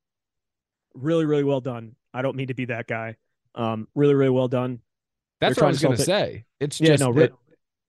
really, 0.94 1.24
really 1.24 1.44
well 1.44 1.60
done. 1.60 1.96
I 2.14 2.22
don't 2.22 2.36
mean 2.36 2.46
to 2.46 2.54
be 2.54 2.66
that 2.66 2.86
guy. 2.86 3.16
Um, 3.54 3.88
really, 3.94 4.14
really 4.14 4.30
well 4.30 4.48
done. 4.48 4.80
That's 5.40 5.56
what 5.56 5.66
I 5.66 5.68
was 5.68 5.82
going 5.82 5.96
to 5.96 6.02
say. 6.02 6.44
It's 6.60 6.80
yeah, 6.80 6.88
just 6.96 7.00
no, 7.02 7.18
it, 7.18 7.34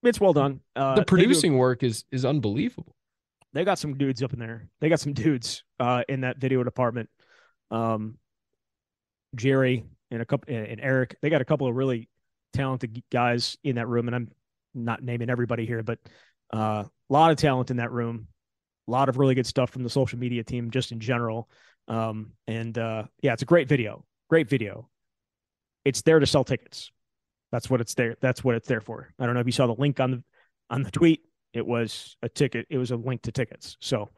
it's 0.02 0.20
well 0.20 0.34
done. 0.34 0.62
Uh, 0.76 0.96
the 0.96 1.06
producing 1.06 1.58
work 1.58 1.84
is 1.84 2.04
is 2.12 2.26
unbelievable. 2.26 2.96
They 3.54 3.64
got 3.64 3.80
some 3.80 3.98
dudes 3.98 4.24
up 4.24 4.34
in 4.34 4.40
there. 4.40 4.68
They 4.82 4.90
got 4.90 5.00
some 5.00 5.14
dudes 5.14 5.64
uh, 5.80 6.04
in 6.10 6.22
that 6.22 6.38
video 6.38 6.64
department 6.64 7.10
um, 7.74 8.18
Jerry 9.36 9.84
and 10.12 10.22
a 10.22 10.26
couple 10.26 10.54
and 10.54 10.80
Eric. 10.80 11.18
They 11.22 11.30
got 11.30 11.42
a 11.42 11.46
couple 11.46 11.68
of 11.68 11.76
really 11.76 12.08
talented 12.54 13.04
guys 13.12 13.58
in 13.64 13.76
that 13.76 13.88
room, 13.88 14.08
and 14.08 14.16
I'm 14.16 14.32
not 14.74 15.02
naming 15.02 15.30
everybody 15.30 15.66
here, 15.66 15.84
but 15.84 16.00
uh, 16.54 16.84
a 16.86 17.14
lot 17.14 17.32
of 17.32 17.38
talent 17.38 17.72
in 17.72 17.78
that 17.78 17.92
room. 17.92 18.28
A 18.88 18.92
lot 18.92 19.10
of 19.10 19.18
really 19.18 19.34
good 19.34 19.48
stuff 19.48 19.72
from 19.72 19.84
the 19.84 19.90
social 19.90 20.20
media 20.20 20.44
team, 20.44 20.70
just 20.70 20.92
in 20.92 21.00
general. 21.00 21.50
Um, 21.88 22.34
and 22.48 22.78
uh, 22.78 23.06
yeah, 23.22 23.34
it's 23.34 23.42
a 23.42 23.46
great 23.46 23.68
video. 23.68 24.06
Great 24.30 24.50
video. 24.50 24.90
It's 25.86 26.02
there 26.02 26.20
to 26.20 26.26
sell 26.26 26.44
tickets. 26.44 26.92
That's 27.52 27.70
what 27.70 27.82
it's 27.82 27.94
there. 27.94 28.16
That's 28.22 28.44
what 28.44 28.56
it's 28.56 28.68
there 28.68 28.82
for. 28.82 29.14
I 29.20 29.26
don't 29.26 29.36
know 29.36 29.40
if 29.40 29.46
you 29.46 29.52
saw 29.52 29.68
the 29.68 29.76
link 29.76 30.00
on 30.00 30.12
the 30.12 30.24
on 30.70 30.84
the 30.84 30.92
tweet. 30.92 31.22
It 31.54 31.66
was 31.66 32.18
a 32.22 32.30
ticket. 32.30 32.66
It 32.70 32.78
was 32.78 32.92
a 32.92 32.96
link 32.96 33.22
to 33.24 33.32
tickets. 33.32 33.78
So 33.80 34.10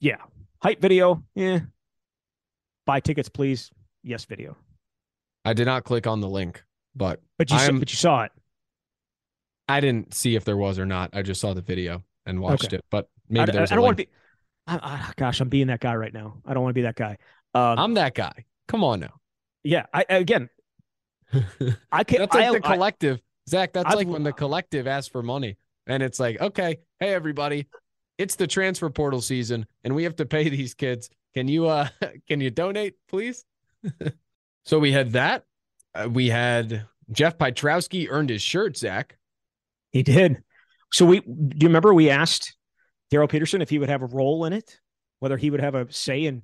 yeah, 0.00 0.16
hype 0.62 0.80
video. 0.80 1.22
Yeah, 1.34 1.60
buy 2.86 3.00
tickets, 3.00 3.28
please. 3.28 3.70
Yes, 4.02 4.24
video. 4.24 4.56
I 5.44 5.52
did 5.52 5.66
not 5.66 5.84
click 5.84 6.06
on 6.06 6.20
the 6.20 6.28
link, 6.28 6.62
but 6.94 7.20
But 7.38 7.50
you 7.50 7.58
saw, 7.58 7.72
but 7.72 7.90
you 7.90 7.96
saw 7.96 8.22
it. 8.24 8.32
I 9.68 9.80
didn't 9.80 10.14
see 10.14 10.36
if 10.36 10.44
there 10.44 10.56
was 10.56 10.78
or 10.78 10.86
not. 10.86 11.10
I 11.12 11.22
just 11.22 11.40
saw 11.40 11.54
the 11.54 11.60
video 11.62 12.04
and 12.24 12.40
watched 12.40 12.66
Okay. 12.66 12.76
it. 12.76 12.84
But 12.90 13.06
I, 13.06 13.08
maybe 13.28 13.50
I- 13.50 13.54
there's. 13.54 13.72
I 13.72 13.74
don't 13.76 13.84
want 13.84 13.96
to 13.98 14.04
be. 14.04 14.10
I, 14.68 14.76
I, 14.82 15.12
gosh, 15.16 15.40
I'm 15.40 15.48
being 15.48 15.68
that 15.68 15.80
guy 15.80 15.94
right 15.94 16.12
now. 16.12 16.38
I 16.44 16.52
don't 16.54 16.62
want 16.62 16.70
to 16.70 16.78
be 16.78 16.82
that 16.82 16.96
guy. 16.96 17.18
Um, 17.54 17.78
I'm 17.78 17.94
that 17.94 18.14
guy. 18.14 18.44
Come 18.68 18.82
on 18.82 18.98
now. 19.00 19.14
yeah. 19.62 19.86
I 19.94 20.04
again, 20.08 20.48
I 21.92 22.02
can't. 22.04 22.18
That's 22.20 22.34
like 22.34 22.44
I, 22.46 22.52
the 22.52 22.60
collective. 22.60 23.20
Zach, 23.48 23.72
that's 23.72 23.86
I've- 23.86 23.96
like 23.96 24.08
when 24.08 24.24
the 24.24 24.32
collective 24.32 24.86
asks 24.88 25.08
for 25.08 25.22
money 25.22 25.56
and 25.86 26.02
it's 26.02 26.18
like, 26.20 26.40
okay, 26.40 26.78
hey 27.00 27.12
everybody, 27.14 27.66
it's 28.18 28.36
the 28.36 28.46
transfer 28.46 28.90
portal 28.90 29.20
season 29.20 29.66
and 29.84 29.94
we 29.94 30.04
have 30.04 30.16
to 30.16 30.26
pay 30.26 30.48
these 30.48 30.74
kids. 30.74 31.08
Can 31.34 31.48
you 31.48 31.66
uh 31.66 31.88
can 32.28 32.40
you 32.40 32.50
donate, 32.50 32.94
please? 33.08 33.44
so 34.64 34.78
we 34.78 34.92
had 34.92 35.12
that. 35.12 35.44
Uh, 35.94 36.08
we 36.10 36.28
had 36.28 36.86
Jeff 37.10 37.38
Pietrowski 37.38 38.08
earned 38.10 38.30
his 38.30 38.42
shirt, 38.42 38.76
Zach. 38.76 39.16
He 39.92 40.02
did. 40.02 40.42
So 40.92 41.06
we 41.06 41.20
do 41.20 41.26
you 41.60 41.68
remember 41.68 41.92
we 41.94 42.10
asked 42.10 42.56
Darryl 43.12 43.28
Peterson 43.28 43.62
if 43.62 43.70
he 43.70 43.78
would 43.78 43.88
have 43.88 44.02
a 44.02 44.06
role 44.06 44.44
in 44.44 44.52
it, 44.52 44.80
whether 45.20 45.36
he 45.36 45.50
would 45.50 45.60
have 45.60 45.74
a 45.74 45.90
say 45.92 46.24
in 46.24 46.42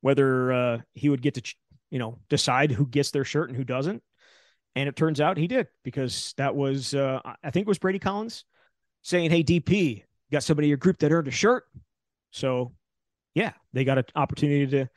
whether 0.00 0.52
uh, 0.52 0.78
he 0.94 1.08
would 1.08 1.22
get 1.22 1.34
to 1.34 1.54
you 1.90 1.98
know 1.98 2.18
decide 2.28 2.70
who 2.70 2.86
gets 2.86 3.10
their 3.10 3.24
shirt 3.24 3.48
and 3.48 3.56
who 3.56 3.64
doesn't. 3.64 4.02
And 4.76 4.88
it 4.88 4.96
turns 4.96 5.20
out 5.20 5.36
he 5.36 5.48
did 5.48 5.66
because 5.82 6.34
that 6.36 6.54
was 6.54 6.94
uh, 6.94 7.20
I- 7.42 7.50
think 7.50 7.66
it 7.66 7.68
was 7.68 7.78
Brady 7.78 7.98
Collins 7.98 8.44
saying, 9.08 9.30
"Hey 9.30 9.42
DP, 9.42 10.04
got 10.30 10.42
somebody 10.42 10.66
in 10.66 10.70
your 10.70 10.78
group 10.78 10.98
that 10.98 11.12
earned 11.12 11.28
a 11.28 11.32
shirt." 11.32 11.64
So 12.30 12.72
yeah, 13.34 13.52
they 13.72 13.84
got 13.84 13.98
an 13.98 14.04
opportunity 14.14 14.66
to 14.66 14.88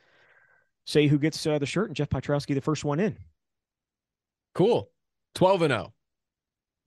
say 0.84 1.06
who 1.06 1.18
gets 1.18 1.46
uh, 1.46 1.58
the 1.58 1.66
shirt, 1.66 1.88
and 1.88 1.96
Jeff 1.96 2.10
Pietrowski 2.10 2.54
the 2.54 2.60
first 2.60 2.84
one 2.84 3.00
in. 3.00 3.16
Cool. 4.54 4.90
12 5.34 5.62
and 5.62 5.72
oh. 5.72 5.76
0. 5.76 5.92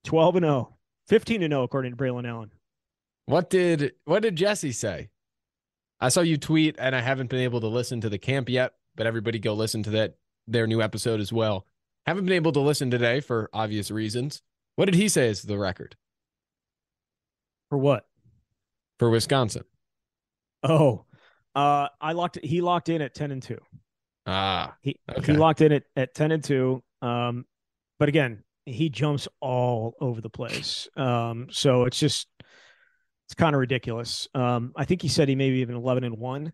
12 0.06 0.36
and 0.36 0.46
0. 0.46 0.78
15 1.08 1.44
and 1.44 1.52
0 1.52 1.64
according 1.64 1.92
to 1.92 1.98
Braylon 1.98 2.28
Allen. 2.28 2.52
What 3.26 3.50
did 3.50 3.94
what 4.06 4.22
did 4.22 4.36
Jesse 4.36 4.72
say? 4.72 5.10
I 6.00 6.10
saw 6.10 6.22
you 6.22 6.38
tweet, 6.38 6.76
and 6.78 6.96
I 6.96 7.02
haven't 7.02 7.30
been 7.30 7.40
able 7.40 7.62
to 7.62 7.68
listen 7.68 8.02
to 8.02 8.10
the 8.10 8.18
camp 8.18 8.50
yet, 8.50 8.74
but 8.96 9.08
everybody 9.08 9.40
go 9.40 9.54
listen 9.54 9.82
to 9.84 9.90
that 9.92 10.16
their 10.48 10.68
new 10.68 10.82
episode 10.82 11.20
as 11.20 11.34
well. 11.34 11.66
Haven't 12.06 12.26
been 12.26 12.36
able 12.36 12.52
to 12.52 12.60
listen 12.60 12.92
today 12.92 13.20
for 13.20 13.50
obvious 13.52 13.90
reasons. 13.90 14.44
What 14.76 14.86
did 14.86 14.96
he 14.96 15.10
say 15.10 15.30
is 15.30 15.42
the 15.42 15.58
record 15.58 15.96
For 17.76 17.80
what? 17.80 18.06
for 19.00 19.10
Wisconsin? 19.10 19.64
Oh, 20.64 21.04
uh, 21.54 21.90
I 22.00 22.14
locked. 22.14 22.40
He 22.42 22.62
locked 22.62 22.88
in 22.88 23.02
at 23.02 23.14
ten 23.14 23.32
and 23.32 23.44
two. 23.44 23.58
Ah, 24.26 24.78
He 24.82 24.98
Okay. 25.12 25.34
he 25.34 25.38
locked 25.38 25.60
in 25.60 25.74
at, 25.74 25.84
at 25.98 26.16
ten 26.16 26.32
and 26.32 26.42
two. 26.42 26.82
Um, 27.02 27.46
but 28.00 28.08
again, 28.08 28.46
he 28.66 28.88
jumps 28.88 29.28
all 29.42 29.96
over 30.00 30.22
the 30.22 30.30
place. 30.30 30.88
Um, 30.96 31.48
so 31.52 31.84
it's 31.84 32.00
just 32.00 32.30
it's 33.28 33.36
kind 33.36 33.54
of 33.54 33.60
ridiculous. 33.60 34.30
Um, 34.34 34.72
I 34.78 34.86
think 34.86 35.02
he 35.02 35.10
said 35.10 35.28
he 35.28 35.36
maybe 35.36 35.58
even 35.58 35.76
eleven 35.76 36.06
and 36.06 36.18
one, 36.18 36.54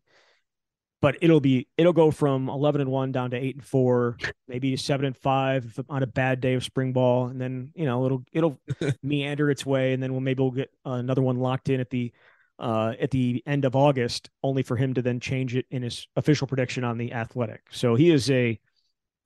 but 1.02 1.18
it'll 1.22 1.40
be 1.42 1.68
it'll 1.78 1.94
go 1.94 2.12
from 2.12 2.48
eleven 2.50 2.82
and 2.82 2.90
one 2.92 3.12
down 3.12 3.32
to 3.32 3.38
eight 3.38 3.56
and 3.56 3.66
four, 3.66 4.18
maybe 4.48 4.76
seven 4.78 5.06
and 5.06 5.18
five 5.18 5.80
on 5.90 6.04
a 6.04 6.08
bad 6.08 6.40
day 6.42 6.54
of 6.54 6.64
spring 6.64 6.94
ball, 6.94 7.28
and 7.28 7.42
then 7.42 7.72
you 7.76 7.86
know 7.86 8.06
it'll 8.06 8.24
it'll 8.32 8.60
meander 9.04 9.50
its 9.50 9.66
way, 9.66 9.94
and 9.94 10.02
then 10.02 10.12
we'll 10.12 10.22
maybe 10.22 10.42
we'll 10.42 10.52
get 10.52 10.72
another 10.86 11.22
one 11.22 11.38
locked 11.38 11.70
in 11.70 11.80
at 11.80 11.90
the 11.90 12.12
uh, 12.60 12.94
at 13.00 13.10
the 13.12 13.42
end 13.48 13.66
of 13.66 13.76
August, 13.76 14.30
only 14.44 14.62
for 14.62 14.78
him 14.78 14.94
to 14.94 15.02
then 15.02 15.20
change 15.20 15.56
it 15.56 15.66
in 15.72 15.82
his 15.82 16.08
official 16.16 16.46
prediction 16.46 16.84
on 16.84 16.98
the 17.00 17.12
Athletic. 17.12 17.62
So 17.72 17.96
he 17.96 18.12
is 18.12 18.30
a 18.30 18.60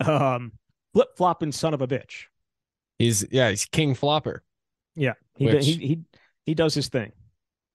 um, 0.05 0.53
flip 0.93 1.09
flopping 1.17 1.51
son 1.51 1.73
of 1.73 1.81
a 1.81 1.87
bitch. 1.87 2.25
he's 2.97 3.25
yeah, 3.31 3.49
he's 3.49 3.65
king 3.65 3.93
flopper. 3.93 4.43
Yeah, 4.95 5.13
he 5.35 5.47
Which- 5.47 5.65
he 5.65 5.73
he 5.73 5.99
he 6.45 6.53
does 6.53 6.73
his 6.73 6.87
thing. 6.87 7.11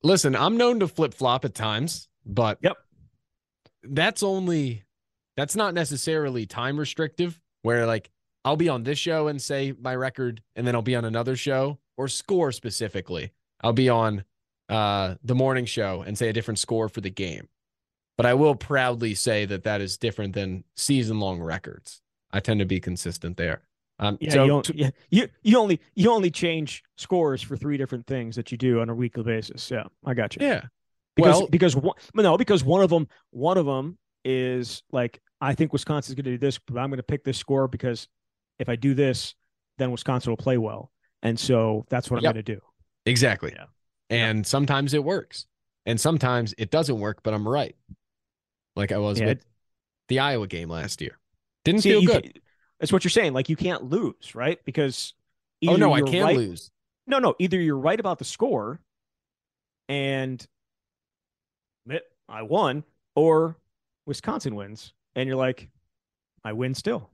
Listen, 0.03 0.34
I'm 0.34 0.57
known 0.57 0.80
to 0.80 0.88
flip 0.88 1.12
flop 1.12 1.44
at 1.44 1.55
times, 1.55 2.09
but 2.24 2.57
Yep. 2.62 2.78
That's 3.83 4.22
only 4.22 4.85
that's 5.37 5.57
not 5.57 5.74
necessarily 5.74 6.47
time 6.47 6.78
restrictive. 6.78 7.41
Where 7.62 7.87
like 7.87 8.11
I'll 8.45 8.57
be 8.57 8.68
on 8.68 8.85
this 8.85 8.99
show 8.99 9.28
and 9.28 9.41
say 9.41 9.72
my 9.78 9.95
record, 9.95 10.43
and 10.57 10.66
then 10.66 10.74
I'll 10.74 10.83
be 10.83 10.97
on 10.97 11.05
another 11.05 11.37
show 11.37 11.78
or 11.97 12.09
score 12.09 12.53
specifically. 12.53 13.33
I'll 13.61 13.72
be 13.72 13.89
on 13.89 14.24
uh 14.68 15.16
the 15.22 15.35
morning 15.35 15.64
show 15.64 16.03
and 16.03 16.16
say 16.16 16.28
a 16.28 16.33
different 16.33 16.59
score 16.59 16.89
for 16.89 17.01
the 17.01 17.11
game. 17.11 17.49
But 18.16 18.26
I 18.26 18.35
will 18.35 18.55
proudly 18.55 19.14
say 19.14 19.47
that 19.47 19.64
that 19.64 19.81
is 19.81 19.97
different 19.97 20.35
than 20.35 20.64
season 20.76 21.20
long 21.20 21.41
records. 21.41 22.03
I 22.31 22.41
tend 22.41 22.61
to 22.61 22.66
be 22.66 22.78
consistent 22.81 23.37
there. 23.37 23.62
Um, 23.99 24.16
Yeah, 24.20 24.31
so 24.31 24.45
you, 24.45 24.62
yeah, 24.74 24.91
you 25.11 25.28
you 25.43 25.59
only 25.59 25.81
you 25.95 26.11
only 26.11 26.31
change 26.31 26.83
scores 26.97 27.43
for 27.43 27.57
three 27.57 27.76
different 27.76 28.07
things 28.07 28.37
that 28.37 28.51
you 28.51 28.59
do 28.59 28.81
on 28.81 28.89
a 28.89 28.95
weekly 28.95 29.22
basis. 29.22 29.70
Yeah, 29.70 29.85
I 30.05 30.14
got 30.14 30.37
you. 30.37 30.47
yeah, 30.47 30.64
because 31.16 31.38
well- 31.38 31.48
because 31.48 31.76
one, 31.76 31.94
no 32.14 32.36
because 32.38 32.64
one 32.64 32.82
of 32.82 32.90
them 32.90 33.08
one 33.30 33.58
of 33.58 33.66
them 33.66 33.98
is 34.24 34.82
like 34.92 35.20
I 35.40 35.54
think 35.54 35.72
Wisconsin's 35.72 36.14
going 36.14 36.24
to 36.24 36.30
do 36.32 36.38
this, 36.38 36.58
but 36.58 36.78
I'm 36.78 36.90
going 36.90 36.98
to 36.98 37.02
pick 37.02 37.24
this 37.24 37.38
score 37.38 37.66
because 37.68 38.06
if 38.58 38.68
I 38.68 38.76
do 38.76 38.92
this, 38.94 39.34
then 39.78 39.90
Wisconsin 39.90 40.30
will 40.30 40.36
play 40.36 40.58
well, 40.58 40.90
and 41.22 41.38
so 41.40 41.86
that's 41.88 42.11
what 42.11 42.18
I'm 42.18 42.24
Yep. 42.24 42.34
going 42.34 42.44
to 42.44 42.54
do. 42.54 42.61
Exactly. 43.06 43.52
Yeah. 43.56 43.64
And 44.11 44.46
sometimes 44.46 44.92
it 44.92 45.02
works. 45.02 45.46
And 45.86 45.98
sometimes 45.98 46.54
it 46.58 46.70
doesn't 46.70 47.00
work, 47.00 47.22
but 47.22 47.32
I'm 47.32 47.48
right. 47.48 47.74
Like 48.76 48.92
I 48.92 48.98
was 48.98 49.18
Yeah, 49.18 49.26
with 49.28 49.46
the 50.08 50.18
Iowa 50.18 50.46
game 50.46 50.68
last 50.68 51.00
year. 51.00 51.18
Didn't 51.64 51.80
See, 51.80 51.90
feel 51.90 52.02
good. 52.02 52.40
that's 52.78 52.92
what 52.92 53.02
you're 53.02 53.11
saying. 53.11 53.32
Like 53.32 53.48
you 53.48 53.56
can't 53.56 53.84
lose, 53.84 54.34
right? 54.34 54.58
Because 54.66 55.14
Oh 55.66 55.76
no, 55.76 55.94
I 55.94 56.02
can 56.02 56.22
right- 56.22 56.36
lose. 56.36 56.70
No, 57.06 57.18
no. 57.18 57.34
Either 57.38 57.58
you're 57.58 57.78
right 57.78 57.98
about 57.98 58.18
the 58.18 58.24
score, 58.26 58.80
and 59.88 60.46
I 62.28 62.43
won, 62.43 62.85
or 63.16 63.57
Wisconsin 64.07 64.55
wins, 64.55 64.93
and 65.16 65.26
you're 65.26 65.37
like, 65.37 65.68
I 66.45 66.53
win 66.53 66.74
still. 66.74 67.11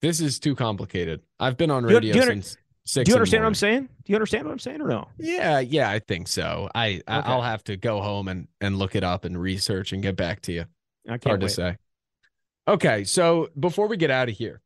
This 0.00 0.20
is 0.20 0.38
too 0.40 0.54
complicated. 0.54 1.20
I've 1.38 1.56
been 1.56 1.70
on 1.70 1.82
Do 1.84 1.90
you- 1.90 1.94
radio 1.96 2.12
do 2.14 2.18
you 2.20 2.24
since 2.24 2.56
six. 2.86 3.06
Do 3.06 3.10
you 3.10 3.16
understand 3.16 3.42
what 3.44 3.48
I'm 3.48 3.54
saying? 3.54 3.82
Do 4.04 4.12
you 4.12 4.16
understand 4.16 4.46
what 4.46 4.52
I'm 4.52 4.58
saying, 4.58 4.80
or 4.80 4.88
no? 4.88 5.08
Yeah, 5.18 5.60
yeah, 5.60 5.90
I 5.90 5.98
think 5.98 6.26
so. 6.28 6.68
I, 6.74 7.02
I 7.06 7.18
Okay. 7.18 7.28
I'll 7.28 7.42
have 7.42 7.62
to 7.64 7.76
go 7.76 8.00
home 8.00 8.28
and 8.28 8.48
and 8.60 8.78
look 8.78 8.96
it 8.96 9.04
up 9.04 9.24
and 9.24 9.40
research 9.40 9.92
and 9.92 10.02
get 10.02 10.16
back 10.16 10.40
to 10.42 10.52
you. 10.52 10.64
I 11.06 11.12
can't 11.18 11.24
Hard 11.26 11.40
to 11.42 11.48
say. 11.48 11.76
Okay, 12.66 13.04
so 13.04 13.50
before 13.58 13.88
we 13.88 13.96
get 13.96 14.10
out 14.10 14.28
of 14.28 14.36
here, 14.36 14.62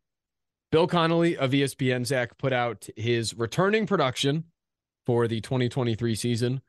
Bill 0.71 0.87
Connelly 0.87 1.37
of 1.37 1.51
ESPN 1.51 2.07
Zach 2.07 2.37
put 2.39 2.53
out 2.53 2.89
his 2.97 3.35
returning 3.35 3.87
production 3.87 4.45
for 5.07 5.27
the 5.27 5.41
2023 5.41 6.15
season. 6.15 6.61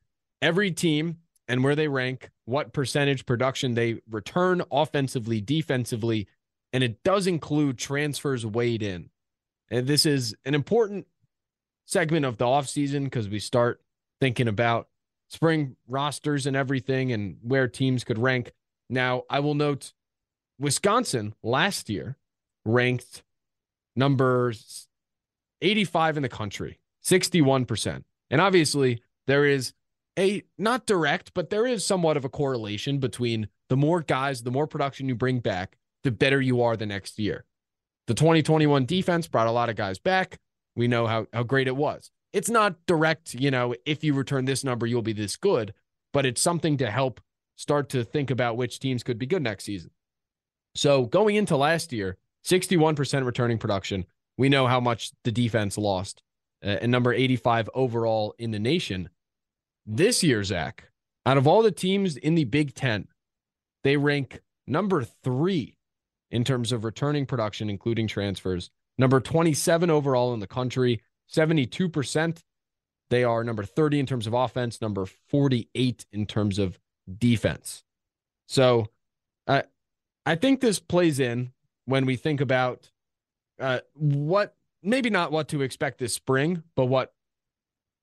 Every 0.42 0.72
team 0.72 1.18
and 1.48 1.64
where 1.64 1.76
they 1.76 1.88
rank, 1.88 2.30
what 2.46 2.74
percentage 2.74 3.26
production 3.26 3.74
they 3.74 4.02
return 4.10 4.62
offensively, 4.72 5.42
defensively, 5.42 6.28
and 6.74 6.84
it 6.84 7.04
does 7.04 7.28
include 7.28 7.78
transfers 7.78 8.46
weighed 8.46 8.84
in. 8.84 9.10
And 9.70 9.88
this 9.88 10.06
is 10.06 10.36
an 10.46 10.54
important 10.54 11.08
segment 11.86 12.26
of 12.26 12.38
the 12.38 12.46
offseason 12.46 13.06
because 13.06 13.30
we 13.30 13.40
start 13.40 13.82
thinking 14.20 14.48
about 14.48 14.88
spring 15.30 15.76
rosters 15.88 16.46
and 16.46 16.56
everything 16.56 17.12
and 17.12 17.38
where 17.42 17.68
teams 17.68 18.04
could 18.04 18.18
rank. 18.18 18.52
Now, 18.90 19.24
I 19.30 19.40
will 19.40 19.56
note 19.56 19.94
Wisconsin 20.60 21.34
last 21.44 21.90
year 21.90 22.18
ranked 22.66 23.24
number 23.96 24.54
85 25.62 26.18
in 26.18 26.24
the 26.24 26.30
country, 26.30 26.80
61%. 27.04 28.04
And 28.30 28.42
obviously, 28.42 29.02
there 29.26 29.46
is 29.46 29.74
a 30.18 30.44
not 30.58 30.86
direct, 30.86 31.34
but 31.34 31.50
there 31.50 31.66
is 31.66 31.86
somewhat 31.86 32.18
of 32.18 32.26
a 32.26 32.30
correlation 32.30 33.00
between 33.00 33.50
the 33.70 33.78
more 33.78 34.02
guys, 34.02 34.44
the 34.44 34.52
more 34.52 34.68
production 34.68 35.08
you 35.08 35.16
bring 35.16 35.40
back, 35.40 35.78
the 36.04 36.12
better 36.12 36.42
you 36.42 36.62
are 36.62 36.78
the 36.78 36.86
next 36.86 37.20
year. 37.20 37.46
The 38.08 38.14
2021 38.14 38.86
defense 38.86 39.28
brought 39.28 39.48
a 39.48 39.52
lot 39.52 39.70
of 39.70 39.76
guys 39.76 40.00
back. 40.00 40.40
We 40.76 40.88
know 40.88 41.08
how, 41.08 41.28
how 41.34 41.44
great 41.44 41.68
it 41.68 41.76
was. 41.76 42.12
It's 42.34 42.50
not 42.50 42.86
direct, 42.86 43.34
you 43.34 43.52
know, 43.52 43.76
if 43.86 44.04
you 44.04 44.14
return 44.14 44.46
this 44.46 44.64
number, 44.64 44.86
you'll 44.86 45.02
be 45.02 45.14
this 45.14 45.36
good, 45.36 45.74
but 46.14 46.26
it's 46.26 46.42
something 46.42 46.78
to 46.78 46.90
help 46.90 47.22
start 47.56 47.90
to 47.90 48.04
think 48.04 48.30
about 48.30 48.58
which 48.58 48.80
teams 48.80 49.04
could 49.04 49.18
be 49.18 49.26
good 49.26 49.42
next 49.42 49.66
season. 49.66 49.92
So 50.76 51.06
going 51.06 51.36
into 51.36 51.58
last 51.58 51.92
year, 51.92 52.18
61% 52.46 53.26
returning 53.26 53.58
production. 53.58 54.06
We 54.38 54.50
know 54.50 54.68
how 54.68 54.80
much 54.80 55.12
the 55.24 55.32
defense 55.32 55.78
lost 55.78 56.24
uh, 56.64 56.78
and 56.82 56.92
number 56.92 57.14
85 57.14 57.70
overall 57.74 58.36
in 58.38 58.52
the 58.52 58.60
nation. 58.60 59.10
This 59.90 60.22
year, 60.22 60.44
Zach, 60.44 60.92
out 61.26 61.38
of 61.38 61.48
all 61.48 61.64
the 61.64 61.72
teams 61.72 62.18
in 62.18 62.36
the 62.36 62.44
Big 62.44 62.76
Ten, 62.76 63.08
They 63.86 63.96
rank 63.96 64.42
number 64.68 65.06
three 65.06 65.78
in 66.30 66.44
terms 66.44 66.74
of 66.74 66.84
returning 66.84 67.26
production, 67.26 67.70
including 67.70 68.08
transfers, 68.08 68.70
number 68.98 69.22
27 69.22 69.90
overall 69.90 70.34
in 70.34 70.42
the 70.42 70.48
country, 70.48 71.02
72%. 71.34 72.40
They 73.10 73.24
are 73.24 73.46
number 73.46 73.64
30 73.64 74.02
in 74.02 74.06
terms 74.06 74.28
of 74.28 74.34
offense, 74.34 74.82
number 74.82 75.06
48 75.06 76.06
in 76.12 76.26
terms 76.26 76.60
of 76.60 76.78
defense. 77.18 77.86
So 78.50 78.88
uh, 79.48 79.62
I 80.26 80.36
think 80.36 80.60
this 80.60 80.82
plays 80.82 81.22
in 81.22 81.54
when 81.86 82.06
we 82.06 82.18
think 82.18 82.42
about 82.42 82.92
uh, 83.58 83.80
what 83.94 84.54
maybe 84.84 85.10
not 85.10 85.32
what 85.32 85.48
to 85.50 85.62
expect 85.62 86.00
this 86.00 86.14
spring, 86.14 86.64
but 86.76 86.86
what 86.86 87.14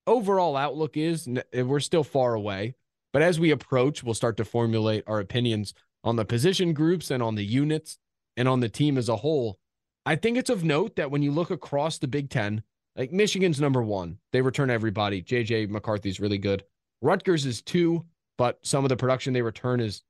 overall 0.06 0.56
outlook 0.56 0.96
is. 0.96 1.28
Eh, 1.52 1.62
we're 1.62 1.80
still 1.80 2.04
far 2.04 2.34
away, 2.34 2.74
but 3.12 3.22
as 3.22 3.40
we 3.40 3.50
approach, 3.50 4.02
we'll 4.02 4.14
start 4.14 4.36
to 4.38 4.44
formulate 4.44 5.04
our 5.06 5.20
opinions 5.20 5.74
on 6.02 6.16
the 6.16 6.24
position 6.24 6.72
groups 6.72 7.10
and 7.10 7.22
on 7.22 7.34
the 7.34 7.44
units 7.44 7.98
and 8.36 8.48
on 8.48 8.60
the 8.60 8.68
team 8.68 8.98
as 8.98 9.08
a 9.08 9.16
whole. 9.16 9.58
I 10.06 10.16
think 10.16 10.36
it's 10.36 10.50
of 10.50 10.64
note 10.64 10.96
that 10.96 11.10
when 11.10 11.22
you 11.22 11.32
look 11.32 11.50
across 11.50 11.98
the 11.98 12.08
Big 12.08 12.28
Ten, 12.28 12.62
like 12.96 13.12
Michigan's 13.12 13.60
number 13.60 13.82
one, 13.82 14.18
they 14.32 14.42
return 14.42 14.70
everybody. 14.70 15.22
JJ 15.22 15.68
McCarthy's 15.70 16.20
really 16.20 16.38
good. 16.38 16.64
Rutgers 17.00 17.46
is 17.46 17.62
two, 17.62 18.04
but 18.38 18.58
some 18.62 18.84
of 18.84 18.88
the 18.88 18.96
production 18.96 19.32
they 19.32 19.42
return 19.42 19.80
is 19.80 20.02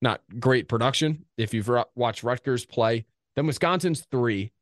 not 0.00 0.22
great 0.38 0.68
production. 0.68 1.24
If 1.36 1.52
you've 1.54 1.70
watched 1.94 2.22
Rutgers 2.22 2.64
play, 2.64 3.06
then 3.34 3.46
Wisconsin's 3.46 4.06
three. 4.10 4.52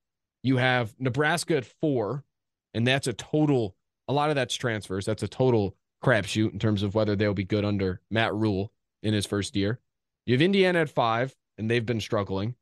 You 0.43 0.57
have 0.59 0.95
Nebraska 0.99 1.57
at 1.57 1.65
four, 1.65 2.25
and 2.73 2.87
that's 2.87 3.07
a 3.07 3.13
total. 3.13 3.77
A 4.09 4.13
lot 4.13 4.31
of 4.31 4.37
that's 4.37 4.55
transfers. 4.55 5.07
That's 5.07 5.23
a 5.23 5.29
total 5.29 5.77
crapshoot 6.03 6.53
in 6.53 6.59
terms 6.59 6.83
of 6.83 6.95
whether 6.95 7.17
they'll 7.17 7.35
be 7.35 7.45
good 7.45 7.65
under 7.65 8.01
Matt 8.11 8.35
Rhule 8.35 8.73
in 9.03 9.15
his 9.15 9.27
first 9.27 9.57
year. 9.57 9.81
You 10.27 10.35
have 10.35 10.43
Indiana 10.43 10.81
at 10.81 10.91
five, 10.91 11.35
and 11.59 11.71
they've 11.71 11.85
been 11.85 12.01
struggling. 12.01 12.55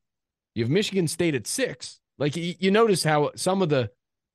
You 0.55 0.65
have 0.65 0.71
Michigan 0.71 1.09
State 1.09 1.35
at 1.35 1.47
six. 1.47 2.01
Like 2.19 2.37
you, 2.37 2.55
you 2.59 2.71
notice 2.71 3.05
how 3.05 3.33
some 3.35 3.63
of 3.63 3.69
the 3.69 3.91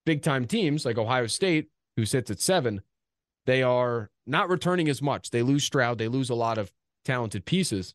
big 0.05 0.21
time 0.21 0.45
teams, 0.45 0.85
like 0.85 0.97
Ohio 0.97 1.27
State, 1.27 1.69
who 1.95 2.05
sits 2.05 2.31
at 2.31 2.39
seven, 2.39 2.81
they 3.45 3.63
are 3.63 4.09
not 4.25 4.49
returning 4.49 4.89
as 4.89 5.01
much. 5.01 5.29
They 5.29 5.41
lose 5.41 5.63
Stroud, 5.63 5.97
they 5.97 6.07
lose 6.07 6.29
a 6.29 6.35
lot 6.35 6.57
of 6.57 6.71
talented 7.05 7.45
pieces. 7.45 7.93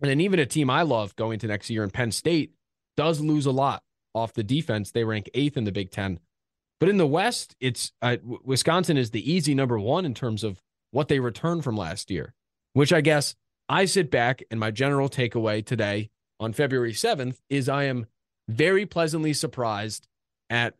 And 0.00 0.10
then 0.10 0.20
even 0.20 0.38
a 0.38 0.46
team 0.46 0.70
I 0.70 0.82
love 0.82 1.16
going 1.16 1.38
to 1.40 1.46
next 1.46 1.70
year 1.70 1.84
in 1.84 1.90
Penn 1.90 2.12
State 2.12 2.54
does 2.96 3.20
lose 3.20 3.46
a 3.46 3.52
lot 3.52 3.82
off 4.14 4.32
the 4.32 4.42
defense. 4.42 4.90
They 4.90 5.04
rank 5.04 5.30
eighth 5.34 5.56
in 5.56 5.64
the 5.64 5.72
Big 5.72 5.90
Ten. 5.90 6.20
But 6.80 6.88
in 6.88 6.96
the 6.96 7.06
West, 7.06 7.54
it's 7.60 7.92
uh, 8.00 8.16
Wisconsin 8.42 8.96
is 8.96 9.10
the 9.10 9.30
easy 9.30 9.54
number 9.54 9.78
one 9.78 10.06
in 10.06 10.14
terms 10.14 10.42
of 10.42 10.62
what 10.90 11.08
they 11.08 11.20
returned 11.20 11.62
from 11.62 11.76
last 11.76 12.10
year, 12.10 12.34
which 12.72 12.92
I 12.92 13.02
guess 13.02 13.36
I 13.68 13.84
sit 13.84 14.10
back 14.10 14.42
and 14.50 14.58
my 14.58 14.70
general 14.70 15.08
takeaway 15.08 15.64
today 15.64 16.10
on 16.40 16.54
February 16.54 16.92
7th 16.92 17.36
is 17.50 17.68
I 17.68 17.84
am 17.84 18.06
very 18.48 18.86
pleasantly 18.86 19.34
surprised 19.34 20.08
at 20.48 20.74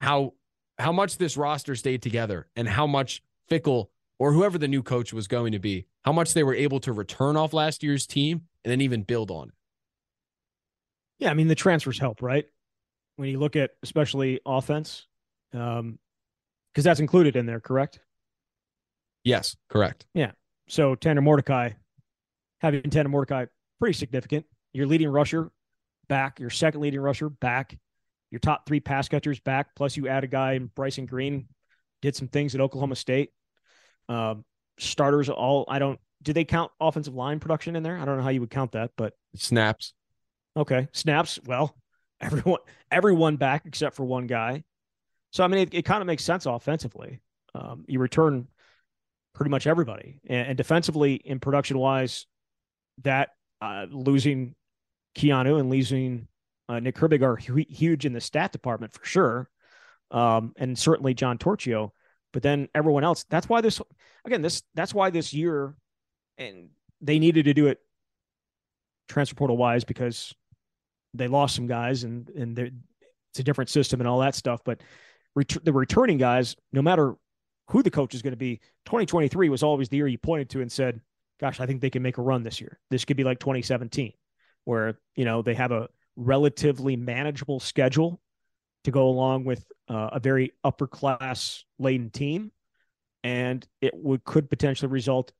how 0.00 0.34
how 0.78 0.92
much 0.92 1.18
this 1.18 1.36
roster 1.36 1.76
stayed 1.76 2.02
together 2.02 2.48
and 2.56 2.66
how 2.66 2.86
much 2.86 3.22
Fickell 3.50 3.88
or 4.18 4.32
whoever 4.32 4.58
the 4.58 4.68
new 4.68 4.82
coach 4.82 5.12
was 5.12 5.28
going 5.28 5.52
to 5.52 5.58
be, 5.58 5.86
how 6.04 6.12
much 6.12 6.34
they 6.34 6.42
were 6.42 6.54
able 6.54 6.80
to 6.80 6.92
return 6.92 7.36
off 7.36 7.52
last 7.52 7.82
year's 7.82 8.06
team 8.06 8.42
and 8.64 8.72
then 8.72 8.80
even 8.80 9.02
build 9.02 9.30
on 9.30 9.48
it. 9.48 9.54
Yeah, 11.18 11.30
I 11.30 11.34
mean 11.34 11.48
the 11.48 11.54
transfers 11.54 11.98
help, 11.98 12.22
right? 12.22 12.46
When 13.16 13.28
you 13.28 13.38
look 13.38 13.56
at 13.56 13.72
especially 13.82 14.40
offense, 14.46 15.06
um, 15.52 15.98
because 16.72 16.84
that's 16.84 17.00
included 17.00 17.36
in 17.36 17.46
there, 17.46 17.60
correct? 17.60 18.00
Yes, 19.24 19.56
correct. 19.68 20.06
Yeah. 20.14 20.32
So 20.68 20.94
Tanner 20.94 21.20
Mordecai, 21.20 21.70
having 22.60 22.82
Tanner 22.82 23.08
Mordecai, 23.08 23.46
pretty 23.78 23.94
significant. 23.94 24.46
Your 24.72 24.86
leading 24.86 25.08
rusher 25.08 25.50
back, 26.08 26.38
your 26.38 26.50
second 26.50 26.80
leading 26.80 27.00
rusher 27.00 27.28
back, 27.28 27.76
your 28.30 28.38
top 28.38 28.66
three 28.66 28.80
pass 28.80 29.08
catchers 29.08 29.40
back. 29.40 29.74
Plus, 29.74 29.96
you 29.96 30.08
add 30.08 30.24
a 30.24 30.28
guy 30.28 30.52
in 30.52 30.66
Bryson 30.66 31.06
Green, 31.06 31.48
did 32.02 32.14
some 32.14 32.28
things 32.28 32.54
at 32.54 32.60
Oklahoma 32.60 32.96
State. 32.96 33.30
Um, 34.08 34.44
starters 34.78 35.28
all 35.28 35.64
I 35.68 35.78
don't. 35.78 35.98
Do 36.22 36.32
they 36.32 36.44
count 36.44 36.70
offensive 36.80 37.14
line 37.14 37.40
production 37.40 37.76
in 37.76 37.82
there? 37.82 37.98
I 37.98 38.04
don't 38.04 38.18
know 38.18 38.22
how 38.22 38.28
you 38.28 38.40
would 38.40 38.50
count 38.50 38.72
that, 38.72 38.90
but 38.96 39.14
snaps. 39.34 39.94
Okay, 40.56 40.88
snaps. 40.92 41.38
Well, 41.44 41.74
everyone 42.20 42.60
everyone 42.90 43.36
back 43.36 43.62
except 43.66 43.96
for 43.96 44.04
one 44.04 44.26
guy. 44.26 44.62
So 45.32 45.44
I 45.44 45.48
mean, 45.48 45.60
it, 45.60 45.74
it 45.74 45.84
kind 45.84 46.00
of 46.00 46.06
makes 46.06 46.24
sense 46.24 46.46
offensively. 46.46 47.20
Um, 47.54 47.84
you 47.88 47.98
return 47.98 48.48
pretty 49.34 49.50
much 49.50 49.66
everybody, 49.66 50.20
and, 50.28 50.48
and 50.48 50.56
defensively 50.56 51.14
in 51.14 51.40
production 51.40 51.78
wise, 51.78 52.26
that 53.02 53.30
uh, 53.60 53.86
losing 53.90 54.54
Keeanu 55.16 55.58
and 55.58 55.70
losing 55.70 56.28
uh, 56.68 56.80
Nick 56.80 56.96
Herbig 56.96 57.22
are 57.22 57.36
hu- 57.36 57.64
huge 57.68 58.06
in 58.06 58.12
the 58.12 58.20
stat 58.20 58.52
department 58.52 58.92
for 58.92 59.04
sure, 59.04 59.50
um, 60.10 60.52
and 60.56 60.78
certainly 60.78 61.14
John 61.14 61.38
Torchio. 61.38 61.90
But 62.32 62.42
then 62.42 62.68
everyone 62.74 63.02
else. 63.02 63.24
That's 63.28 63.48
why 63.48 63.60
this 63.60 63.80
again. 64.24 64.42
This 64.42 64.62
that's 64.74 64.94
why 64.94 65.10
this 65.10 65.34
year, 65.34 65.74
and 66.38 66.70
they 67.00 67.18
needed 67.18 67.46
to 67.46 67.54
do 67.54 67.66
it 67.66 67.78
transfer 69.08 69.34
portal 69.34 69.56
wise 69.56 69.82
because 69.82 70.32
they 71.14 71.26
lost 71.26 71.56
some 71.56 71.66
guys 71.66 72.04
and 72.04 72.28
and 72.30 72.56
it's 72.58 73.40
a 73.40 73.42
different 73.42 73.68
system 73.70 74.00
and 74.00 74.08
all 74.08 74.20
that 74.20 74.34
stuff. 74.34 74.60
But 74.64 74.80
ret- 75.34 75.64
the 75.64 75.72
returning 75.72 76.18
guys, 76.18 76.56
no 76.72 76.82
matter 76.82 77.14
who 77.68 77.82
the 77.82 77.90
coach 77.90 78.14
is 78.14 78.22
going 78.22 78.32
to 78.32 78.36
be, 78.36 78.56
2023 78.86 79.48
was 79.48 79.62
always 79.62 79.88
the 79.88 79.96
year 79.96 80.08
you 80.08 80.18
pointed 80.18 80.50
to 80.50 80.60
and 80.60 80.70
said, 80.70 81.00
"Gosh, 81.40 81.60
I 81.60 81.66
think 81.66 81.80
they 81.80 81.90
can 81.90 82.02
make 82.02 82.18
a 82.18 82.22
run 82.22 82.42
this 82.42 82.60
year. 82.60 82.78
This 82.90 83.04
could 83.04 83.16
be 83.16 83.24
like 83.24 83.38
2017." 83.38 84.12
where 84.64 84.98
you 85.16 85.24
know 85.24 85.42
they 85.42 85.54
have 85.54 85.72
a 85.72 85.88
relatively 86.16 86.96
manageable 86.96 87.60
schedule 87.60 88.20
to 88.84 88.90
go 88.90 89.08
along 89.08 89.44
with 89.44 89.64
uh, 89.88 90.10
a 90.12 90.20
very 90.20 90.52
upper 90.64 90.86
class 90.86 91.64
laden 91.78 92.10
team, 92.10 92.52
and 93.24 93.66
it 93.80 93.92
would 93.94 94.24
could 94.24 94.48
potentially 94.48 94.90
result 94.90 95.32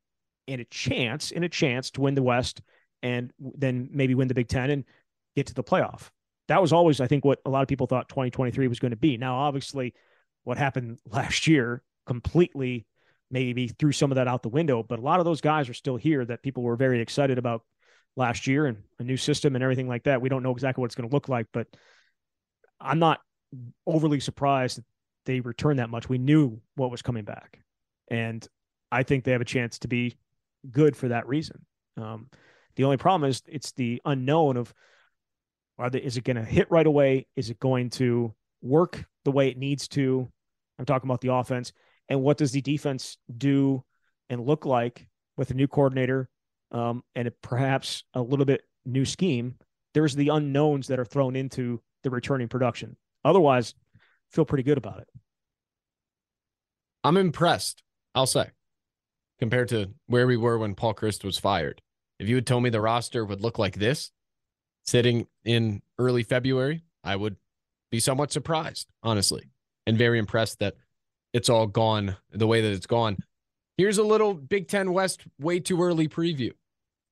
in 0.46 0.60
a 0.60 0.64
chance 0.64 1.30
in 1.30 1.44
a 1.44 1.48
chance 1.48 1.90
to 1.92 2.00
win 2.00 2.14
the 2.14 2.22
West 2.22 2.60
and 3.02 3.32
then 3.38 3.88
maybe 3.92 4.14
win 4.14 4.28
the 4.28 4.34
Big 4.34 4.48
Ten 4.48 4.70
and 4.70 4.84
get 5.36 5.46
to 5.46 5.54
the 5.54 5.64
playoff. 5.64 6.10
That 6.50 6.60
was 6.60 6.72
always, 6.72 7.00
I 7.00 7.06
think, 7.06 7.24
what 7.24 7.38
a 7.46 7.50
lot 7.50 7.62
of 7.62 7.68
people 7.68 7.86
thought 7.86 8.08
2023 8.08 8.66
was 8.66 8.80
going 8.80 8.90
to 8.90 8.96
be. 8.96 9.16
Now, 9.16 9.36
obviously, 9.36 9.94
what 10.42 10.58
happened 10.58 10.98
last 11.06 11.46
year 11.46 11.84
completely 12.06 12.86
maybe 13.30 13.68
threw 13.68 13.92
some 13.92 14.10
of 14.10 14.16
that 14.16 14.26
out 14.26 14.42
the 14.42 14.48
window, 14.48 14.82
but 14.82 14.98
a 14.98 15.02
lot 15.02 15.20
of 15.20 15.24
those 15.24 15.40
guys 15.40 15.68
are 15.68 15.74
still 15.74 15.96
here 15.96 16.24
that 16.24 16.42
people 16.42 16.64
were 16.64 16.74
very 16.74 17.00
excited 17.00 17.38
about 17.38 17.62
last 18.16 18.48
year 18.48 18.66
and 18.66 18.78
a 18.98 19.04
new 19.04 19.16
system 19.16 19.54
and 19.54 19.62
everything 19.62 19.86
like 19.86 20.02
that. 20.02 20.20
We 20.20 20.28
don't 20.28 20.42
know 20.42 20.50
exactly 20.50 20.80
what 20.80 20.86
it's 20.86 20.96
going 20.96 21.08
to 21.08 21.14
look 21.14 21.28
like, 21.28 21.46
but 21.52 21.68
I'm 22.80 22.98
not 22.98 23.20
overly 23.86 24.18
surprised 24.18 24.78
that 24.78 24.84
they 25.26 25.38
returned 25.38 25.78
that 25.78 25.88
much. 25.88 26.08
We 26.08 26.18
knew 26.18 26.60
what 26.74 26.90
was 26.90 27.00
coming 27.00 27.22
back. 27.22 27.60
And 28.10 28.44
I 28.90 29.04
think 29.04 29.22
they 29.22 29.30
have 29.30 29.40
a 29.40 29.44
chance 29.44 29.78
to 29.78 29.88
be 29.88 30.16
good 30.68 30.96
for 30.96 31.06
that 31.08 31.28
reason. 31.28 31.64
Um, 31.96 32.28
the 32.74 32.82
only 32.82 32.96
problem 32.96 33.30
is 33.30 33.40
it's 33.46 33.70
the 33.70 34.02
unknown 34.04 34.56
of 34.56 34.74
are 35.80 35.90
they, 35.90 36.00
is 36.00 36.16
it 36.16 36.24
going 36.24 36.36
to 36.36 36.44
hit 36.44 36.70
right 36.70 36.86
away? 36.86 37.26
Is 37.36 37.50
it 37.50 37.58
going 37.58 37.90
to 37.90 38.34
work 38.60 39.04
the 39.24 39.32
way 39.32 39.48
it 39.48 39.56
needs 39.56 39.88
to? 39.88 40.30
I'm 40.78 40.84
talking 40.84 41.08
about 41.08 41.20
the 41.20 41.32
offense. 41.32 41.72
And 42.08 42.22
what 42.22 42.36
does 42.36 42.52
the 42.52 42.60
defense 42.60 43.16
do 43.36 43.82
and 44.28 44.46
look 44.46 44.66
like 44.66 45.06
with 45.36 45.50
a 45.50 45.54
new 45.54 45.66
coordinator 45.66 46.28
um, 46.70 47.02
and 47.14 47.30
perhaps 47.42 48.04
a 48.14 48.20
little 48.20 48.44
bit 48.44 48.62
new 48.84 49.04
scheme, 49.04 49.56
there's 49.94 50.14
the 50.14 50.28
unknowns 50.28 50.88
that 50.88 51.00
are 51.00 51.04
thrown 51.04 51.34
into 51.34 51.80
the 52.02 52.10
returning 52.10 52.48
production. 52.48 52.96
Otherwise, 53.24 53.74
feel 54.30 54.44
pretty 54.44 54.62
good 54.62 54.78
about 54.78 55.00
it. 55.00 55.08
I'm 57.02 57.16
impressed, 57.16 57.82
I'll 58.14 58.26
say, 58.26 58.50
compared 59.38 59.68
to 59.70 59.90
where 60.06 60.26
we 60.26 60.36
were 60.36 60.58
when 60.58 60.74
Paul 60.74 60.94
Chryst 60.94 61.24
was 61.24 61.38
fired. 61.38 61.80
If 62.18 62.28
you 62.28 62.34
had 62.34 62.46
told 62.46 62.62
me 62.62 62.70
the 62.70 62.80
roster 62.80 63.24
would 63.24 63.40
look 63.40 63.58
like 63.58 63.76
this 63.76 64.10
sitting 64.84 65.26
in 65.44 65.82
early 65.98 66.22
February, 66.22 66.82
I 67.04 67.16
would 67.16 67.36
be 67.90 68.00
somewhat 68.00 68.32
surprised, 68.32 68.88
honestly, 69.02 69.50
and 69.86 69.98
very 69.98 70.18
impressed 70.18 70.58
that 70.60 70.76
it's 71.32 71.48
all 71.48 71.66
gone 71.66 72.16
the 72.30 72.46
way 72.46 72.60
that 72.60 72.72
it's 72.72 72.86
gone. 72.86 73.18
Here's 73.76 73.98
a 73.98 74.02
little 74.02 74.34
Big 74.34 74.68
Ten 74.68 74.92
West 74.92 75.22
way 75.38 75.60
too 75.60 75.82
early 75.82 76.08
preview. 76.08 76.52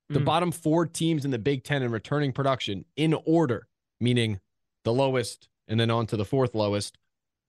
The 0.09 0.21
mm. 0.21 0.25
bottom 0.25 0.53
four 0.53 0.87
teams 0.87 1.25
in 1.25 1.31
the 1.31 1.39
Big 1.39 1.65
Ten 1.65 1.83
in 1.83 1.91
returning 1.91 2.33
production 2.33 2.85
in 2.97 3.15
order, 3.25 3.69
meaning 4.01 4.41
the 4.85 4.93
lowest 4.93 5.49
and 5.67 5.79
then 5.79 5.91
on 5.91 6.07
to 6.07 6.17
the 6.17 6.25
fourth 6.25 6.55
lowest. 6.55 6.99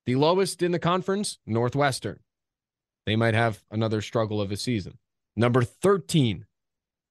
The 0.06 0.16
lowest 0.16 0.62
in 0.62 0.72
the 0.72 0.80
conference, 0.80 1.40
Northwestern. 1.46 2.20
They 3.06 3.16
might 3.16 3.34
have 3.34 3.64
another 3.72 4.02
struggle 4.02 4.42
of 4.42 4.52
a 4.52 4.58
season. 4.58 4.98
Number 5.36 5.64
13, 5.64 6.46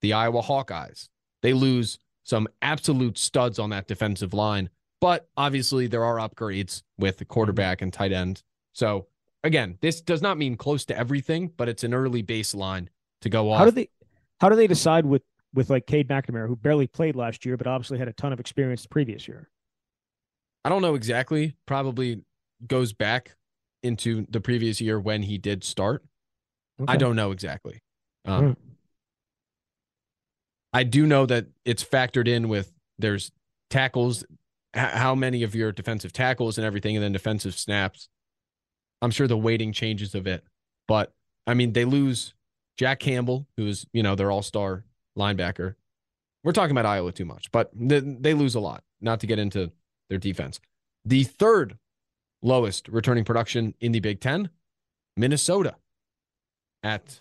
the 0.01 0.13
Iowa 0.13 0.43
Hawkeyes. 0.43 1.09
They 1.43 1.53
lose 1.53 1.99
some 2.29 2.47
absolute 2.61 3.17
studs 3.17 3.59
on 3.59 3.71
that 3.71 3.89
defensive 3.89 4.35
line, 4.35 4.69
but 5.01 5.31
obviously 5.39 5.87
there 5.87 6.05
are 6.05 6.17
upgrades 6.17 6.83
with 6.99 7.17
the 7.17 7.25
quarterback 7.25 7.81
and 7.81 7.91
tight 7.91 8.13
end. 8.13 8.43
So 8.75 9.07
again, 9.43 9.79
this 9.81 10.03
does 10.03 10.21
not 10.21 10.37
mean 10.37 10.57
close 10.57 10.85
to 10.87 10.97
everything, 10.97 11.51
but 11.57 11.71
it's 11.71 11.85
an 11.85 11.95
early 11.95 12.23
baseline 12.23 12.89
to 13.23 13.31
go 13.31 13.51
off. 13.51 13.61
How 13.61 13.65
do 13.65 13.71
they 13.71 13.89
how 14.41 14.51
do 14.51 14.57
they 14.57 14.67
decide 14.67 15.07
with 15.07 15.23
with 15.55 15.71
like 15.71 15.87
Cade 15.87 16.07
McNamara, 16.07 16.47
who 16.47 16.55
barely 16.55 16.87
played 16.87 17.17
last 17.17 17.47
year, 17.47 17.57
but 17.57 17.67
obviously 17.67 17.99
had 17.99 18.09
a 18.09 18.13
ton 18.13 18.35
of 18.35 18.41
experience 18.41 18.83
the 18.83 18.89
previous 18.89 19.27
year. 19.27 19.49
I 20.67 20.69
don't 20.69 20.83
know 20.83 20.97
exactly. 20.97 21.57
Probably 21.65 22.21
goes 22.67 22.93
back 22.93 23.37
into 23.83 24.27
the 24.29 24.43
previous 24.43 24.83
year 24.83 25.01
when 25.01 25.23
he 25.23 25.39
did 25.39 25.65
start. 25.65 26.05
Okay. 26.79 26.93
I 26.93 26.97
don't 26.97 27.17
know 27.17 27.31
exactly. 27.31 27.81
Um. 28.27 28.57
I 30.73 30.85
do 30.85 31.07
know 31.07 31.27
that 31.27 31.47
it's 31.65 31.85
factored 31.85 32.29
in 32.29 32.49
with 32.49 32.73
there's 32.99 33.33
tackles, 33.71 34.25
how 34.75 35.15
many 35.15 35.43
of 35.43 35.55
your 35.55 35.73
defensive 35.73 36.13
tackles 36.13 36.59
and 36.59 36.67
everything, 36.67 36.97
and 36.97 37.03
then 37.03 37.13
defensive 37.13 37.55
snaps. 37.55 38.09
I'm 39.01 39.11
sure 39.11 39.27
the 39.27 39.39
weighting 39.39 39.73
changes 39.73 40.15
of 40.15 40.27
it, 40.27 40.45
but 40.87 41.13
I 41.47 41.55
mean 41.55 41.73
they 41.73 41.85
lose 41.85 42.35
Jack 42.77 43.01
Campbell, 43.01 43.47
who's 43.57 43.87
you 43.93 44.03
know 44.03 44.15
their 44.15 44.31
all 44.31 44.43
star 44.43 44.85
linebacker. 45.17 45.75
We're 46.45 46.53
talking 46.53 46.73
about 46.73 46.87
Iowa 46.87 47.13
too 47.13 47.25
much, 47.25 47.51
but 47.51 47.71
they, 47.75 48.01
they 48.01 48.35
lose 48.35 48.55
a 48.55 48.61
lot. 48.61 48.85
Not 49.01 49.21
to 49.21 49.27
get 49.27 49.39
into 49.39 49.71
their 50.09 50.19
defense. 50.19 50.61
The 51.05 51.25
third 51.25 51.79
lowest 52.43 52.89
returning 52.89 53.25
production 53.25 53.75
in 53.81 53.93
the 53.93 54.01
Big 54.01 54.21
Ten, 54.21 54.51
Minnesota, 55.17 55.77
at 56.83 57.21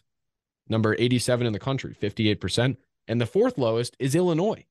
number 0.70 0.96
87 0.98 1.48
in 1.48 1.54
the 1.54 1.60
country, 1.60 1.96
58%. 2.00 2.78
And 3.08 3.22
the 3.22 3.26
fourth 3.26 3.58
lowest 3.58 3.96
is 4.00 4.16
Illinois. 4.16 4.66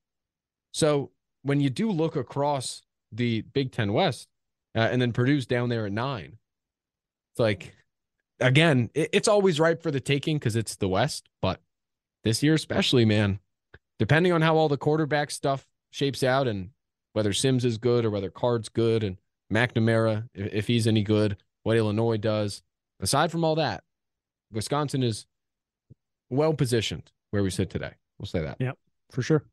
So 0.73 1.11
when 1.43 1.61
you 1.61 1.71
do 1.71 1.91
look 1.91 2.17
across 2.17 2.83
the 3.11 3.43
Big 3.43 3.73
Ten 3.73 3.93
West 3.93 4.29
uh, 4.75 4.81
and 4.81 5.01
then 5.01 5.13
Purdue's 5.13 5.47
down 5.47 5.69
there 5.69 5.87
at 5.87 5.93
nine, 5.93 6.39
it's 7.33 7.41
like, 7.41 7.75
again, 8.41 8.91
it, 8.95 9.11
it's 9.13 9.29
always 9.29 9.59
ripe 9.61 9.83
for 9.83 9.91
the 9.91 10.01
taking 10.01 10.37
because 10.37 10.57
it's 10.57 10.77
the 10.77 10.89
West. 10.89 11.29
But 11.41 11.61
this 12.25 12.43
year, 12.43 12.55
especially, 12.55 13.05
man, 13.05 13.39
depending 13.99 14.33
on 14.33 14.43
how 14.43 14.57
all 14.57 14.69
the 14.69 14.77
quarterback 14.77 15.31
stuff 15.31 15.67
shapes 15.91 16.23
out 16.23 16.47
and 16.47 16.71
whether 17.15 17.33
Sims 17.33 17.65
is 17.65 17.79
good 17.79 18.05
or 18.05 18.11
whether 18.11 18.31
Card's 18.31 18.69
good 18.69 19.03
and 19.03 19.17
McNamara, 19.51 20.29
if, 20.35 20.53
if 20.53 20.67
he's 20.67 20.87
any 20.87 21.03
good, 21.03 21.37
what 21.63 21.77
Illinois 21.77 22.19
does. 22.19 22.63
Aside 23.01 23.31
from 23.31 23.45
all 23.45 23.55
that, 23.55 23.85
Wisconsin 24.53 25.03
is 25.03 25.27
well 26.29 26.55
positioned 26.55 27.13
where 27.31 27.43
we 27.43 27.51
sit 27.51 27.71
today. 27.71 27.95
We'll 28.19 28.27
say 28.27 28.43
that. 28.43 28.57
Yep, 28.61 28.79
for 29.11 29.23
sure. 29.23 29.45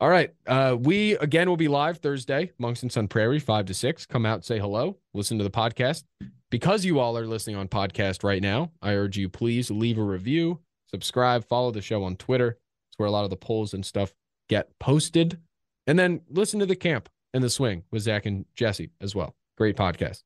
All 0.00 0.08
right. 0.08 0.34
Uh, 0.46 0.76
we 0.78 1.12
again 1.16 1.48
will 1.48 1.56
be 1.56 1.68
live 1.68 1.98
Thursday, 1.98 2.52
Monks 2.58 2.82
and 2.82 2.90
Sun 2.90 3.08
Prairie, 3.08 3.38
five 3.38 3.66
to 3.66 3.74
six. 3.74 4.06
Come 4.06 4.26
out, 4.26 4.44
say 4.44 4.58
hello, 4.58 4.96
listen 5.12 5.38
to 5.38 5.44
the 5.44 5.50
podcast. 5.50 6.04
Because 6.50 6.84
you 6.84 7.00
all 7.00 7.16
are 7.18 7.26
listening 7.26 7.56
on 7.56 7.68
podcast 7.68 8.22
right 8.22 8.42
now, 8.42 8.70
I 8.82 8.92
urge 8.92 9.16
you 9.16 9.28
please 9.28 9.70
leave 9.70 9.98
a 9.98 10.02
review, 10.02 10.60
subscribe, 10.90 11.44
follow 11.44 11.70
the 11.70 11.80
show 11.82 12.04
on 12.04 12.16
Twitter. 12.16 12.58
It's 12.90 12.98
where 12.98 13.08
a 13.08 13.10
lot 13.10 13.24
of 13.24 13.30
the 13.30 13.36
polls 13.36 13.74
and 13.74 13.84
stuff 13.84 14.14
get 14.48 14.68
posted. 14.78 15.40
And 15.86 15.98
then 15.98 16.20
listen 16.28 16.60
to 16.60 16.66
the 16.66 16.76
camp 16.76 17.08
and 17.32 17.42
the 17.42 17.50
swing 17.50 17.82
with 17.90 18.02
Zach 18.02 18.26
and 18.26 18.44
Jesse 18.54 18.90
as 19.00 19.14
well. 19.14 19.34
Great 19.58 19.76
podcast. 19.76 20.22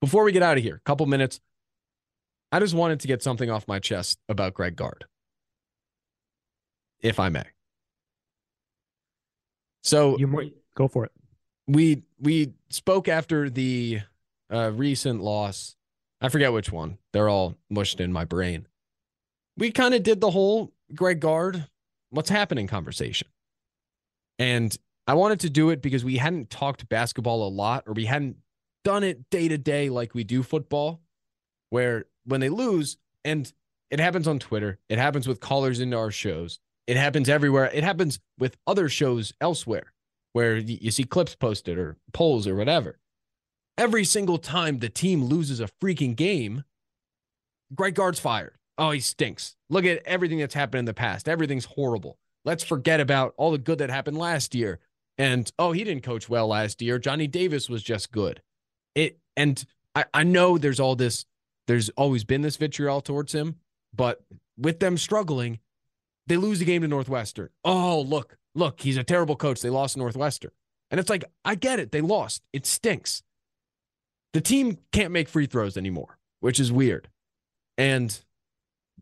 Before 0.00 0.24
we 0.24 0.32
get 0.32 0.42
out 0.42 0.56
of 0.56 0.62
here, 0.62 0.76
a 0.76 0.80
couple 0.88 1.06
minutes. 1.06 1.40
I 2.52 2.58
just 2.58 2.74
wanted 2.74 3.00
to 3.00 3.06
get 3.06 3.22
something 3.22 3.50
off 3.50 3.68
my 3.68 3.78
chest 3.78 4.18
about 4.28 4.54
Greg 4.54 4.74
Gard, 4.74 5.04
if 7.02 7.20
I 7.20 7.28
may. 7.28 7.44
So 9.82 10.18
you 10.18 10.26
might 10.26 10.54
go 10.74 10.88
for 10.88 11.04
it. 11.04 11.12
We 11.66 12.02
we 12.18 12.54
spoke 12.68 13.08
after 13.08 13.48
the 13.48 14.00
uh, 14.52 14.72
recent 14.74 15.22
loss. 15.22 15.76
I 16.20 16.28
forget 16.28 16.52
which 16.52 16.70
one. 16.70 16.98
They're 17.12 17.28
all 17.28 17.56
mushed 17.70 18.00
in 18.00 18.12
my 18.12 18.24
brain. 18.24 18.66
We 19.56 19.70
kind 19.70 19.94
of 19.94 20.02
did 20.02 20.20
the 20.20 20.30
whole 20.30 20.72
Greg 20.94 21.20
Gard, 21.20 21.66
what's 22.10 22.30
happening 22.30 22.66
conversation. 22.66 23.28
And 24.38 24.76
I 25.06 25.14
wanted 25.14 25.40
to 25.40 25.50
do 25.50 25.70
it 25.70 25.82
because 25.82 26.04
we 26.04 26.16
hadn't 26.16 26.50
talked 26.50 26.88
basketball 26.88 27.46
a 27.46 27.50
lot 27.50 27.84
or 27.86 27.94
we 27.94 28.06
hadn't 28.06 28.36
done 28.84 29.04
it 29.04 29.28
day 29.30 29.48
to 29.48 29.58
day 29.58 29.88
like 29.88 30.14
we 30.14 30.24
do 30.24 30.42
football, 30.42 31.00
where 31.70 32.06
when 32.24 32.40
they 32.40 32.48
lose, 32.48 32.96
and 33.24 33.52
it 33.90 34.00
happens 34.00 34.28
on 34.28 34.38
Twitter, 34.38 34.78
it 34.88 34.98
happens 34.98 35.26
with 35.26 35.40
callers 35.40 35.80
into 35.80 35.96
our 35.96 36.10
shows, 36.10 36.58
it 36.90 36.96
happens 36.96 37.28
everywhere. 37.28 37.70
It 37.72 37.84
happens 37.84 38.18
with 38.36 38.56
other 38.66 38.88
shows 38.88 39.32
elsewhere 39.40 39.92
where 40.32 40.56
you 40.56 40.90
see 40.90 41.04
clips 41.04 41.36
posted 41.36 41.78
or 41.78 41.96
polls 42.12 42.48
or 42.48 42.56
whatever. 42.56 42.98
Every 43.78 44.04
single 44.04 44.38
time 44.38 44.80
the 44.80 44.88
team 44.88 45.22
loses 45.22 45.60
a 45.60 45.68
freaking 45.80 46.16
game, 46.16 46.64
Greg 47.72 47.94
Gard's 47.94 48.18
fired. 48.18 48.56
Oh, 48.76 48.90
he 48.90 48.98
stinks. 48.98 49.54
Look 49.68 49.84
at 49.84 50.02
everything 50.04 50.38
that's 50.38 50.54
happened 50.54 50.80
in 50.80 50.84
the 50.84 50.92
past. 50.92 51.28
Everything's 51.28 51.66
horrible. 51.66 52.18
Let's 52.44 52.64
forget 52.64 52.98
about 52.98 53.34
all 53.36 53.52
the 53.52 53.58
good 53.58 53.78
that 53.78 53.88
happened 53.90 54.18
last 54.18 54.52
year. 54.52 54.80
And 55.16 55.48
oh, 55.60 55.70
he 55.70 55.84
didn't 55.84 56.02
coach 56.02 56.28
well 56.28 56.48
last 56.48 56.82
year. 56.82 56.98
Johnny 56.98 57.28
Davis 57.28 57.68
was 57.68 57.84
just 57.84 58.10
good. 58.10 58.42
It 58.96 59.20
and 59.36 59.64
I, 59.94 60.06
I 60.12 60.24
know 60.24 60.58
there's 60.58 60.80
all 60.80 60.96
this, 60.96 61.24
there's 61.68 61.88
always 61.90 62.24
been 62.24 62.42
this 62.42 62.56
vitriol 62.56 63.00
towards 63.00 63.32
him, 63.32 63.60
but 63.94 64.24
with 64.58 64.80
them 64.80 64.98
struggling, 64.98 65.60
they 66.30 66.36
lose 66.36 66.60
the 66.60 66.64
game 66.64 66.82
to 66.82 66.88
Northwestern. 66.88 67.48
Oh, 67.64 68.02
look, 68.02 68.36
look, 68.54 68.80
he's 68.80 68.96
a 68.96 69.02
terrible 69.02 69.34
coach. 69.34 69.60
They 69.60 69.68
lost 69.68 69.96
Northwestern. 69.96 70.52
And 70.88 71.00
it's 71.00 71.10
like, 71.10 71.24
I 71.44 71.56
get 71.56 71.80
it. 71.80 71.90
They 71.90 72.00
lost. 72.00 72.42
It 72.52 72.66
stinks. 72.66 73.24
The 74.32 74.40
team 74.40 74.78
can't 74.92 75.10
make 75.10 75.28
free 75.28 75.46
throws 75.46 75.76
anymore, 75.76 76.18
which 76.38 76.60
is 76.60 76.70
weird. 76.70 77.08
And 77.76 78.16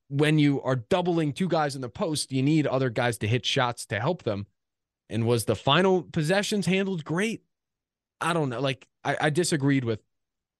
when 0.08 0.38
you 0.38 0.62
are 0.62 0.76
doubling 0.76 1.34
two 1.34 1.48
guys 1.48 1.74
in 1.74 1.82
the 1.82 1.90
post, 1.90 2.32
you 2.32 2.42
need 2.42 2.66
other 2.66 2.88
guys 2.88 3.18
to 3.18 3.28
hit 3.28 3.44
shots 3.44 3.84
to 3.86 4.00
help 4.00 4.22
them. 4.22 4.46
And 5.10 5.26
was 5.26 5.44
the 5.44 5.54
final 5.54 6.04
possessions 6.04 6.64
handled 6.64 7.04
great? 7.04 7.42
I 8.22 8.32
don't 8.32 8.48
know. 8.48 8.60
Like 8.60 8.88
I, 9.04 9.18
I 9.20 9.30
disagreed 9.30 9.84
with. 9.84 10.00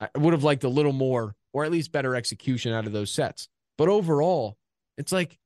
I 0.01 0.11
would 0.19 0.35
have 0.35 0.45
liked 0.45 0.65
a 0.65 0.69
little 0.69 0.93
more, 0.93 1.35
or 1.55 1.65
at 1.65 1.73
least 1.73 1.93
better 1.93 2.15
execution 2.15 2.75
out 2.75 2.87
of 2.87 2.93
those 2.93 3.11
sets. 3.11 3.49
But 3.79 3.89
overall, 3.89 4.59
it's 4.99 5.13
like 5.13 5.39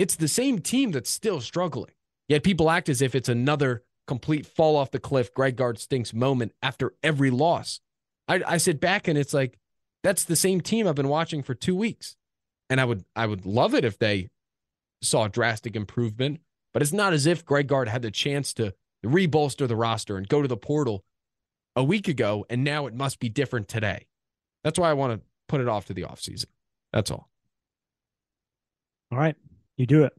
it's 0.00 0.16
the 0.16 0.28
same 0.28 0.58
team 0.58 0.90
that's 0.92 1.10
still 1.10 1.40
struggling. 1.40 1.92
Yet 2.28 2.42
people 2.42 2.70
act 2.70 2.88
as 2.88 3.02
if 3.02 3.14
it's 3.14 3.28
another 3.28 3.84
complete 4.06 4.46
fall 4.46 4.76
off 4.76 4.90
the 4.90 4.98
cliff, 4.98 5.32
Greg 5.34 5.56
Gard 5.56 5.78
stinks 5.78 6.12
moment 6.12 6.52
after 6.62 6.94
every 7.02 7.30
loss. 7.30 7.80
I, 8.26 8.42
I 8.46 8.56
sit 8.56 8.80
back 8.80 9.08
and 9.08 9.18
it's 9.18 9.34
like 9.34 9.58
that's 10.02 10.24
the 10.24 10.36
same 10.36 10.60
team 10.60 10.88
I've 10.88 10.94
been 10.94 11.08
watching 11.08 11.42
for 11.42 11.54
two 11.54 11.76
weeks, 11.76 12.16
and 12.68 12.80
I 12.80 12.84
would 12.84 13.04
I 13.14 13.26
would 13.26 13.46
love 13.46 13.74
it 13.74 13.84
if 13.84 13.98
they 13.98 14.28
saw 15.02 15.28
drastic 15.28 15.76
improvement 15.76 16.40
but 16.72 16.82
it's 16.82 16.92
not 16.92 17.12
as 17.12 17.26
if 17.26 17.44
Greg 17.44 17.66
Gard 17.66 17.88
had 17.88 18.02
the 18.02 18.10
chance 18.10 18.52
to 18.54 18.74
rebolster 19.04 19.66
the 19.66 19.76
roster 19.76 20.16
and 20.16 20.28
go 20.28 20.42
to 20.42 20.48
the 20.48 20.56
portal 20.56 21.04
a 21.76 21.84
week 21.84 22.08
ago, 22.08 22.44
and 22.50 22.64
now 22.64 22.86
it 22.86 22.94
must 22.94 23.18
be 23.18 23.28
different 23.28 23.68
today. 23.68 24.06
That's 24.64 24.78
why 24.78 24.90
I 24.90 24.94
want 24.94 25.14
to 25.14 25.26
put 25.48 25.60
it 25.60 25.68
off 25.68 25.86
to 25.86 25.94
the 25.94 26.02
offseason. 26.02 26.46
That's 26.92 27.10
all. 27.10 27.28
All 29.10 29.18
right. 29.18 29.36
You 29.80 29.86
do 29.86 30.04
it. 30.04 30.12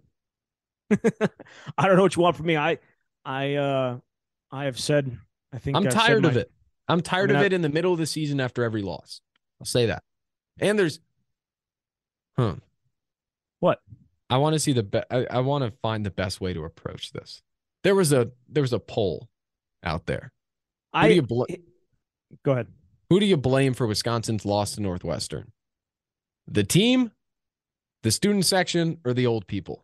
I 1.77 1.85
don't 1.85 1.95
know 1.95 2.01
what 2.01 2.15
you 2.15 2.23
want 2.23 2.35
from 2.35 2.47
me. 2.47 2.57
I 2.57 2.79
I 3.23 3.53
uh 3.53 3.99
I 4.51 4.65
have 4.65 4.79
said 4.79 5.15
I 5.53 5.59
think 5.59 5.77
I'm 5.77 5.85
I've 5.85 5.93
tired 5.93 6.25
of 6.25 6.33
my, 6.33 6.41
it. 6.41 6.51
I'm 6.87 7.01
tired 7.01 7.29
I 7.29 7.33
mean, 7.35 7.39
of 7.41 7.45
it 7.45 7.53
in 7.53 7.61
the 7.61 7.69
middle 7.69 7.93
of 7.93 7.99
the 7.99 8.07
season 8.07 8.39
after 8.39 8.63
every 8.63 8.81
loss. 8.81 9.21
I'll 9.59 9.67
say 9.67 9.85
that. 9.85 10.01
And 10.59 10.79
there's 10.79 10.99
huh. 12.35 12.55
What? 13.59 13.81
I 14.31 14.37
want 14.37 14.55
to 14.55 14.59
see 14.59 14.73
the 14.73 14.81
be- 14.81 15.03
I, 15.11 15.27
I 15.29 15.39
want 15.41 15.63
to 15.63 15.71
find 15.83 16.03
the 16.03 16.09
best 16.09 16.41
way 16.41 16.53
to 16.53 16.63
approach 16.63 17.11
this. 17.11 17.43
There 17.83 17.93
was 17.93 18.11
a 18.11 18.31
there 18.49 18.63
was 18.63 18.73
a 18.73 18.79
poll 18.79 19.29
out 19.83 20.07
there. 20.07 20.31
Who 20.93 20.99
I 20.99 21.19
bl- 21.19 21.43
go 22.43 22.53
ahead. 22.53 22.67
Who 23.11 23.19
do 23.19 23.27
you 23.27 23.37
blame 23.37 23.75
for 23.75 23.85
Wisconsin's 23.85 24.43
loss 24.43 24.71
to 24.71 24.81
Northwestern? 24.81 25.51
The 26.47 26.63
team, 26.63 27.11
the 28.03 28.11
student 28.11 28.45
section, 28.45 28.99
or 29.05 29.13
the 29.13 29.27
old 29.27 29.47
people? 29.47 29.83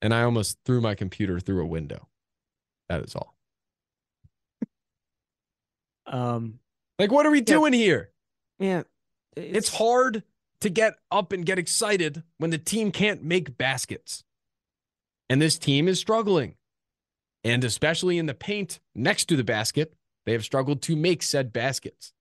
And 0.00 0.12
I 0.12 0.22
almost 0.22 0.58
threw 0.64 0.80
my 0.80 0.94
computer 0.94 1.38
through 1.38 1.62
a 1.62 1.66
window. 1.66 2.08
That 2.88 3.02
is 3.02 3.14
all. 3.14 3.36
um, 6.06 6.58
like 6.98 7.12
what 7.12 7.24
are 7.26 7.30
we 7.30 7.40
doing 7.40 7.72
here? 7.72 8.10
Yeah, 8.58 8.82
it's, 9.36 9.58
it's 9.58 9.76
hard 9.76 10.24
to 10.60 10.70
get 10.70 10.94
up 11.10 11.32
and 11.32 11.44
get 11.44 11.58
excited 11.58 12.22
when 12.38 12.50
the 12.50 12.58
team 12.58 12.92
can't 12.92 13.22
make 13.22 13.56
baskets. 13.56 14.24
And 15.28 15.40
this 15.40 15.58
team 15.58 15.88
is 15.88 15.98
struggling. 15.98 16.56
And 17.44 17.64
especially 17.64 18.18
in 18.18 18.26
the 18.26 18.34
paint 18.34 18.78
next 18.94 19.24
to 19.26 19.36
the 19.36 19.44
basket, 19.44 19.94
they 20.24 20.32
have 20.32 20.44
struggled 20.44 20.82
to 20.82 20.94
make 20.94 21.22
said 21.22 21.52
baskets. 21.52 22.12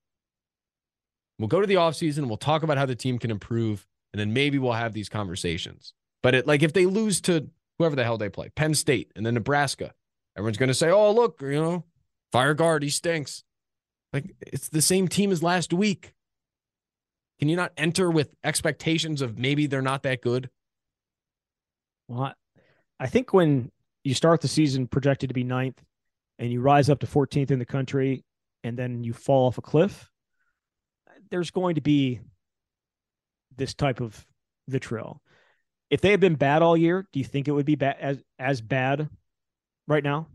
We'll 1.38 1.48
go 1.48 1.62
to 1.62 1.68
the 1.68 1.76
offseason, 1.76 2.20
and 2.20 2.28
we'll 2.28 2.38
talk 2.38 2.64
about 2.64 2.78
how 2.78 2.86
the 2.86 2.96
team 2.96 3.20
can 3.20 3.32
improve, 3.32 3.88
and 4.14 4.20
then 4.20 4.34
maybe 4.34 4.58
we'll 4.58 4.74
have 4.74 4.94
these 4.94 5.10
conversations. 5.10 5.94
But 6.24 6.36
it, 6.36 6.48
like 6.48 6.64
if 6.64 6.74
they 6.74 6.86
lose 6.86 7.22
to 7.22 7.50
whoever 7.78 7.96
the 7.96 8.04
hell 8.04 8.18
they 8.18 8.30
play, 8.30 8.50
Penn 8.50 8.74
State 8.76 9.12
and 9.16 9.26
then 9.26 9.34
Nebraska, 9.34 9.94
everyone's 10.38 10.58
going 10.58 10.68
to 10.68 10.74
say, 10.74 10.90
oh, 10.90 11.12
look, 11.12 11.42
you 11.42 11.62
know, 11.62 11.86
fire 12.32 12.54
Gard, 12.54 12.84
he 12.84 12.90
stinks. 12.90 13.44
Like 14.14 14.36
it's 14.42 14.70
the 14.70 14.82
same 14.82 15.08
team 15.08 15.32
as 15.32 15.42
last 15.42 15.74
week. 15.74 16.14
Can 17.40 17.50
you 17.50 17.56
not 17.56 17.72
enter 17.76 18.12
with 18.12 18.36
expectations 18.44 19.22
of 19.22 19.40
maybe 19.40 19.66
they're 19.66 19.82
not 19.82 20.04
that 20.04 20.22
good? 20.22 20.50
Well, 22.08 22.34
I 23.00 23.08
think 23.08 23.34
when 23.34 23.72
you 24.04 24.14
start 24.14 24.42
the 24.42 24.48
season 24.48 24.88
projected 24.88 25.30
to 25.30 25.34
be 25.34 25.44
ninth 25.44 25.82
and 26.38 26.52
you 26.52 26.62
rise 26.62 26.90
up 26.90 27.00
to 27.00 27.08
14th 27.08 27.50
in 27.50 27.58
the 27.58 27.66
country 27.66 28.24
and 28.64 28.78
then 28.78 29.04
you 29.04 29.14
fall 29.14 29.48
off 29.48 29.58
a 29.58 29.62
cliff, 29.62 30.12
there's 31.32 31.50
going 31.50 31.76
to 31.76 31.82
be 31.82 32.20
this 33.56 33.74
type 33.74 34.02
of 34.02 34.26
vitriol. 34.68 35.22
If 35.90 36.02
they 36.02 36.12
had 36.12 36.20
been 36.20 36.36
bad 36.36 36.62
all 36.62 36.78
year, 36.78 37.08
do 37.12 37.20
you 37.20 37.26
think 37.26 37.48
it 37.48 37.52
would 37.52 37.66
be 37.66 37.76
bad 37.76 37.98
as 38.00 38.24
as 38.40 38.62
bad 38.62 39.10
right 39.88 40.04
now? 40.04 40.28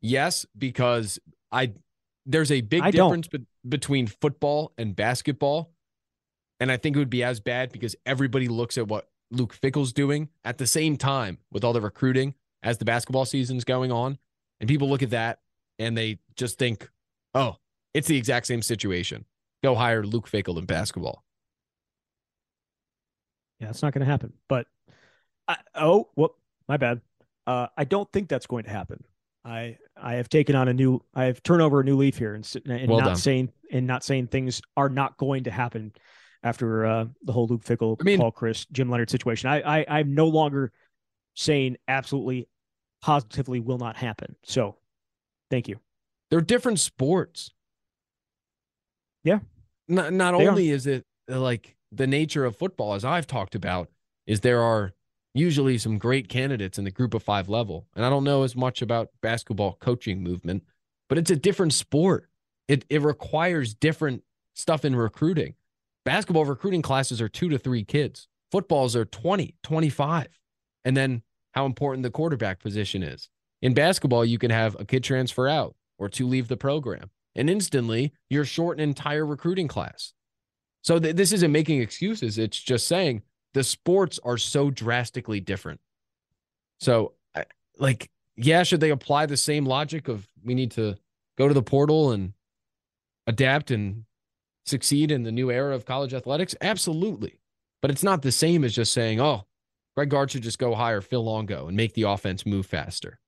Yes, 0.00 0.46
because 0.56 1.18
I 1.50 1.72
there's 2.26 2.52
a 2.52 2.60
big 2.60 2.82
I 2.82 2.90
difference 2.90 3.28
be- 3.28 3.46
between 3.68 4.06
football 4.06 4.72
and 4.78 4.94
basketball. 4.94 5.72
And 6.60 6.70
I 6.70 6.76
think 6.76 6.94
it 6.94 6.98
would 6.98 7.10
be 7.10 7.24
as 7.24 7.40
bad 7.40 7.72
because 7.72 7.96
everybody 8.04 8.46
looks 8.46 8.76
at 8.76 8.86
what 8.86 9.08
Luke 9.30 9.54
Fickell's 9.54 9.92
doing 9.92 10.28
at 10.44 10.58
the 10.58 10.66
same 10.66 10.96
time 10.96 11.38
with 11.50 11.64
all 11.64 11.72
the 11.72 11.80
recruiting 11.80 12.34
as 12.62 12.78
the 12.78 12.84
basketball 12.84 13.24
season's 13.24 13.64
going 13.64 13.90
on. 13.90 14.18
And 14.60 14.68
people 14.68 14.88
look 14.88 15.02
at 15.02 15.10
that 15.10 15.38
and 15.78 15.96
they 15.96 16.18
just 16.36 16.58
think, 16.58 16.90
oh, 17.34 17.56
it's 17.94 18.08
the 18.08 18.16
exact 18.18 18.46
same 18.46 18.60
situation. 18.60 19.24
Go 19.62 19.74
hire 19.74 20.04
Luke 20.04 20.30
Fickell 20.30 20.58
in 20.58 20.66
basketball. 20.66 21.24
Yeah, 23.60 23.68
it's 23.70 23.82
not 23.82 23.92
going 23.92 24.04
to 24.04 24.10
happen. 24.10 24.32
But 24.48 24.66
I, 25.46 25.56
oh, 25.74 26.08
whoop, 26.14 26.32
my 26.68 26.76
bad. 26.76 27.00
Uh, 27.46 27.66
I 27.76 27.84
don't 27.84 28.10
think 28.12 28.28
that's 28.28 28.46
going 28.46 28.64
to 28.64 28.70
happen. 28.70 29.04
I 29.44 29.78
I 29.96 30.14
have 30.14 30.28
taken 30.28 30.54
on 30.54 30.68
a 30.68 30.74
new 30.74 31.00
I 31.14 31.24
have 31.24 31.42
turned 31.42 31.62
over 31.62 31.80
a 31.80 31.84
new 31.84 31.96
leaf 31.96 32.18
here 32.18 32.34
and, 32.34 32.46
and 32.66 32.90
Well 32.90 32.98
not 33.00 33.06
done. 33.06 33.16
saying 33.16 33.52
and 33.72 33.86
not 33.86 34.04
saying 34.04 34.26
things 34.26 34.60
are 34.76 34.88
not 34.90 35.16
going 35.16 35.44
to 35.44 35.50
happen 35.50 35.92
after 36.42 36.84
uh, 36.86 37.04
the 37.22 37.32
whole 37.32 37.46
Luke 37.46 37.64
Fickell, 37.64 37.96
I 38.00 38.04
mean- 38.04 38.18
Paul 38.18 38.32
Chryst, 38.32 38.70
Jim 38.72 38.90
Leonhard 38.90 39.08
situation. 39.10 39.48
I, 39.50 39.80
I 39.80 39.86
I'm 39.88 40.14
no 40.14 40.26
longer 40.26 40.72
saying 41.34 41.76
absolutely 41.88 42.48
positively 43.00 43.60
will 43.60 43.78
not 43.78 43.96
happen. 43.96 44.36
So 44.44 44.76
thank 45.50 45.68
you. 45.68 45.80
They're 46.30 46.40
different 46.42 46.78
sports. 46.80 47.50
Yeah. 49.24 49.40
Not 49.88 50.12
not 50.12 50.36
They 50.36 50.46
are. 50.46 50.50
only 50.50 50.70
is 50.70 50.86
it 50.86 51.04
uh, 51.30 51.40
like 51.40 51.76
the 51.92 52.06
nature 52.06 52.44
of 52.44 52.56
football, 52.56 52.94
as 52.94 53.04
I've 53.04 53.26
talked 53.26 53.54
about, 53.54 53.88
is 54.26 54.40
there 54.40 54.62
are 54.62 54.94
usually 55.34 55.78
some 55.78 55.98
great 55.98 56.28
candidates 56.28 56.78
in 56.78 56.84
the 56.84 56.90
group 56.90 57.14
of 57.14 57.22
five 57.22 57.48
level. 57.48 57.86
And 57.94 58.04
I 58.04 58.10
don't 58.10 58.24
know 58.24 58.42
as 58.42 58.56
much 58.56 58.82
about 58.82 59.10
basketball 59.20 59.76
coaching 59.80 60.22
movement, 60.22 60.64
but 61.08 61.18
it's 61.18 61.30
a 61.30 61.36
different 61.36 61.72
sport. 61.72 62.28
It 62.68 62.84
it 62.88 63.02
requires 63.02 63.74
different 63.74 64.22
stuff 64.54 64.84
in 64.84 64.96
recruiting. 64.96 65.54
Basketball 66.04 66.44
recruiting 66.44 66.82
classes 66.82 67.20
are 67.20 67.28
two 67.28 67.48
to 67.48 67.58
three 67.58 67.84
kids. 67.84 68.28
Footballs 68.50 68.96
are 68.96 69.04
20, 69.04 69.54
25. 69.62 70.26
And 70.84 70.96
then 70.96 71.22
how 71.52 71.66
important 71.66 72.02
the 72.02 72.10
quarterback 72.10 72.60
position 72.60 73.02
is. 73.02 73.28
In 73.62 73.74
basketball, 73.74 74.24
you 74.24 74.38
can 74.38 74.50
have 74.50 74.76
a 74.80 74.84
kid 74.84 75.04
transfer 75.04 75.46
out 75.46 75.76
or 75.98 76.08
two 76.08 76.26
leave 76.26 76.48
the 76.48 76.56
program, 76.56 77.10
and 77.34 77.50
instantly 77.50 78.12
you're 78.30 78.44
short 78.44 78.78
an 78.78 78.82
entire 78.82 79.26
recruiting 79.26 79.68
class. 79.68 80.14
So 80.82 80.98
th- 80.98 81.16
this 81.16 81.32
isn't 81.32 81.52
making 81.52 81.80
excuses. 81.80 82.38
It's 82.38 82.58
just 82.58 82.88
saying 82.88 83.22
the 83.54 83.64
sports 83.64 84.18
are 84.24 84.38
so 84.38 84.70
drastically 84.70 85.40
different. 85.40 85.80
So, 86.80 87.12
like, 87.78 88.10
yeah, 88.36 88.62
should 88.62 88.80
they 88.80 88.90
apply 88.90 89.26
the 89.26 89.36
same 89.36 89.66
logic 89.66 90.08
of 90.08 90.26
we 90.42 90.54
need 90.54 90.72
to 90.72 90.96
go 91.36 91.48
to 91.48 91.54
the 91.54 91.62
portal 91.62 92.12
and 92.12 92.32
adapt 93.26 93.70
and 93.70 94.04
succeed 94.64 95.10
in 95.10 95.22
the 95.24 95.32
new 95.32 95.50
era 95.50 95.74
of 95.74 95.84
college 95.84 96.14
athletics? 96.14 96.54
Absolutely. 96.60 97.40
But 97.82 97.90
it's 97.90 98.02
not 98.02 98.22
the 98.22 98.32
same 98.32 98.64
as 98.64 98.74
just 98.74 98.92
saying, 98.92 99.20
oh, 99.20 99.46
Greg 99.96 100.10
Gard 100.10 100.30
should 100.30 100.42
just 100.42 100.58
go 100.58 100.74
hire 100.74 101.00
Phil 101.00 101.22
Longo 101.22 101.66
and 101.66 101.76
make 101.76 101.94
the 101.94 102.02
offense 102.02 102.46
move 102.46 102.66
faster. 102.66 103.18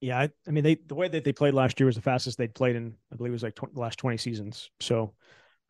Yeah, 0.00 0.18
I, 0.18 0.30
I 0.46 0.50
mean 0.50 0.64
they 0.64 0.74
the 0.74 0.94
way 0.94 1.08
that 1.08 1.24
they 1.24 1.32
played 1.32 1.54
last 1.54 1.80
year 1.80 1.86
was 1.86 1.96
the 1.96 2.02
fastest 2.02 2.36
they'd 2.36 2.54
played 2.54 2.76
in 2.76 2.94
I 3.12 3.16
believe 3.16 3.30
it 3.30 3.32
was 3.32 3.42
like 3.42 3.54
tw- 3.54 3.72
the 3.72 3.80
last 3.80 3.98
20 3.98 4.16
seasons. 4.16 4.70
So 4.80 5.14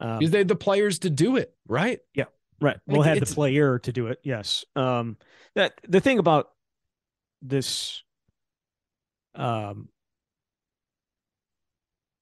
um, 0.00 0.24
they 0.24 0.38
had 0.38 0.48
the 0.48 0.56
players 0.56 1.00
to 1.00 1.10
do 1.10 1.36
it, 1.36 1.54
right? 1.68 2.00
Yeah, 2.14 2.24
right. 2.60 2.78
We'll 2.86 3.02
have 3.02 3.20
the 3.20 3.26
player 3.26 3.78
to 3.80 3.92
do 3.92 4.08
it. 4.08 4.20
Yes. 4.22 4.64
Um, 4.74 5.16
that 5.54 5.74
the 5.86 6.00
thing 6.00 6.18
about 6.18 6.50
this, 7.42 8.02
um, 9.34 9.88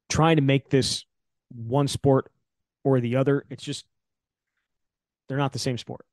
trying 0.09 0.37
to 0.37 0.43
make 0.43 0.69
this 0.69 1.05
one 1.55 1.89
sport 1.89 2.31
or 2.85 3.01
the 3.01 3.17
other, 3.17 3.45
it's 3.51 3.65
just 3.65 3.87
they're 5.29 5.39
not 5.39 5.53
the 5.53 5.59
same 5.59 5.79
sport, 5.79 6.05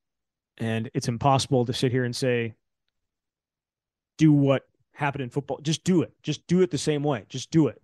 and 0.57 0.89
it's 0.93 1.07
impossible 1.07 1.66
to 1.66 1.74
sit 1.74 1.91
here 1.91 2.05
and 2.05 2.16
say, 2.16 2.53
do 4.18 4.32
what 4.32 4.64
happened 4.93 5.24
in 5.24 5.30
football. 5.30 5.60
Just 5.62 5.84
do 5.84 6.01
it. 6.03 6.14
Just 6.24 6.45
do 6.47 6.62
it 6.62 6.72
the 6.72 6.78
same 6.78 7.03
way. 7.03 7.26
Just 7.30 7.51
do 7.51 7.68
it. 7.68 7.82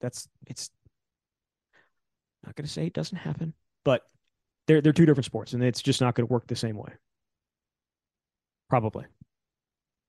That's 0.00 0.28
it's. 0.46 0.70
Not 2.44 2.54
going 2.56 2.66
to 2.66 2.72
say 2.72 2.86
it 2.86 2.92
doesn't 2.92 3.16
happen, 3.16 3.54
but 3.84 4.02
they're 4.66 4.80
they're 4.80 4.92
two 4.92 5.06
different 5.06 5.24
sports, 5.24 5.52
and 5.52 5.62
it's 5.62 5.82
just 5.82 6.00
not 6.00 6.14
going 6.14 6.26
to 6.26 6.32
work 6.32 6.46
the 6.46 6.56
same 6.56 6.76
way. 6.76 6.92
Probably. 8.68 9.04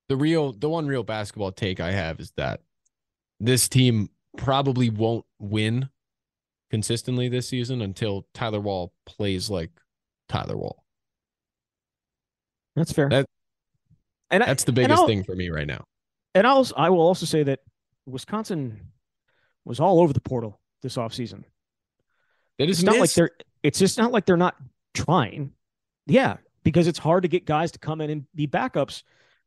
The 0.08 0.16
real, 0.16 0.54
the 0.54 0.70
one 0.70 0.86
real 0.88 1.04
basketball 1.04 1.52
take 1.52 1.80
I 1.80 1.92
have 1.92 2.20
is 2.20 2.32
that 2.38 2.62
this 3.40 3.68
team 3.68 4.10
probably 4.38 4.90
won't 4.90 5.26
win 5.40 5.90
consistently 6.70 7.28
this 7.28 7.50
season 7.50 7.82
until 7.82 8.28
Tyler 8.34 8.60
Wahl 8.60 8.94
plays 9.06 9.50
like 9.50 9.72
Tyler 10.30 10.58
Wahl. 10.58 10.84
That's 12.76 12.92
fair. 12.92 13.10
That- 13.10 13.26
and 14.32 14.44
I, 14.44 14.48
That's 14.48 14.64
the 14.64 14.72
biggest 14.72 15.06
thing 15.06 15.24
for 15.24 15.36
me 15.36 15.50
right 15.50 15.68
now. 15.68 15.86
And 16.34 16.46
I'll 16.48 16.68
I 16.76 16.90
will 16.90 17.02
also 17.02 17.26
say 17.26 17.44
that 17.44 17.60
Wisconsin 18.06 18.92
was 19.64 19.80
all 19.80 20.02
over 20.02 20.14
the 20.14 20.20
portal 20.20 20.60
this 20.82 20.98
offseason. 20.98 21.44
They 22.58 22.66
It's 22.66 22.78
just 22.80 22.86
not 22.86 22.98
like 23.00 23.12
they're 23.14 23.32
it's 23.64 23.80
just 23.80 23.98
not 23.98 24.12
like 24.12 24.26
they're 24.26 24.38
not 24.38 24.56
trying. 24.94 25.52
Yeah, 26.08 26.38
because 26.64 26.88
it's 26.88 27.00
hard 27.00 27.24
to 27.24 27.28
get 27.30 27.46
guys 27.46 27.72
to 27.74 27.80
come 27.80 28.00
in 28.02 28.10
and 28.10 28.26
be 28.36 28.48
backups 28.48 29.04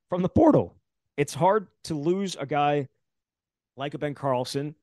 from 0.09 0.23
the 0.23 0.29
portal. 0.29 0.77
It's 1.17 1.35
hard 1.35 1.69
to 1.85 1.95
lose 1.95 2.37
a 2.37 2.47
guy 2.47 2.89
like 3.77 3.95
a 3.95 3.99
Ben 3.99 4.15
Carlson 4.15 4.75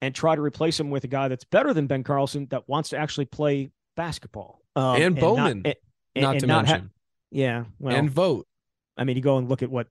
and 0.00 0.14
try 0.14 0.34
to 0.34 0.40
replace 0.40 0.78
him 0.80 0.90
with 0.90 1.04
a 1.04 1.08
guy 1.08 1.28
that's 1.28 1.44
better 1.44 1.74
than 1.74 1.86
Ben 1.86 2.02
Carlson 2.02 2.46
that 2.50 2.68
wants 2.68 2.90
to 2.90 2.98
actually 2.98 3.26
play 3.26 3.70
basketball. 3.96 4.62
Um, 4.76 5.02
And 5.02 5.14
not- 5.16 5.20
Bowman, 5.20 5.62
and- 5.64 5.74
not 6.16 6.30
and 6.32 6.40
to 6.40 6.46
not 6.46 6.66
ha- 6.66 6.72
mention, 6.72 6.90
yeah, 7.30 7.64
well, 7.78 7.94
and 7.96 8.10
Vogt. 8.10 8.46
I 8.96 9.04
mean, 9.04 9.16
you 9.16 9.22
go 9.22 9.38
and 9.38 9.48
look 9.48 9.62
at 9.62 9.70
what 9.70 9.88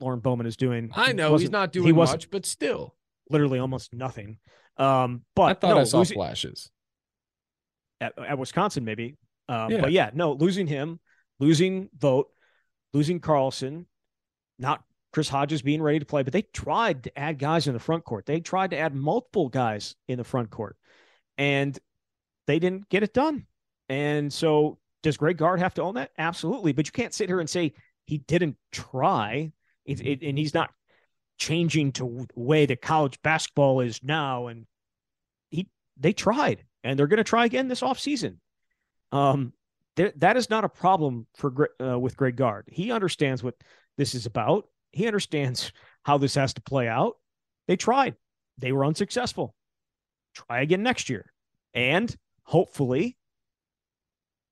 Lorne 0.00 0.20
Bowman 0.20 0.46
is 0.46 0.56
doing. 0.56 0.90
I 0.94 1.08
He 1.08 1.12
know 1.14 1.26
he's 1.28 1.32
wasn't- 1.32 1.52
not 1.52 1.74
he 1.74 1.80
doing 1.80 1.96
much, 1.96 2.30
but 2.30 2.44
still, 2.46 2.94
literally 3.30 3.58
almost 3.58 3.94
nothing. 3.94 4.38
Um, 4.76 5.24
but 5.34 5.42
I 5.44 5.54
thought 5.54 5.74
no, 5.74 5.80
I 5.80 5.84
saw 5.84 5.98
losing, 5.98 6.16
flashes. 6.16 6.70
At, 8.00 8.18
at 8.18 8.38
Wisconsin, 8.38 8.84
maybe. 8.84 9.16
Um, 9.48 9.70
Yeah. 9.70 9.80
But 9.80 9.92
yeah, 9.92 10.10
no, 10.14 10.32
losing 10.32 10.66
him, 10.66 11.00
losing 11.38 11.88
Vogt, 11.98 12.30
losing 12.92 13.20
Carlson, 13.20 13.86
not 14.58 14.82
Chris 15.12 15.28
Hodges 15.28 15.62
being 15.62 15.80
ready 15.80 15.98
to 15.98 16.04
play, 16.04 16.22
but 16.22 16.32
they 16.32 16.42
tried 16.42 17.04
to 17.04 17.18
add 17.18 17.38
guys 17.38 17.66
in 17.66 17.72
the 17.72 17.80
front 17.80 18.04
court. 18.04 18.26
They 18.26 18.40
tried 18.40 18.70
to 18.70 18.78
add 18.78 18.94
multiple 18.94 19.48
guys 19.48 19.94
in 20.08 20.18
the 20.18 20.24
front 20.24 20.50
court, 20.50 20.76
and 21.38 21.78
they 22.46 22.58
didn't 22.58 22.88
get 22.88 23.02
it 23.02 23.14
done. 23.14 23.46
And 23.88 24.32
so, 24.32 24.78
does 25.02 25.16
Greg 25.16 25.38
Gard 25.38 25.60
have 25.60 25.74
to 25.74 25.82
own 25.82 25.94
that? 25.94 26.10
Absolutely. 26.18 26.72
But 26.72 26.86
you 26.86 26.92
can't 26.92 27.14
sit 27.14 27.28
here 27.28 27.40
and 27.40 27.48
say 27.48 27.74
he 28.04 28.18
didn't 28.18 28.56
try, 28.72 29.52
it, 29.84 30.00
it, 30.00 30.22
and 30.22 30.36
he's 30.36 30.54
not 30.54 30.70
changing 31.38 31.92
to 31.92 32.26
the 32.34 32.40
way 32.40 32.66
that 32.66 32.82
college 32.82 33.18
basketball 33.22 33.80
is 33.80 34.02
now. 34.02 34.48
And 34.48 34.66
he, 35.50 35.68
they 35.96 36.12
tried, 36.12 36.64
and 36.86 36.96
they're 36.96 37.08
going 37.08 37.18
to 37.18 37.24
try 37.24 37.44
again 37.44 37.66
this 37.66 37.80
offseason. 37.80 38.36
Um, 39.10 39.52
there, 39.96 40.12
that 40.16 40.36
is 40.36 40.48
not 40.48 40.64
a 40.64 40.68
problem 40.68 41.26
for 41.34 41.70
uh, 41.82 41.98
with 41.98 42.16
Greg 42.16 42.36
Gard. 42.36 42.66
He 42.70 42.92
understands 42.92 43.42
what 43.42 43.56
this 43.98 44.14
is 44.14 44.26
about. 44.26 44.68
He 44.92 45.06
understands 45.06 45.72
how 46.04 46.18
this 46.18 46.36
has 46.36 46.54
to 46.54 46.62
play 46.62 46.86
out. 46.86 47.16
They 47.66 47.76
tried. 47.76 48.14
They 48.58 48.70
were 48.70 48.84
unsuccessful. 48.84 49.54
Try 50.34 50.60
again 50.60 50.84
next 50.84 51.10
year. 51.10 51.32
And 51.74 52.14
hopefully 52.44 53.16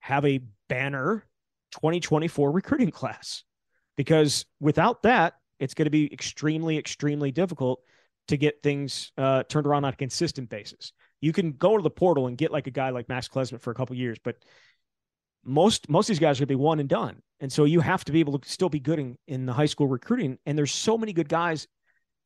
have 0.00 0.24
a 0.24 0.40
banner 0.68 1.24
2024 1.72 2.50
recruiting 2.50 2.90
class. 2.90 3.44
Because 3.96 4.44
without 4.58 5.04
that, 5.04 5.34
it's 5.60 5.74
going 5.74 5.86
to 5.86 5.90
be 5.90 6.12
extremely, 6.12 6.78
extremely 6.78 7.30
difficult 7.30 7.80
to 8.26 8.36
get 8.36 8.62
things 8.62 9.12
uh, 9.16 9.44
turned 9.44 9.68
around 9.68 9.84
on 9.84 9.92
a 9.92 9.96
consistent 9.96 10.48
basis. 10.48 10.92
You 11.20 11.32
can 11.32 11.52
go 11.52 11.76
to 11.76 11.82
the 11.82 11.90
portal 11.90 12.26
and 12.26 12.36
get 12.36 12.52
like 12.52 12.66
a 12.66 12.70
guy 12.70 12.90
like 12.90 13.08
Max 13.08 13.28
Klesmit 13.28 13.60
for 13.60 13.70
a 13.70 13.74
couple 13.74 13.96
years, 13.96 14.18
but 14.22 14.36
most 15.44 15.88
most 15.88 16.06
of 16.06 16.14
these 16.14 16.20
guys 16.20 16.38
are 16.38 16.42
going 16.42 16.48
to 16.48 16.58
be 16.58 16.62
one 16.62 16.80
and 16.80 16.88
done. 16.88 17.20
And 17.40 17.52
so 17.52 17.64
you 17.64 17.80
have 17.80 18.04
to 18.04 18.12
be 18.12 18.20
able 18.20 18.38
to 18.38 18.48
still 18.48 18.68
be 18.68 18.80
good 18.80 18.98
in, 18.98 19.18
in 19.26 19.46
the 19.46 19.52
high 19.52 19.66
school 19.66 19.86
recruiting. 19.86 20.38
And 20.46 20.56
there's 20.56 20.72
so 20.72 20.96
many 20.96 21.12
good 21.12 21.28
guys 21.28 21.66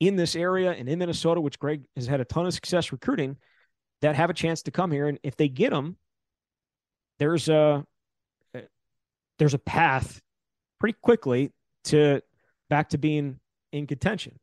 in 0.00 0.16
this 0.16 0.36
area 0.36 0.72
and 0.72 0.88
in 0.88 0.98
Minnesota, 0.98 1.40
which 1.40 1.58
Greg 1.58 1.82
has 1.96 2.06
had 2.06 2.20
a 2.20 2.24
ton 2.24 2.46
of 2.46 2.54
success 2.54 2.92
recruiting, 2.92 3.36
that 4.00 4.14
have 4.14 4.30
a 4.30 4.34
chance 4.34 4.62
to 4.62 4.70
come 4.70 4.92
here. 4.92 5.08
And 5.08 5.18
if 5.22 5.36
they 5.36 5.48
get 5.48 5.70
them, 5.70 5.96
there's 7.18 7.48
a 7.48 7.84
there's 9.38 9.54
a 9.54 9.58
path 9.58 10.20
pretty 10.80 10.96
quickly 11.00 11.52
to 11.84 12.20
back 12.68 12.90
to 12.90 12.98
being 12.98 13.38
in 13.72 13.86
contention. 13.86 14.38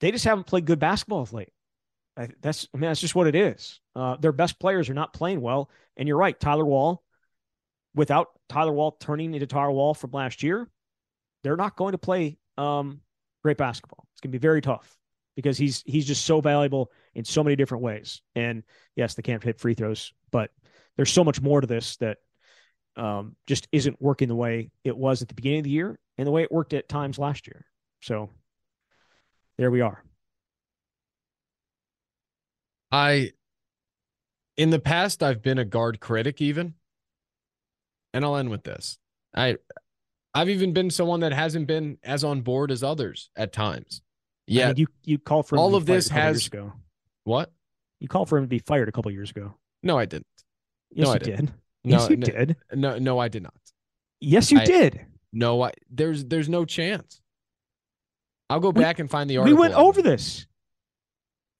They 0.00 0.10
just 0.10 0.24
haven't 0.24 0.46
played 0.46 0.64
good 0.64 0.78
basketball 0.78 1.22
of 1.22 1.32
late. 1.32 1.52
I, 2.16 2.28
that's 2.40 2.68
I 2.74 2.78
mean 2.78 2.88
that's 2.88 3.00
just 3.00 3.14
what 3.14 3.26
it 3.26 3.34
is. 3.34 3.80
Uh, 3.96 4.16
their 4.16 4.32
best 4.32 4.58
players 4.58 4.90
are 4.90 4.94
not 4.94 5.12
playing 5.12 5.40
well, 5.40 5.70
and 5.96 6.06
you're 6.06 6.18
right. 6.18 6.38
Tyler 6.38 6.64
Wahl, 6.64 7.02
without 7.94 8.30
Tyler 8.48 8.72
Wahl 8.72 8.92
turning 8.92 9.34
into 9.34 9.46
Tyler 9.46 9.70
Wahl 9.70 9.94
from 9.94 10.10
last 10.10 10.42
year, 10.42 10.68
they're 11.42 11.56
not 11.56 11.76
going 11.76 11.92
to 11.92 11.98
play 11.98 12.38
um, 12.58 13.00
great 13.42 13.56
basketball. 13.56 14.06
It's 14.12 14.20
going 14.20 14.30
to 14.30 14.38
be 14.38 14.42
very 14.42 14.60
tough 14.60 14.96
because 15.36 15.56
he's 15.56 15.82
he's 15.86 16.06
just 16.06 16.24
so 16.24 16.40
valuable 16.40 16.90
in 17.14 17.24
so 17.24 17.42
many 17.42 17.56
different 17.56 17.82
ways. 17.82 18.20
And 18.34 18.62
yes, 18.96 19.14
they 19.14 19.22
can't 19.22 19.42
hit 19.42 19.58
free 19.58 19.74
throws, 19.74 20.12
but 20.30 20.50
there's 20.96 21.12
so 21.12 21.24
much 21.24 21.40
more 21.40 21.60
to 21.60 21.66
this 21.66 21.96
that 21.96 22.18
um, 22.96 23.36
just 23.46 23.68
isn't 23.72 24.00
working 24.00 24.28
the 24.28 24.34
way 24.34 24.70
it 24.84 24.96
was 24.96 25.22
at 25.22 25.28
the 25.28 25.34
beginning 25.34 25.60
of 25.60 25.64
the 25.64 25.70
year 25.70 25.98
and 26.18 26.26
the 26.26 26.30
way 26.30 26.42
it 26.42 26.52
worked 26.52 26.74
at 26.74 26.88
times 26.88 27.18
last 27.18 27.46
year. 27.46 27.64
So 28.02 28.28
there 29.56 29.70
we 29.70 29.80
are. 29.80 30.02
I, 32.92 33.30
in 34.56 34.70
the 34.70 34.78
past, 34.78 35.22
I've 35.22 35.42
been 35.42 35.58
a 35.58 35.64
Gard 35.64 35.98
critic, 35.98 36.40
even, 36.42 36.74
and 38.12 38.24
I'll 38.24 38.36
end 38.36 38.50
with 38.50 38.64
this. 38.64 38.98
I, 39.34 39.56
I've 40.34 40.50
even 40.50 40.72
been 40.72 40.90
someone 40.90 41.20
that 41.20 41.32
hasn't 41.32 41.66
been 41.66 41.98
as 42.04 42.22
on 42.22 42.42
board 42.42 42.70
as 42.70 42.82
others 42.82 43.30
at 43.34 43.52
times. 43.52 44.02
Yeah, 44.46 44.64
I 44.64 44.68
mean, 44.68 44.76
you 44.78 44.86
you 45.04 45.18
called 45.18 45.46
for 45.48 45.56
him 45.56 45.60
all 45.60 45.74
of 45.74 45.86
this 45.86 46.08
has- 46.08 46.50
what? 47.24 47.50
You 48.00 48.08
called 48.08 48.28
for 48.28 48.36
him 48.36 48.44
to 48.44 48.48
be 48.48 48.58
fired 48.58 48.88
a 48.88 48.92
couple 48.92 49.10
years 49.12 49.30
ago. 49.30 49.54
No, 49.82 49.96
I 49.96 50.04
didn't. 50.06 50.26
Yes, 50.90 51.04
No, 51.06 51.10
I 51.10 51.14
you 51.14 51.18
didn't. 51.20 51.46
did. 51.46 51.54
No, 51.84 51.98
yes, 51.98 52.10
you 52.10 52.16
no, 52.16 52.26
did. 52.26 52.56
no, 52.74 52.98
no, 52.98 53.18
I 53.18 53.28
did 53.28 53.42
not. 53.44 53.54
Yes, 54.20 54.50
you 54.52 54.58
I- 54.60 54.64
did. 54.64 55.06
No, 55.32 55.62
I 55.62 55.72
there's 55.90 56.24
there's 56.26 56.48
no 56.48 56.64
chance. 56.64 57.20
I'll 58.50 58.60
go 58.60 58.70
We- 58.70 58.82
back 58.82 58.98
and 58.98 59.08
find 59.10 59.30
the 59.30 59.38
article. 59.38 59.56
We 59.56 59.60
went 59.60 59.74
over 59.74 60.02
this. 60.02 60.46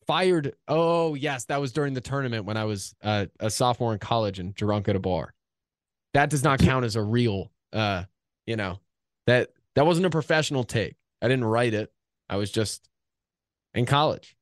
Fired. 0.06 0.54
Oh 0.68 1.14
yes, 1.14 1.44
that 1.46 1.60
was 1.60 1.72
during 1.72 1.94
the 1.94 2.00
tournament 2.00 2.44
when 2.44 2.56
I 2.56 2.64
was 2.64 2.94
uh, 3.02 3.26
a 3.40 3.50
sophomore 3.50 3.92
in 3.92 3.98
college 3.98 4.38
and 4.38 4.54
drunk 4.54 4.88
at 4.88 4.96
a 4.96 5.00
bar. 5.00 5.32
That 6.14 6.30
does 6.30 6.42
not 6.44 6.58
count 6.60 6.84
as 6.84 6.96
a 6.96 7.02
real. 7.02 7.50
Uh, 7.72 8.04
you 8.46 8.56
know, 8.56 8.78
that 9.26 9.50
that 9.76 9.86
wasn't 9.86 10.06
a 10.06 10.10
professional 10.10 10.64
take. 10.64 10.96
I 11.20 11.28
didn't 11.28 11.44
write 11.44 11.74
it. 11.74 11.92
I 12.28 12.36
was 12.36 12.50
just 12.50 12.88
in 13.74 13.86
college 13.86 14.36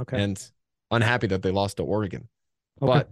Okay. 0.00 0.20
and 0.22 0.50
unhappy 0.90 1.26
that 1.28 1.42
they 1.42 1.50
lost 1.50 1.76
to 1.78 1.82
Oregon. 1.84 2.28
okay. 2.82 2.92
But 2.92 3.10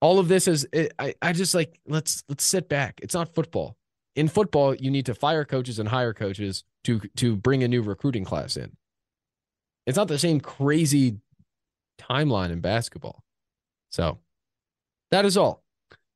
all 0.00 0.18
of 0.18 0.28
this 0.28 0.48
is 0.48 0.66
it, 0.72 0.92
I 0.98 1.14
I 1.22 1.32
just 1.32 1.54
like 1.54 1.78
let's 1.86 2.22
let's 2.28 2.44
sit 2.44 2.68
back. 2.68 3.00
It's 3.02 3.14
not 3.14 3.34
football. 3.34 3.76
In 4.14 4.28
football, 4.28 4.74
you 4.74 4.90
need 4.90 5.06
to 5.06 5.14
fire 5.14 5.44
coaches 5.44 5.78
and 5.78 5.88
hire 5.88 6.12
coaches 6.14 6.64
to 6.84 7.00
to 7.16 7.36
bring 7.36 7.62
a 7.62 7.68
new 7.68 7.82
recruiting 7.82 8.24
class 8.24 8.56
in. 8.56 8.76
It's 9.86 9.96
not 9.96 10.08
the 10.08 10.18
same 10.18 10.40
crazy 10.40 11.18
timeline 11.98 12.50
in 12.50 12.60
basketball. 12.60 13.22
So 13.90 14.18
that 15.10 15.24
is 15.24 15.36
all. 15.36 15.62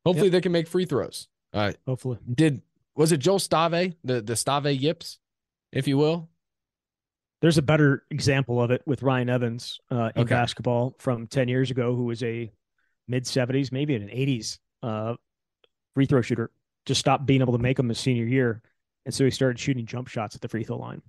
Hopefully 0.04 0.28
they 0.28 0.40
can 0.40 0.52
make 0.52 0.66
free 0.68 0.84
throws. 0.86 1.28
Uh 1.52 1.72
hopefully. 1.86 2.18
did 2.32 2.62
was 2.96 3.12
it 3.12 3.18
Joel 3.18 3.38
Stave, 3.38 3.94
the 4.04 4.20
the 4.20 4.36
Stave 4.36 4.66
yips, 4.80 5.18
if 5.72 5.86
you 5.88 5.96
will? 5.96 6.28
There's 7.40 7.56
a 7.58 7.62
better 7.62 8.04
example 8.10 8.60
of 8.62 8.70
it 8.70 8.82
with 8.86 9.02
Ryan 9.02 9.30
Evans 9.30 9.80
uh, 9.90 10.10
in 10.14 10.22
Okay. 10.22 10.34
basketball 10.34 10.94
from 10.98 11.26
10 11.26 11.48
years 11.48 11.70
ago, 11.70 11.94
who 11.96 12.04
was 12.04 12.22
a 12.22 12.52
mid 13.08 13.24
70s, 13.24 13.72
maybe 13.72 13.94
in 13.94 14.02
an 14.02 14.08
80s 14.10 14.58
uh, 14.82 15.14
free 15.94 16.04
throw 16.04 16.20
shooter. 16.20 16.50
Just 16.84 17.00
stopped 17.00 17.24
being 17.24 17.40
able 17.40 17.54
to 17.54 17.58
make 17.58 17.78
them 17.78 17.88
his 17.88 17.98
senior 17.98 18.26
year. 18.26 18.62
And 19.06 19.14
so 19.14 19.24
he 19.24 19.30
started 19.30 19.58
shooting 19.58 19.86
jump 19.86 20.08
shots 20.08 20.34
at 20.34 20.42
the 20.42 20.48
free 20.48 20.64
throw 20.64 20.76
line. 20.76 21.00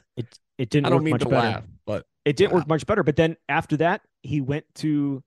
it 0.16 0.26
it 0.58 0.70
didn't 0.70 0.86
I 0.86 0.90
don't 0.90 0.98
work 0.98 1.04
mean 1.04 1.10
much 1.12 1.22
to 1.22 1.28
better. 1.28 1.48
laugh, 1.48 1.64
but 1.86 2.06
It 2.24 2.36
didn't 2.36 2.52
Wow. 2.52 2.58
work 2.60 2.68
much 2.68 2.86
better. 2.86 3.02
But 3.02 3.16
then 3.16 3.36
after 3.48 3.76
that, 3.78 4.02
he 4.22 4.40
went 4.40 4.64
to 4.76 5.22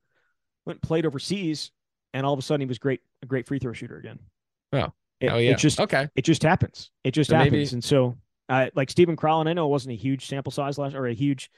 went 0.65 0.77
and 0.77 0.81
played 0.81 1.05
overseas, 1.05 1.71
and 2.13 2.25
all 2.25 2.33
of 2.33 2.39
a 2.39 2.41
sudden 2.41 2.61
he 2.61 2.67
was 2.67 2.79
great 2.79 3.01
a 3.21 3.25
great 3.25 3.47
free 3.47 3.59
throw 3.59 3.73
shooter 3.73 3.97
again. 3.97 4.19
Oh. 4.73 4.91
it, 5.19 5.27
oh 5.31 5.37
yeah. 5.37 5.51
it 5.51 5.57
just 5.57 5.79
okay. 5.79 6.07
it 6.15 6.23
just 6.23 6.43
happens. 6.43 6.91
It 7.03 7.11
just 7.11 7.29
So 7.29 7.35
happens. 7.35 7.51
maybe- 7.51 7.69
And 7.73 7.83
so, 7.83 8.17
uh, 8.49 8.67
like 8.75 8.89
Steven 8.89 9.15
Crowl, 9.15 9.47
I 9.47 9.53
know 9.53 9.65
it 9.65 9.69
wasn't 9.71 9.93
a 9.93 9.97
huge 9.97 10.25
sample 10.27 10.51
size 10.51 10.77
last 10.77 10.95
or 10.95 11.07
a 11.07 11.13
huge 11.13 11.49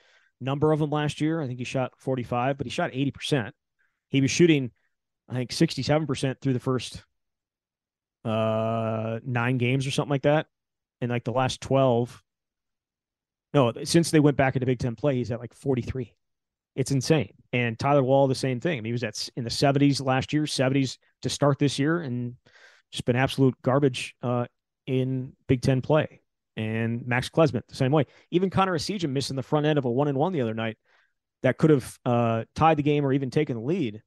number 0.41 0.71
of 0.71 0.79
them 0.79 0.89
last 0.89 1.19
year. 1.21 1.41
I 1.41 1.47
think 1.47 1.59
he 1.59 1.65
shot 1.65 1.91
45, 1.97 2.57
but 2.57 2.65
he 2.65 2.71
shot 2.71 2.91
80%. 2.93 3.51
He 4.09 4.21
was 4.21 4.31
shooting, 4.31 4.71
I 5.27 5.33
think, 5.33 5.51
67% 5.51 6.39
through 6.41 6.53
the 6.53 6.59
first 6.59 7.03
uh, 8.25 9.19
nine 9.25 9.57
games 9.57 9.85
or 9.87 9.91
something 9.91 10.09
like 10.11 10.23
that. 10.23 10.47
And 11.01 11.09
like 11.11 11.23
the 11.23 11.31
last 11.31 11.61
12, 11.61 12.21
no, 13.53 13.73
since 13.83 14.11
they 14.11 14.19
went 14.19 14.37
back 14.37 14.55
into 14.55 14.65
Big 14.65 14.79
Ten 14.79 14.95
play, 14.95 15.15
he's 15.15 15.31
at 15.31 15.39
like 15.39 15.53
43. 15.53 16.13
It's 16.75 16.91
insane. 16.91 17.33
And 17.51 17.77
Tyler 17.77 18.03
Wahl, 18.03 18.27
the 18.27 18.35
same 18.35 18.59
thing. 18.59 18.77
I 18.77 18.81
mean, 18.81 18.85
he 18.85 18.91
was 18.91 19.03
at 19.03 19.29
in 19.35 19.43
the 19.43 19.49
70s 19.49 20.05
last 20.05 20.31
year, 20.33 20.43
70s 20.43 20.97
to 21.23 21.29
start 21.29 21.57
this 21.59 21.79
year, 21.79 21.99
and 22.01 22.35
just 22.91 23.05
been 23.05 23.15
absolute 23.15 23.55
garbage 23.63 24.15
uh, 24.21 24.45
in 24.85 25.33
Big 25.47 25.61
Ten 25.61 25.81
play. 25.81 26.21
And 26.55 27.07
Max 27.07 27.29
Klesmit, 27.29 27.63
the 27.67 27.75
same 27.75 27.91
way. 27.91 28.05
Even 28.31 28.49
Connor 28.49 28.77
Essegian 28.77 29.11
missing 29.11 29.35
the 29.35 29.43
front 29.43 29.65
end 29.65 29.79
of 29.79 29.85
a 29.85 29.91
one 29.91 30.07
and 30.07 30.17
one 30.17 30.33
the 30.33 30.41
other 30.41 30.53
night 30.53 30.77
that 31.41 31.57
could 31.57 31.69
have 31.69 31.97
uh, 32.05 32.43
tied 32.55 32.77
the 32.77 32.83
game 32.83 33.05
or 33.05 33.13
even 33.13 33.31
taken 33.31 33.55
the 33.55 33.63
lead. 33.63 34.01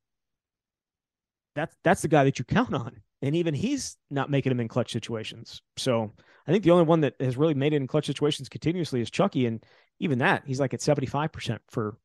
That's 1.54 1.74
that's 1.82 2.02
the 2.02 2.08
guy 2.08 2.24
that 2.24 2.38
you 2.38 2.44
count 2.44 2.74
on, 2.74 3.02
and 3.22 3.34
even 3.36 3.54
he's 3.54 3.96
not 4.10 4.30
making 4.30 4.50
them 4.50 4.60
in 4.60 4.68
clutch 4.68 4.92
situations. 4.92 5.62
So 5.76 6.12
I 6.46 6.52
think 6.52 6.64
the 6.64 6.72
only 6.72 6.84
one 6.84 7.00
that 7.02 7.14
has 7.20 7.36
really 7.36 7.54
made 7.54 7.72
it 7.72 7.76
in 7.76 7.86
clutch 7.86 8.06
situations 8.06 8.48
continuously 8.48 9.00
is 9.00 9.10
Chucky, 9.10 9.46
and 9.46 9.64
even 10.00 10.18
that 10.18 10.42
he's 10.46 10.60
like 10.60 10.74
at 10.74 10.82
seventy 10.82 11.06
five 11.06 11.32
percent 11.32 11.62
for 11.70 11.96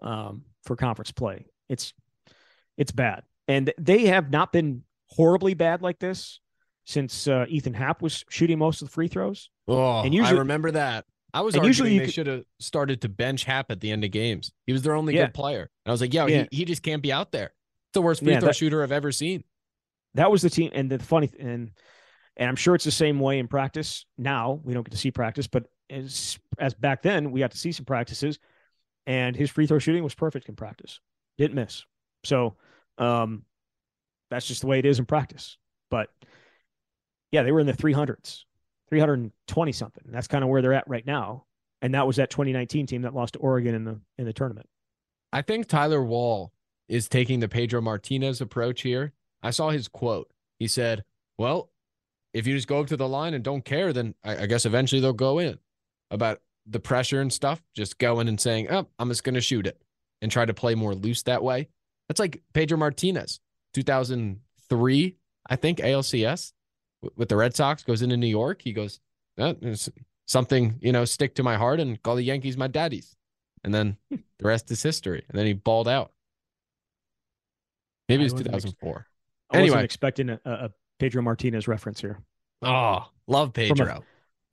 um, 0.00 0.42
for 0.64 0.76
conference 0.76 1.10
play. 1.12 1.46
It's 1.68 1.92
it's 2.76 2.92
bad, 2.92 3.22
and 3.48 3.72
they 3.78 4.06
have 4.06 4.30
not 4.30 4.52
been 4.52 4.82
horribly 5.08 5.54
bad 5.54 5.82
like 5.82 5.98
this 5.98 6.40
since 6.84 7.26
uh, 7.28 7.44
Ethan 7.48 7.74
Happ 7.74 8.00
was 8.02 8.24
shooting 8.30 8.58
most 8.58 8.80
of 8.82 8.88
the 8.88 8.92
free 8.92 9.08
throws. 9.08 9.50
Oh, 9.68 10.00
And 10.02 10.14
usually- 10.14 10.36
I 10.36 10.40
remember 10.40 10.70
that. 10.72 11.04
I 11.32 11.42
was 11.42 11.54
and 11.54 11.64
usually 11.64 11.98
they 11.98 12.06
could- 12.06 12.14
should 12.14 12.26
have 12.26 12.42
started 12.58 13.02
to 13.02 13.08
bench 13.08 13.44
Happ 13.44 13.70
at 13.70 13.80
the 13.80 13.92
end 13.92 14.02
of 14.02 14.10
games. 14.10 14.50
He 14.66 14.72
was 14.72 14.82
their 14.82 14.94
only 14.96 15.14
Yeah. 15.14 15.26
good 15.26 15.34
player. 15.34 15.70
And 15.84 15.90
I 15.90 15.92
was 15.92 16.00
like, 16.00 16.12
yo, 16.12 16.26
Yeah. 16.26 16.46
he, 16.50 16.58
he 16.58 16.64
just 16.64 16.82
can't 16.82 17.02
be 17.02 17.12
out 17.12 17.30
there. 17.30 17.46
It's 17.46 17.92
the 17.94 18.02
worst 18.02 18.22
free 18.24 18.32
Yeah, 18.32 18.40
throw 18.40 18.48
that- 18.48 18.56
shooter 18.56 18.82
I've 18.82 18.90
ever 18.90 19.12
seen. 19.12 19.44
That 20.14 20.30
was 20.30 20.42
the 20.42 20.50
team, 20.50 20.70
and 20.74 20.90
the 20.90 20.98
funny 20.98 21.30
and 21.38 21.70
and 22.36 22.48
I'm 22.48 22.56
sure 22.56 22.74
it's 22.74 22.84
the 22.84 22.90
same 22.90 23.20
way 23.20 23.38
in 23.38 23.48
practice. 23.48 24.06
Now 24.16 24.60
we 24.64 24.74
don't 24.74 24.82
get 24.82 24.92
to 24.92 24.98
see 24.98 25.10
practice, 25.10 25.46
but 25.46 25.66
as 25.88 26.38
as 26.58 26.74
back 26.74 27.02
then 27.02 27.30
we 27.30 27.40
got 27.40 27.50
to 27.52 27.58
see 27.58 27.72
some 27.72 27.84
practices, 27.84 28.38
and 29.06 29.36
his 29.36 29.50
free 29.50 29.66
throw 29.66 29.78
shooting 29.78 30.04
was 30.04 30.14
perfect 30.14 30.48
in 30.48 30.56
practice, 30.56 31.00
didn't 31.38 31.54
miss. 31.54 31.84
So, 32.24 32.56
um, 32.98 33.44
that's 34.30 34.46
just 34.46 34.60
the 34.60 34.66
way 34.66 34.78
it 34.78 34.86
is 34.86 34.98
in 34.98 35.06
practice. 35.06 35.58
But 35.90 36.08
yeah, 37.32 37.42
they 37.42 37.52
were 37.52 37.60
in 37.60 37.66
the 37.66 37.72
300s, 37.72 38.44
320 38.88 39.72
something. 39.72 40.04
That's 40.06 40.28
kind 40.28 40.44
of 40.44 40.50
where 40.50 40.62
they're 40.62 40.72
at 40.74 40.88
right 40.88 41.06
now, 41.06 41.44
and 41.82 41.94
that 41.94 42.06
was 42.06 42.16
that 42.16 42.30
2019 42.30 42.86
team 42.86 43.02
that 43.02 43.14
lost 43.14 43.34
to 43.34 43.38
Oregon 43.40 43.74
in 43.74 43.84
the 43.84 44.00
in 44.18 44.24
the 44.24 44.32
tournament. 44.32 44.68
I 45.32 45.42
think 45.42 45.66
Tyler 45.66 46.02
Wahl 46.02 46.52
is 46.88 47.08
taking 47.08 47.40
the 47.40 47.48
Pedro 47.48 47.80
Martinez 47.80 48.40
approach 48.40 48.82
here. 48.82 49.12
I 49.42 49.50
saw 49.50 49.70
his 49.70 49.88
quote. 49.88 50.30
He 50.58 50.66
said, 50.66 51.04
Well, 51.38 51.70
if 52.32 52.46
you 52.46 52.54
just 52.54 52.68
go 52.68 52.80
up 52.80 52.86
to 52.88 52.96
the 52.96 53.08
line 53.08 53.34
and 53.34 53.42
don't 53.42 53.64
care, 53.64 53.92
then 53.92 54.14
I, 54.24 54.42
I 54.42 54.46
guess 54.46 54.66
eventually 54.66 55.00
they'll 55.00 55.12
go 55.12 55.38
in. 55.38 55.58
About 56.10 56.40
the 56.66 56.80
pressure 56.80 57.20
and 57.20 57.32
stuff, 57.32 57.62
just 57.74 57.98
going 57.98 58.28
and 58.28 58.40
saying, 58.40 58.68
Oh, 58.70 58.86
I'm 58.98 59.08
just 59.08 59.24
going 59.24 59.34
to 59.34 59.40
shoot 59.40 59.66
it 59.66 59.80
and 60.22 60.30
try 60.30 60.44
to 60.44 60.54
play 60.54 60.74
more 60.74 60.94
loose 60.94 61.22
that 61.24 61.42
way. 61.42 61.68
That's 62.08 62.20
like 62.20 62.42
Pedro 62.52 62.76
Martinez, 62.78 63.40
2003, 63.74 65.16
I 65.48 65.56
think, 65.56 65.78
ALCS 65.78 66.52
with 67.16 67.28
the 67.28 67.36
Red 67.36 67.54
Sox 67.54 67.82
goes 67.82 68.02
into 68.02 68.16
New 68.16 68.26
York. 68.26 68.60
He 68.62 68.72
goes, 68.72 69.00
"Eh, 69.38 69.54
it's 69.62 69.88
something, 70.26 70.76
you 70.80 70.92
know, 70.92 71.04
stick 71.04 71.34
to 71.34 71.42
my 71.42 71.56
heart 71.56 71.80
and 71.80 72.00
call 72.02 72.16
the 72.16 72.22
Yankees 72.22 72.56
my 72.56 72.68
daddies. 72.68 73.16
And 73.64 73.74
then 73.74 73.96
the 74.10 74.20
rest 74.42 74.70
is 74.70 74.82
history. 74.82 75.24
And 75.28 75.38
then 75.38 75.46
he 75.46 75.52
balled 75.52 75.88
out. 75.88 76.12
Maybe 78.08 78.22
I 78.22 78.26
it 78.26 78.32
was 78.32 78.42
2004. 78.42 79.06
I 79.52 79.56
wasn't 79.58 79.70
Anyway. 79.72 79.84
expecting 79.84 80.30
a, 80.30 80.40
a 80.44 80.70
Pedro 80.98 81.22
Martinez 81.22 81.66
reference 81.68 82.00
here 82.00 82.18
Oh, 82.62 83.08
love 83.26 83.52
Pedro. 83.52 84.04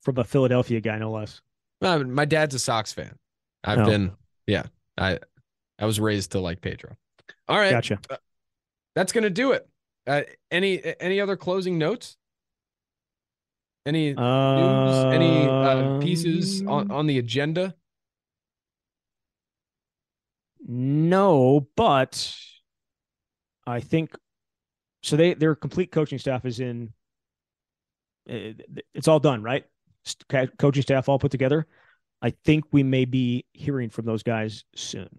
from 0.02 0.18
a 0.18 0.24
Philadelphia 0.24 0.80
guy, 0.82 0.98
no 0.98 1.12
less. 1.12 1.42
Uh, 1.82 2.00
my 2.00 2.26
dad's 2.26 2.56
a 2.56 2.60
Sox 2.60 2.94
fan. 2.94 3.18
I've 3.64 3.80
Oh. 3.80 3.86
been, 3.86 4.12
yeah, 4.48 4.64
I, 4.98 5.20
I 5.78 5.86
was 5.86 6.00
raised 6.00 6.32
to 6.32 6.40
like 6.40 6.62
Pedro. 6.62 6.96
All 7.48 7.58
right, 7.60 7.72
Gotcha. 7.72 8.00
that's 8.96 9.12
gonna 9.12 9.30
do 9.30 9.52
it. 9.52 9.68
Uh, 10.08 10.22
any 10.50 10.82
any 11.02 11.20
other 11.20 11.36
closing 11.36 11.78
notes? 11.78 12.18
Any 13.86 14.14
news? 14.14 14.18
Any 14.18 15.48
uh, 15.48 16.00
pieces 16.00 16.62
on, 16.62 16.90
Um, 16.90 16.92
on 16.92 17.08
the 17.08 17.20
agenda? 17.20 17.76
No, 20.68 21.68
but 21.76 22.34
I 23.66 23.80
think 23.80 24.16
so 25.08 25.16
they 25.16 25.34
their 25.34 25.56
complete 25.56 25.92
coaching 25.92 26.20
staff 26.20 26.46
is 26.46 26.60
in. 26.60 26.92
eh, 28.30 28.54
It's 28.94 29.08
all 29.08 29.20
done, 29.20 29.42
right? 29.42 29.66
Coaching 30.58 30.84
staff 30.84 31.10
all 31.10 31.20
put 31.20 31.32
together. 31.32 31.66
I 32.22 32.32
think 32.46 32.66
we 32.72 32.84
may 32.84 33.06
be 33.06 33.46
hearing 33.54 33.90
from 33.90 34.06
those 34.06 34.24
guys 34.24 34.64
soon. 34.76 35.10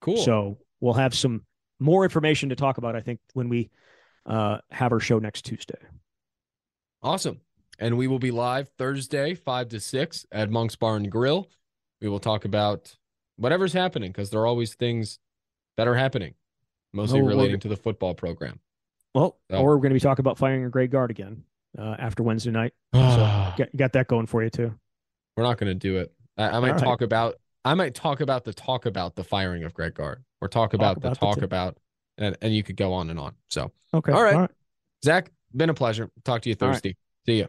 Cool. 0.00 0.18
So 0.18 0.58
we'll 0.80 0.94
have 0.94 1.14
some 1.14 1.42
more 1.80 2.04
information 2.04 2.48
to 2.50 2.56
talk 2.56 2.78
about. 2.78 2.94
I 2.96 3.00
think 3.00 3.20
when 3.32 3.48
we 3.48 3.70
uh, 4.26 4.58
have 4.70 4.92
our 4.92 5.00
show 5.00 5.18
next 5.18 5.42
Tuesday. 5.44 5.78
Awesome. 7.02 7.40
And 7.78 7.96
we 7.96 8.06
will 8.06 8.18
be 8.18 8.30
live 8.30 8.68
Thursday, 8.78 9.34
5 9.34 9.68
to 9.70 9.80
6 9.80 10.26
at 10.32 10.50
Monk's 10.50 10.76
Bar 10.76 10.96
and 10.96 11.10
Grill. 11.10 11.48
We 12.00 12.08
will 12.08 12.20
talk 12.20 12.44
about 12.44 12.94
whatever's 13.36 13.72
happening 13.72 14.10
because 14.12 14.30
there 14.30 14.40
are 14.40 14.46
always 14.46 14.74
things 14.74 15.18
that 15.76 15.88
are 15.88 15.94
happening, 15.96 16.34
mostly 16.92 17.20
Oh, 17.20 17.24
we're- 17.24 17.34
relating 17.34 17.60
to 17.60 17.68
the 17.68 17.76
football 17.76 18.14
program. 18.14 18.60
Well, 19.14 19.38
Oh. 19.50 19.58
or 19.58 19.68
we're 19.70 19.76
going 19.76 19.90
to 19.90 19.94
be 19.94 20.00
talking 20.00 20.22
about 20.22 20.38
firing 20.38 20.64
a 20.64 20.68
Greg 20.68 20.90
Gard 20.90 21.10
again 21.10 21.44
uh, 21.78 21.96
after 21.98 22.22
Wednesday 22.22 22.50
night. 22.50 22.74
So 22.92 23.52
got, 23.56 23.76
got 23.76 23.92
that 23.92 24.08
going 24.08 24.26
for 24.26 24.42
you 24.42 24.50
too. 24.50 24.74
We're 25.36 25.44
not 25.44 25.58
going 25.58 25.70
to 25.70 25.74
do 25.74 25.98
it. 25.98 26.12
I, 26.36 26.48
I 26.48 26.60
might 26.60 26.68
All 26.70 26.74
right. 26.74 26.84
talk 26.84 27.02
about 27.02 27.36
I 27.64 27.74
might 27.74 27.94
talk 27.94 28.20
about 28.20 28.44
the 28.44 28.52
talk 28.52 28.86
about 28.86 29.14
the 29.14 29.24
firing 29.24 29.64
of 29.64 29.72
Greg 29.72 29.94
Gard 29.94 30.24
or 30.40 30.48
talk 30.48 30.74
about 30.74 31.00
the 31.00 31.08
about 31.08 31.20
the 31.20 31.26
talk 31.26 31.38
t- 31.38 31.44
about 31.44 31.78
and, 32.18 32.36
and 32.42 32.54
you 32.54 32.62
could 32.62 32.76
go 32.76 32.92
on 32.92 33.08
and 33.10 33.18
on. 33.18 33.34
So 33.50 33.70
Okay. 33.94 34.12
All 34.12 34.22
right. 34.22 34.34
All 34.34 34.40
right. 34.42 34.50
Zach, 35.04 35.30
been 35.54 35.70
a 35.70 35.74
pleasure. 35.74 36.10
Talk 36.24 36.42
to 36.42 36.48
you 36.50 36.56
All 36.60 36.68
right. 36.68 36.74
Thursday. 36.74 36.96
See 37.26 37.40
ya. 37.40 37.46